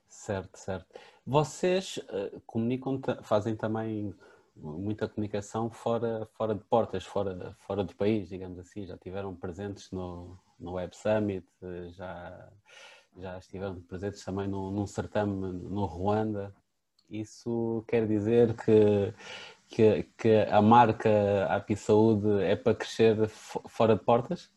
Certo, 0.09 0.57
certo. 0.59 1.01
Vocês 1.31 1.97
uh, 1.99 2.41
comunicam, 2.45 3.01
fazem 3.23 3.55
também 3.55 4.13
muita 4.57 5.09
comunicação 5.09 5.71
fora, 5.71 6.29
fora 6.35 6.57
de 6.57 6.65
portas, 6.65 7.05
fora, 7.05 7.57
fora 7.61 7.85
do 7.85 7.95
país, 7.95 8.31
digamos 8.31 8.59
assim. 8.59 8.85
Já 8.85 8.99
tiveram 8.99 9.33
presentes 9.37 9.93
no, 9.93 10.37
no 10.59 10.73
Web 10.73 10.97
Summit, 10.97 11.47
já, 11.93 12.49
já 13.17 13.39
estiveram 13.39 13.81
presentes 13.81 14.25
também 14.25 14.49
no, 14.49 14.73
num 14.73 14.89
certame 14.89 15.53
no 15.53 15.85
Ruanda. 15.85 16.53
Isso 17.09 17.85
quer 17.87 18.09
dizer 18.09 18.57
que, 18.57 19.15
que, 19.69 20.03
que 20.19 20.35
a 20.51 20.61
marca 20.61 21.47
API 21.49 21.77
Saúde 21.77 22.43
é 22.43 22.57
para 22.57 22.75
crescer 22.75 23.29
fora 23.29 23.95
de 23.95 24.03
portas? 24.03 24.51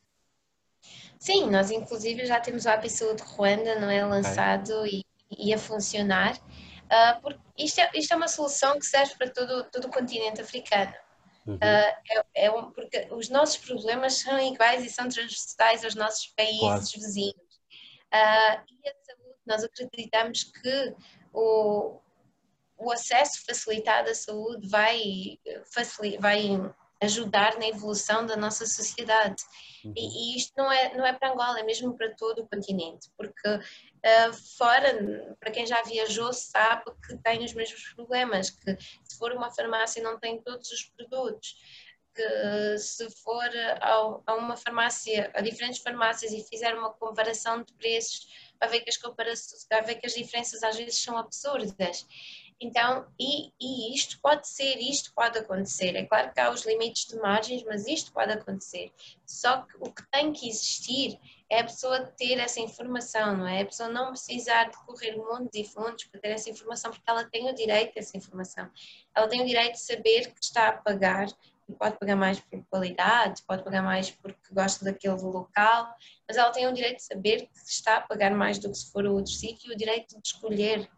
Sim, 1.20 1.52
nós 1.52 1.70
inclusive 1.70 2.26
já 2.26 2.40
temos 2.40 2.66
o 2.66 2.70
API 2.70 2.90
Saúde 2.90 3.22
Ruanda, 3.22 3.80
não 3.80 3.92
é 3.92 4.04
lançado 4.04 4.72
okay. 4.80 5.02
e, 5.02 5.13
e 5.38 5.54
a 5.54 5.58
funcionar. 5.58 6.36
Uh, 6.86 7.22
porque 7.22 7.40
isto 7.58 7.80
é, 7.80 7.90
isto 7.96 8.14
é 8.14 8.16
uma 8.16 8.28
solução 8.28 8.78
que 8.78 8.86
serve 8.86 9.16
para 9.16 9.30
todo, 9.30 9.64
todo 9.72 9.86
o 9.86 9.92
continente 9.92 10.42
africano. 10.42 10.94
Uhum. 11.46 11.56
Uh, 11.56 11.60
é, 11.60 12.24
é 12.36 12.52
um, 12.52 12.72
porque 12.72 13.08
os 13.12 13.30
nossos 13.30 13.58
problemas 13.58 14.16
são 14.16 14.40
iguais 14.40 14.86
e 14.86 14.90
são 14.90 15.08
transversais 15.10 15.84
aos 15.84 15.96
nossos 15.96 16.28
países 16.28 16.60
claro. 16.60 16.82
vizinhos. 16.82 17.54
Uh, 18.14 18.64
e 18.70 18.90
a 18.90 18.94
saúde, 19.04 19.40
nós 19.46 19.64
acreditamos 19.64 20.44
que 20.44 20.96
o, 21.34 22.00
o 22.78 22.92
acesso 22.92 23.44
facilitado 23.46 24.10
à 24.10 24.16
saúde 24.16 24.68
vai, 24.70 25.40
vai 26.20 26.74
ajudar 27.02 27.58
na 27.58 27.68
evolução 27.68 28.26
da 28.26 28.36
nossa 28.36 28.66
sociedade. 28.66 29.44
Uhum. 29.84 29.94
E, 29.96 30.34
e, 30.34 30.38
isto 30.38 30.54
não 30.58 30.72
é, 30.72 30.96
não 30.96 31.06
é 31.06 31.14
para 31.14 31.32
Angola, 31.32 31.60
é 31.60 31.64
mesmo 31.64 31.96
para 31.96 32.14
todo 32.16 32.44
o 32.44 32.48
continente, 32.48 33.10
porque 33.18 33.60
uh, 34.06 34.34
fora, 34.58 35.36
para 35.40 35.52
quem 35.52 35.66
já 35.66 35.82
viajou, 35.84 36.32
sabe 36.34 36.92
que 37.06 37.18
tem 37.18 37.44
os 37.44 37.54
mesmos 37.54 37.94
problemas, 37.94 38.50
que 38.50 38.78
se 39.04 39.18
for 39.18 39.32
uma 39.32 39.52
farmácia 39.52 40.04
não 40.04 40.20
tem 40.20 40.42
todos 40.42 40.72
os 40.72 40.84
produtos, 40.84 41.56
que 42.14 42.78
se 42.78 43.10
for 43.24 43.50
a, 43.82 44.22
a 44.28 44.36
uma 44.36 44.56
farmácia, 44.56 45.32
a 45.34 45.42
diferentes 45.42 45.82
farmácias 45.82 46.32
e 46.32 46.44
fizer 46.44 46.76
uma 46.76 46.94
comparação 46.94 47.64
de 47.64 47.74
preços, 47.74 48.28
vai 48.60 48.70
ver 48.70 48.82
que 48.82 48.90
as, 48.90 48.98
comparações, 48.98 49.66
vai 49.70 49.82
ver 49.82 49.96
que 49.96 50.06
as 50.06 50.14
diferenças 50.14 50.62
às 50.64 50.78
vezes 50.78 51.02
são 51.02 51.18
absurdas. 51.18 52.06
Então, 52.62 53.08
e, 53.20 53.52
e, 53.60 53.94
isto 53.94 54.20
pode 54.22 54.48
ser, 54.48 54.78
isto 54.78 55.12
pode 55.14 55.38
acontecer. 55.38 55.96
É 55.96 56.06
claro 56.06 56.32
que 56.32 56.40
há 56.40 56.50
os 56.50 56.66
limites 56.66 57.08
de 57.08 57.18
margens, 57.18 57.64
mas 57.64 57.88
isto 57.88 58.14
pode 58.14 58.32
acontecer. 58.32 58.92
Só 59.26 59.64
que 59.64 59.76
o 59.80 59.92
que 59.92 60.04
tem 60.12 60.32
que 60.32 60.48
existir 60.48 61.20
é 61.54 61.60
a 61.62 61.64
pessoa 61.64 62.02
ter 62.18 62.40
essa 62.40 62.60
informação, 62.60 63.38
não 63.38 63.48
é? 63.48 63.62
A 63.62 63.66
pessoa 63.66 63.90
não 63.90 64.10
precisar 64.10 64.66
de 64.66 64.78
correr 64.86 65.16
mundos 65.16 65.54
e 65.54 65.64
fundos 65.64 66.06
para 66.06 66.20
ter 66.20 66.30
essa 66.30 66.50
informação, 66.50 66.92
porque 66.92 67.10
ela 67.10 67.24
tem 67.26 67.50
o 67.50 67.54
direito 67.54 67.94
a 67.96 68.00
essa 68.00 68.18
informação. 68.18 68.70
Ela 69.16 69.28
tem 69.28 69.42
o 69.42 69.46
direito 69.46 69.74
de 69.74 69.82
saber 69.82 70.34
que 70.34 70.44
está 70.44 70.70
a 70.70 70.74
pagar 70.74 71.28
pode 71.80 71.98
pagar 71.98 72.16
mais 72.16 72.40
por 72.40 72.64
qualidade, 72.70 73.42
pode 73.48 73.64
pagar 73.64 73.82
mais 73.82 74.12
porque 74.12 74.54
gosta 74.54 74.84
daquele 74.84 75.16
local, 75.16 75.96
mas 76.28 76.38
ela 76.38 76.52
tem 76.52 76.68
o 76.68 76.74
direito 76.74 76.98
de 76.98 77.04
saber 77.04 77.48
que 77.48 77.58
está 77.66 77.98
a 77.98 78.02
pagar 78.02 78.32
mais 78.32 78.60
do 78.60 78.70
que 78.70 78.78
se 78.78 78.92
for 78.92 79.06
outro 79.06 79.32
sítio 79.32 79.72
e 79.72 79.74
o 79.74 79.78
direito 79.78 80.10
de 80.22 80.28
escolher 80.28 80.90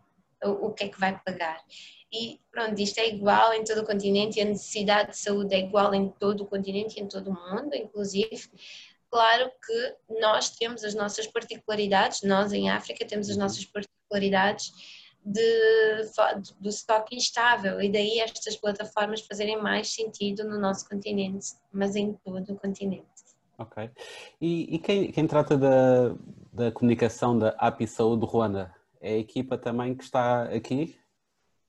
o, 0.44 0.68
o 0.68 0.74
que 0.74 0.86
é 0.86 0.90
que 0.90 1.00
vai 1.00 1.20
pagar. 1.24 1.64
E 2.12 2.40
pronto, 2.52 2.80
isto 2.82 3.00
é 3.00 3.08
igual 3.08 3.54
em 3.54 3.64
todo 3.64 3.82
o 3.82 3.86
continente 3.86 4.40
e 4.40 4.42
a 4.42 4.46
necessidade 4.46 5.12
de 5.12 5.18
saúde 5.18 5.54
é 5.54 5.60
igual 5.60 5.94
em 5.94 6.10
todo 6.10 6.42
o 6.42 6.48
continente 6.48 7.00
e 7.00 7.04
em 7.04 7.08
todo 7.08 7.30
o 7.30 7.34
mundo, 7.34 7.76
inclusive. 7.76 8.50
Claro 9.16 9.50
que 9.66 10.16
nós 10.20 10.50
temos 10.50 10.84
as 10.84 10.94
nossas 10.94 11.26
particularidades, 11.26 12.22
nós 12.24 12.52
em 12.52 12.70
África 12.70 13.08
temos 13.08 13.30
as 13.30 13.38
nossas 13.38 13.64
particularidades 13.64 14.74
de, 15.24 16.02
do 16.60 16.68
estoque 16.68 17.16
instável 17.16 17.82
e 17.82 17.90
daí 17.90 18.20
estas 18.20 18.58
plataformas 18.58 19.22
fazerem 19.22 19.56
mais 19.56 19.88
sentido 19.94 20.44
no 20.44 20.60
nosso 20.60 20.90
continente, 20.90 21.48
mas 21.72 21.96
em 21.96 22.12
todo 22.26 22.52
o 22.52 22.60
continente. 22.60 23.08
Ok. 23.58 23.90
E, 24.42 24.76
e 24.76 24.80
quem, 24.80 25.10
quem, 25.10 25.26
trata 25.26 25.58
da, 25.58 26.14
da 26.52 26.72
comunicação 26.74 27.40
da 27.40 27.56
API 27.58 27.88
Saúde 27.88 28.26
Ruanda? 28.26 28.76
É 29.00 29.14
a 29.14 29.18
equipa 29.18 29.58
também 29.58 29.96
que 29.96 30.04
está 30.04 30.44
aqui 30.44 31.00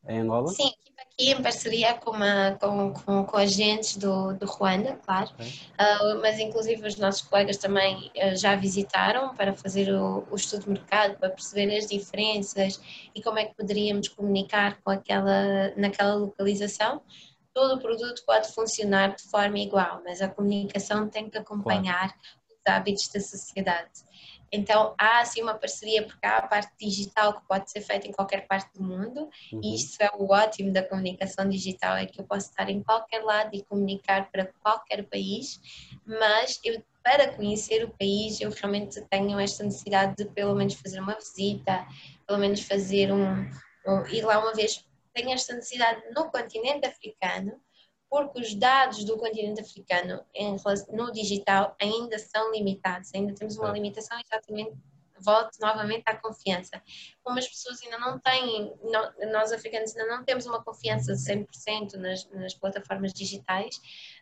em 0.08 0.18
Angola? 0.18 0.48
Sim, 0.48 0.72
aqui 0.98 1.30
em 1.30 1.42
parceria 1.42 1.94
com, 1.94 2.10
uma, 2.10 2.52
com, 2.60 2.92
com, 2.92 3.24
com 3.24 3.36
agentes 3.36 3.96
do, 3.96 4.34
do 4.34 4.46
Ruanda, 4.46 4.98
claro. 5.04 5.30
Okay. 5.34 5.48
Uh, 5.48 6.20
mas 6.20 6.38
inclusive 6.38 6.86
os 6.86 6.96
nossos 6.96 7.22
colegas 7.22 7.56
também 7.56 8.10
uh, 8.16 8.36
já 8.36 8.56
visitaram 8.56 9.34
para 9.34 9.54
fazer 9.54 9.92
o, 9.92 10.26
o, 10.30 10.36
estudo 10.36 10.64
de 10.64 10.70
mercado, 10.70 11.16
para 11.18 11.30
perceber 11.30 11.76
as 11.76 11.86
diferenças 11.86 12.80
e 13.14 13.22
como 13.22 13.38
é 13.38 13.44
que 13.46 13.54
poderíamos 13.54 14.08
comunicar 14.08 14.80
com 14.82 14.90
aquela, 14.90 15.72
naquela 15.76 16.14
localização. 16.14 17.02
Todo 17.52 17.76
o 17.76 17.80
produto 17.80 18.22
pode 18.26 18.52
funcionar 18.52 19.16
de 19.16 19.22
forma 19.22 19.58
igual, 19.58 20.02
mas 20.04 20.20
a 20.20 20.28
comunicação 20.28 21.08
tem 21.08 21.30
que 21.30 21.38
acompanhar 21.38 22.08
claro. 22.08 22.14
os 22.50 22.72
hábitos 22.72 23.08
da 23.08 23.20
sociedade. 23.20 24.04
Então 24.52 24.94
há 24.98 25.20
assim 25.20 25.42
uma 25.42 25.54
parceria 25.54 26.06
porque 26.06 26.24
há 26.24 26.38
a 26.38 26.46
parte 26.46 26.72
digital 26.80 27.34
que 27.34 27.46
pode 27.46 27.70
ser 27.70 27.80
feita 27.80 28.06
em 28.06 28.12
qualquer 28.12 28.46
parte 28.46 28.72
do 28.74 28.82
mundo 28.82 29.28
uhum. 29.52 29.60
e 29.62 29.74
isso 29.74 30.02
é 30.02 30.10
o 30.14 30.32
ótimo 30.32 30.72
da 30.72 30.82
comunicação 30.82 31.48
digital 31.48 31.96
é 31.96 32.06
que 32.06 32.20
eu 32.20 32.24
posso 32.24 32.50
estar 32.50 32.68
em 32.70 32.82
qualquer 32.82 33.22
lado 33.22 33.50
e 33.54 33.62
comunicar 33.62 34.30
para 34.30 34.46
qualquer 34.62 35.04
país, 35.04 35.60
mas 36.06 36.60
eu 36.64 36.82
para 37.02 37.32
conhecer 37.32 37.84
o 37.84 37.90
país 37.90 38.40
eu 38.40 38.50
realmente 38.50 39.00
tenho 39.02 39.38
esta 39.38 39.62
necessidade 39.62 40.16
de 40.16 40.24
pelo 40.32 40.54
menos 40.54 40.74
fazer 40.74 41.00
uma 41.00 41.14
visita, 41.14 41.86
pelo 42.26 42.38
menos 42.38 42.62
fazer 42.62 43.12
um, 43.12 43.48
um 43.86 44.06
ir 44.08 44.22
lá 44.24 44.38
uma 44.38 44.52
vez. 44.52 44.84
Tenho 45.14 45.30
esta 45.30 45.54
necessidade 45.54 46.02
no 46.14 46.30
continente 46.30 46.86
africano 46.86 47.58
porque 48.08 48.40
os 48.40 48.54
dados 48.54 49.04
do 49.04 49.16
continente 49.16 49.60
africano 49.60 50.24
em, 50.34 50.56
no 50.92 51.12
digital 51.12 51.76
ainda 51.80 52.18
são 52.18 52.52
limitados, 52.52 53.12
ainda 53.14 53.34
temos 53.34 53.56
uma 53.56 53.70
limitação 53.70 54.18
exatamente 54.20 54.76
volto 55.20 55.56
novamente 55.60 56.02
à 56.06 56.16
confiança. 56.16 56.82
Como 57.22 57.38
as 57.38 57.48
pessoas 57.48 57.82
ainda 57.82 57.98
não 57.98 58.18
têm, 58.18 58.72
nós 59.32 59.52
africanos 59.52 59.96
ainda 59.96 60.16
não 60.16 60.24
temos 60.24 60.46
uma 60.46 60.62
confiança 60.62 61.14
de 61.14 61.20
100% 61.20 61.94
nas, 61.94 62.28
nas 62.30 62.54
plataformas 62.54 63.12
digitais, 63.12 63.76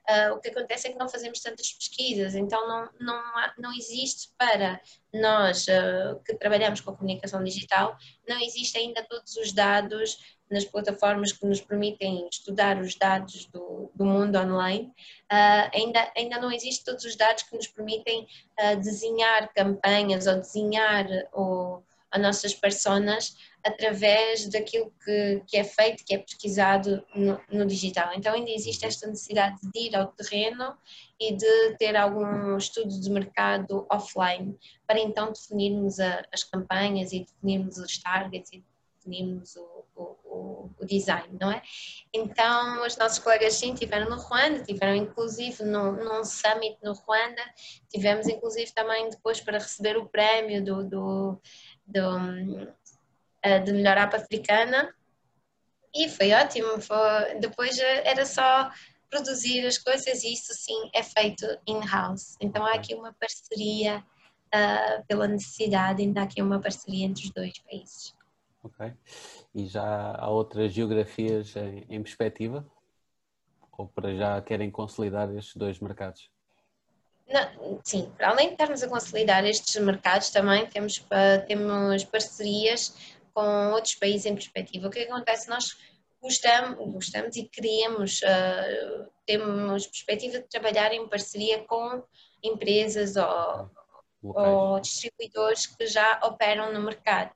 uh, 0.09 0.35
o 0.35 0.41
que 0.41 0.49
acontece 0.49 0.89
é 0.89 0.93
que 0.93 0.99
não 0.99 1.09
fazemos 1.09 1.41
tantas 1.41 1.73
pesquisas, 1.73 2.35
então 2.35 2.67
não, 2.67 2.91
não, 3.01 3.17
há, 3.17 3.55
não 3.59 3.73
existe 3.73 4.33
para 4.39 4.81
nós 5.13 5.67
uh, 5.69 6.21
que 6.25 6.35
trabalhamos 6.35 6.81
com 6.81 6.91
a 6.91 6.97
comunicação 6.97 7.43
digital, 7.43 7.97
não 8.29 8.41
existe 8.41 8.79
ainda 8.79 9.05
todos 9.09 9.37
os 9.37 9.53
dados 9.53 10.41
nas 10.55 10.65
plataformas 10.65 11.33
que 11.33 11.45
nos 11.45 11.61
permitem 11.61 12.29
estudar 12.31 12.81
os 12.81 12.95
dados 12.95 13.47
do, 13.47 13.91
do 13.93 14.05
mundo 14.05 14.39
online, 14.39 14.87
uh, 15.31 15.71
ainda, 15.75 16.13
ainda 16.17 16.41
não 16.41 16.51
existem 16.53 16.85
todos 16.85 17.05
os 17.05 17.17
dados 17.17 17.43
que 17.43 17.57
nos 17.57 17.67
permitem 17.67 18.27
uh, 18.61 18.77
desenhar 18.81 19.53
campanhas 19.53 20.29
ou 20.29 20.37
desenhar 20.37 21.07
o, 21.33 21.83
as 22.15 22.23
nossas 22.23 22.55
personas 22.55 23.37
através 23.65 24.49
daquilo 24.49 24.93
que, 25.05 25.43
que 25.49 25.57
é 25.57 25.65
feito, 25.65 26.05
que 26.05 26.15
é 26.15 26.19
pesquisado 26.19 27.05
no, 27.15 27.41
no, 27.51 27.67
digital. 27.67 28.13
Então 28.15 28.35
ainda 28.35 28.51
existe 28.51 28.87
esta 28.87 29.09
necessidade 29.09 29.59
de 29.73 29.89
ir 29.89 29.97
ao 29.97 30.07
terreno 30.09 30.77
e 31.19 31.35
de 31.35 31.77
ter 31.79 31.97
algum 31.97 32.57
estudo 32.57 33.01
de 33.01 33.11
mercado 33.11 33.87
offline 33.91 34.57
para 34.87 35.01
então 35.01 35.33
definirmos 35.33 35.99
a, 35.99 36.23
as 36.33 36.45
campanhas 36.45 37.13
e 37.13 37.25
definirmos 37.25 37.79
os 37.79 37.99
targets 37.99 38.53
e 38.53 38.63
definirmos 38.97 39.57
o, 39.57 39.85
o, 39.97 40.17
o, 40.35 40.85
design, 40.85 41.37
não 41.41 41.51
é? 41.51 41.63
Então, 42.13 42.85
os 42.85 42.97
nossos 42.97 43.19
colegas 43.19 43.55
sim 43.55 43.75
tiveram 43.75 44.09
no 44.09 44.17
Ruanda, 44.17 44.63
tiveram 44.63 44.95
inclusive 44.95 45.65
no, 45.65 45.93
num 45.93 46.25
summit 46.25 46.77
no 46.83 46.93
Ruanda, 46.93 47.43
tivemos 47.89 48.29
inclusive 48.29 48.71
também 48.73 49.09
depois 49.09 49.41
para 49.41 49.59
receber 49.59 49.97
o 49.97 50.09
prémio 50.09 50.63
do, 50.65 50.85
do, 50.85 51.41
do 51.87 52.75
eh, 53.43 53.59
de 53.59 53.73
melhor 53.73 53.99
app 53.99 54.17
africana 54.17 54.95
e 55.95 56.09
foi 56.09 56.33
ótimo, 56.33 56.81
foi, 56.81 57.39
depois 57.41 57.79
era 57.79 58.25
só 58.25 58.71
produzir 59.11 59.67
as 59.67 59.79
coisas 59.79 60.25
e 60.25 60.33
isso 60.33 60.53
sim 60.55 60.91
é 60.95 61.03
feito 61.03 61.47
in-house, 61.67 62.37
então 62.41 62.65
há 62.65 62.75
aqui 62.75 62.95
uma 62.95 63.13
parceria 63.13 63.99
uh, 64.55 65.05
pela 65.07 65.29
necessidade, 65.29 66.03
ainda 66.03 66.21
há 66.21 66.25
aqui 66.25 66.41
uma 66.41 66.59
parceria 66.61 67.05
entre 67.05 67.25
os 67.25 67.31
dois 67.31 67.59
países. 67.59 68.14
Ok. 68.65 68.93
E 69.55 69.67
já 69.67 70.17
há 70.17 70.29
outras 70.31 70.73
geografias 70.73 71.55
em, 71.55 71.85
em 71.89 72.03
perspectiva? 72.03 72.67
Ou 73.77 73.87
para 73.87 74.15
já 74.15 74.41
querem 74.41 74.71
consolidar 74.71 75.31
estes 75.37 75.55
dois 75.57 75.79
mercados? 75.79 76.31
Não, 77.29 77.81
sim, 77.85 78.11
para 78.17 78.31
além 78.31 78.49
de 78.49 78.53
estarmos 78.55 78.83
a 78.83 78.89
consolidar 78.89 79.45
estes 79.45 79.77
mercados, 79.83 80.31
também 80.31 80.67
temos, 80.67 81.05
temos 81.47 82.05
parcerias 82.05 83.17
com 83.35 83.73
outros 83.73 83.95
países 83.97 84.27
em 84.27 84.35
perspectiva. 84.35 84.89
O 84.89 84.91
que 84.91 85.01
acontece? 85.01 85.49
Nós 85.49 85.77
gostamos, 86.23 86.93
gostamos 86.93 87.37
e 87.37 87.45
queremos, 87.45 88.21
uh, 88.23 89.11
temos 89.27 89.87
perspectiva 89.87 90.39
de 90.39 90.49
trabalhar 90.49 90.93
em 90.93 91.07
parceria 91.07 91.65
com 91.65 92.03
empresas 92.43 93.17
ou 93.17 93.71
ou 94.33 94.81
distribuidores 94.81 95.67
que 95.67 95.87
já 95.87 96.21
operam 96.23 96.73
no 96.73 96.81
mercado. 96.81 97.33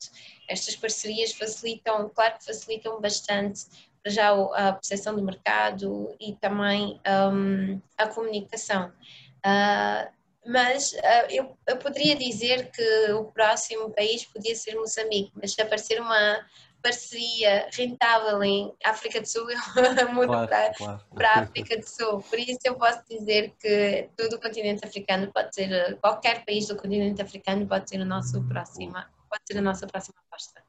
Estas 0.49 0.77
parcerias 0.77 1.33
facilitam, 1.33 2.09
claro 2.15 2.39
que 2.39 2.45
facilitam 2.45 3.01
bastante 3.01 3.67
já 4.07 4.31
a 4.31 4.73
percepção 4.73 5.15
do 5.15 5.23
mercado 5.23 6.15
e 6.21 6.35
também 6.37 7.01
um, 7.33 7.81
a 7.97 8.07
comunicação. 8.09 8.93
Uh, 9.39 10.19
mas 10.47 10.93
uh, 10.93 11.27
eu, 11.29 11.59
eu, 11.67 11.77
poderia 11.77 12.17
dizer 12.17 12.71
que 12.71 13.13
o 13.13 13.25
próximo 13.27 13.91
país 13.91 14.25
podia 14.25 14.55
ser 14.55 14.75
Moçambique, 14.77 15.31
mas 15.35 15.53
se 15.53 15.61
aparecer 15.61 16.01
uma, 16.01 16.39
parceria 16.83 17.69
rentável 17.73 18.43
em 18.43 18.73
África 18.85 19.21
do 19.21 19.27
Sul, 19.27 19.47
eu 20.01 20.13
mudo 20.13 20.29
claro, 20.29 20.49
para, 20.49 20.75
claro. 20.75 21.01
para 21.15 21.31
a 21.31 21.41
África 21.41 21.77
do 21.77 21.89
Sul. 21.89 22.23
Por 22.23 22.39
isso 22.39 22.61
eu 22.65 22.75
posso 22.77 23.03
dizer 23.09 23.55
que 23.61 24.09
todo 24.17 24.35
o 24.35 24.41
continente 24.41 24.85
africano 24.85 25.31
pode 25.33 25.55
ser, 25.55 25.99
qualquer 26.01 26.45
país 26.45 26.67
do 26.69 26.77
continente 26.77 27.21
africano 27.21 27.67
pode 27.67 27.89
ser 27.89 28.01
o 28.01 28.05
nosso 28.05 28.43
próximo, 28.45 28.93
pode 28.93 29.43
ser 29.47 29.59
a 29.59 29.63
nossa 29.63 29.87
próxima 29.87 30.17
aposta. 30.27 30.63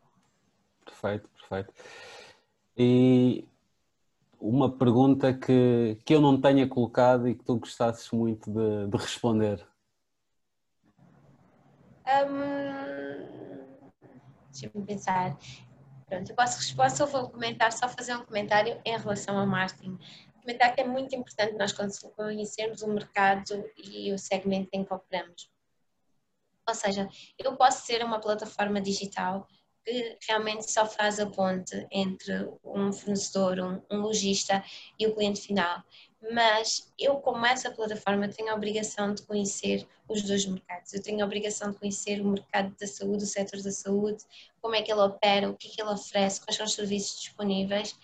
Perfeito, 0.86 1.30
perfeito. 1.30 1.74
E 2.78 3.48
uma 4.40 4.72
pergunta 4.72 5.34
que, 5.34 5.98
que 6.06 6.14
eu 6.14 6.22
não 6.22 6.40
tenha 6.40 6.68
colocado 6.68 7.28
e 7.28 7.36
que 7.36 7.44
tu 7.44 7.58
gostasses 7.58 8.10
muito 8.12 8.50
de, 8.50 8.88
de 8.88 8.98
responder. 8.98 9.68
Um, 12.08 13.40
Deixa-me 14.52 14.86
pensar. 14.86 15.38
Pronto, 16.10 16.32
eu 16.32 16.36
posso, 16.36 16.76
posso 16.76 17.06
vou 17.06 17.30
comentar, 17.30 17.72
só 17.72 17.88
fazer 17.88 18.16
um 18.16 18.26
comentário 18.26 18.82
em 18.84 18.98
relação 18.98 19.38
ao 19.38 19.46
marketing. 19.46 19.96
Comentar 20.42 20.74
que 20.74 20.82
é 20.82 20.84
muito 20.84 21.16
importante 21.16 21.56
nós 21.56 21.72
conhecermos 21.72 22.82
o 22.82 22.88
mercado 22.88 23.64
e 23.78 24.12
o 24.12 24.18
segmento 24.18 24.70
em 24.74 24.84
que 24.84 24.92
operamos. 24.92 25.52
Ou 26.68 26.74
seja, 26.74 27.08
eu 27.38 27.56
posso 27.56 27.86
ser 27.86 28.04
uma 28.04 28.20
plataforma 28.20 28.82
digital 28.82 29.48
que 29.86 30.18
realmente 30.28 30.72
só 30.72 30.86
faz 30.86 31.20
a 31.20 31.28
ponte 31.28 31.88
entre 31.92 32.34
um 32.64 32.92
fornecedor, 32.92 33.60
um, 33.60 33.82
um 33.92 34.02
lojista 34.02 34.64
e 34.98 35.06
o 35.06 35.14
cliente 35.14 35.42
final. 35.42 35.84
Mas 36.22 36.92
eu, 37.00 37.16
como 37.18 37.46
essa 37.46 37.72
plataforma, 37.72 38.28
tenho 38.28 38.52
a 38.52 38.56
obrigação 38.56 39.14
de 39.14 39.22
conhecer 39.24 39.88
os 40.08 40.22
dois 40.22 40.46
mercados. 40.46 40.94
Eu 40.94 41.02
tenho 41.02 41.24
a 41.24 41.26
obrigação 41.26 41.72
de 41.72 41.78
conhecer 41.78 42.20
o 42.20 42.28
mercado 42.28 42.76
da 42.78 42.88
saúde, 42.88 43.24
o 43.24 43.28
setor 43.28 43.62
da 43.62 43.72
saúde, 43.72 44.24
como 44.62 44.76
é 44.76 44.82
que 44.82 44.92
ele 44.92 45.00
opera, 45.00 45.50
o 45.50 45.56
que 45.56 45.68
é 45.68 45.72
que 45.72 45.82
ele 45.82 45.92
oferece, 45.92 46.42
quais 46.42 46.58
são 46.58 46.66
os 46.66 46.74
serviços 46.74 47.22
disponíveis, 47.22 47.96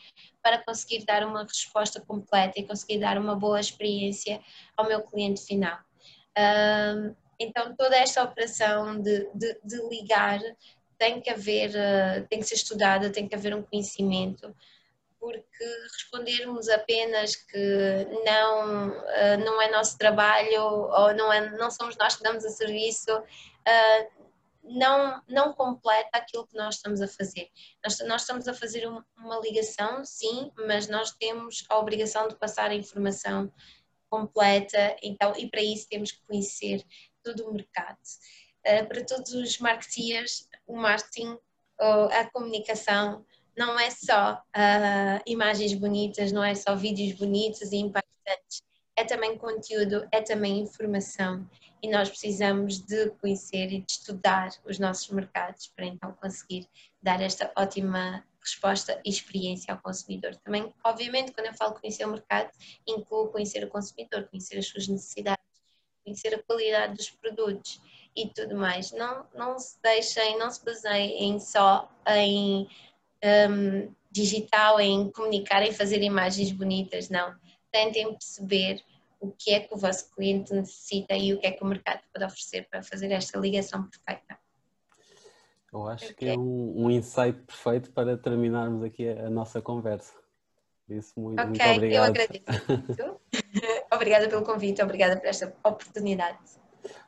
para 0.41 0.63
conseguir 0.63 1.03
dar 1.03 1.25
uma 1.25 1.43
resposta 1.43 1.99
completa 1.99 2.59
e 2.59 2.65
conseguir 2.65 2.99
dar 2.99 3.17
uma 3.17 3.35
boa 3.35 3.59
experiência 3.59 4.39
ao 4.77 4.87
meu 4.87 5.01
cliente 5.01 5.41
final. 5.41 5.77
então, 7.39 7.75
toda 7.75 7.97
esta 7.97 8.23
operação 8.23 9.01
de, 9.01 9.29
de, 9.33 9.59
de 9.63 9.89
ligar 9.89 10.39
tem 10.97 11.19
que 11.19 11.29
haver, 11.29 11.75
eh, 11.75 12.21
tem 12.29 12.39
que 12.39 12.45
ser 12.45 12.55
estudada, 12.55 13.09
tem 13.09 13.27
que 13.27 13.35
haver 13.35 13.53
um 13.53 13.61
conhecimento, 13.61 14.55
porque 15.25 15.65
respondermos 15.91 16.69
apenas 16.69 17.35
que 17.35 18.07
não, 18.23 18.93
eh, 19.07 19.37
não 19.37 19.59
é 19.59 19.71
nosso 19.71 19.97
trabalho 19.97 20.61
ou 20.61 21.15
não, 21.15 21.33
é, 21.33 21.49
não 21.57 21.71
somos 21.71 21.97
nós 21.97 22.15
que 22.15 22.21
damos 22.21 22.45
o 22.45 22.49
serviço, 22.51 23.09
eh, 23.65 24.07
não, 24.61 25.19
não 25.27 25.51
completa 25.53 26.09
aquilo 26.13 26.45
que 26.45 26.55
nós 26.55 26.75
estamos 26.75 27.01
a 27.01 27.07
fazer. 27.07 27.49
Nós, 27.83 27.99
nós 28.01 28.21
estamos 28.21 28.47
a 28.47 28.53
fazer 28.53 28.87
uma 28.87 29.39
ligação, 29.41 30.05
sim, 30.05 30.51
mas 30.67 30.87
nós 30.87 31.09
temos 31.09 31.65
a 31.69 31.79
obrigação 31.79 32.27
de 32.27 32.35
passar 32.35 32.69
a 32.69 32.75
informação 32.75 33.51
completa, 34.07 34.95
então, 35.01 35.33
e 35.35 35.49
para 35.49 35.61
isso 35.63 35.89
temos 35.89 36.11
que 36.11 36.21
conhecer 36.27 36.85
todo 37.23 37.49
o 37.49 37.53
mercado. 37.53 37.97
Para 38.63 39.03
todos 39.03 39.33
os 39.33 39.57
marketeers, 39.57 40.47
o 40.67 40.75
marketing 40.75 41.37
a 41.79 42.29
comunicação 42.31 43.25
não 43.57 43.79
é 43.79 43.89
só 43.89 44.33
uh, 44.33 45.21
imagens 45.25 45.73
bonitas, 45.73 46.31
não 46.31 46.43
é 46.43 46.55
só 46.55 46.75
vídeos 46.75 47.17
bonitos 47.17 47.71
e 47.71 47.77
impactantes, 47.77 48.61
é 48.95 49.03
também 49.03 49.37
conteúdo, 49.37 50.07
é 50.11 50.21
também 50.21 50.59
informação 50.59 51.47
e 51.81 51.89
nós 51.89 52.09
precisamos 52.09 52.79
de 52.79 53.11
conhecer 53.21 53.71
e 53.71 53.81
de 53.81 53.91
estudar 53.91 54.49
os 54.65 54.79
nossos 54.79 55.09
mercados 55.09 55.67
para 55.75 55.85
então 55.85 56.11
conseguir 56.13 56.67
dar 57.01 57.21
esta 57.21 57.51
ótima 57.55 58.25
resposta 58.41 58.99
e 59.05 59.09
experiência 59.09 59.73
ao 59.73 59.81
consumidor. 59.81 60.35
Também, 60.37 60.73
obviamente, 60.83 61.31
quando 61.31 61.47
eu 61.47 61.53
falo 61.53 61.79
conhecer 61.79 62.05
o 62.05 62.11
mercado, 62.11 62.49
incluo 62.87 63.29
conhecer 63.29 63.63
o 63.63 63.69
consumidor, 63.69 64.27
conhecer 64.29 64.57
as 64.57 64.67
suas 64.67 64.87
necessidades, 64.87 65.43
conhecer 66.03 66.33
a 66.33 66.43
qualidade 66.43 66.95
dos 66.95 67.09
produtos 67.09 67.81
e 68.15 68.29
tudo 68.29 68.55
mais. 68.55 68.91
Não, 68.91 69.27
não 69.35 69.59
se 69.59 69.79
deixem, 69.81 70.37
não 70.37 70.49
se 70.49 70.63
baseiem 70.63 71.39
só 71.39 71.91
em 72.07 72.67
um, 73.25 73.93
digital, 74.11 74.79
em 74.79 75.11
comunicar, 75.11 75.61
em 75.63 75.71
fazer 75.71 76.01
imagens 76.01 76.51
bonitas, 76.51 77.09
não. 77.09 77.35
Tentem 77.71 78.07
perceber 78.11 78.81
o 79.19 79.31
que 79.31 79.53
é 79.53 79.59
que 79.59 79.73
o 79.73 79.77
vosso 79.77 80.09
cliente 80.11 80.53
necessita 80.53 81.15
e 81.15 81.33
o 81.33 81.39
que 81.39 81.47
é 81.47 81.51
que 81.51 81.63
o 81.63 81.67
mercado 81.67 82.01
pode 82.13 82.25
oferecer 82.25 82.67
para 82.69 82.83
fazer 82.83 83.11
esta 83.11 83.37
ligação 83.37 83.87
perfeita. 83.89 84.37
Eu 85.73 85.87
acho 85.87 86.05
okay. 86.05 86.15
que 86.15 86.27
é 86.29 86.37
um, 86.37 86.85
um 86.85 86.91
insight 86.91 87.37
perfeito 87.41 87.91
para 87.91 88.17
terminarmos 88.17 88.83
aqui 88.83 89.09
a, 89.09 89.27
a 89.27 89.29
nossa 89.29 89.61
conversa. 89.61 90.13
Isso, 90.87 91.19
muito, 91.19 91.41
ok, 91.41 91.49
muito 91.51 91.71
obrigado. 91.71 91.95
eu 91.95 92.03
agradeço. 92.03 93.19
obrigada 93.91 94.29
pelo 94.29 94.43
convite, 94.43 94.81
obrigada 94.81 95.17
por 95.17 95.27
esta 95.27 95.53
oportunidade. 95.63 96.37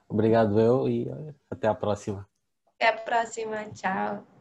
Obrigado 0.10 0.60
eu 0.60 0.90
e 0.90 1.08
até 1.50 1.68
a 1.68 1.76
próxima. 1.76 2.28
Até 2.76 2.90
a 2.90 2.94
próxima, 2.94 3.66
tchau. 3.72 4.37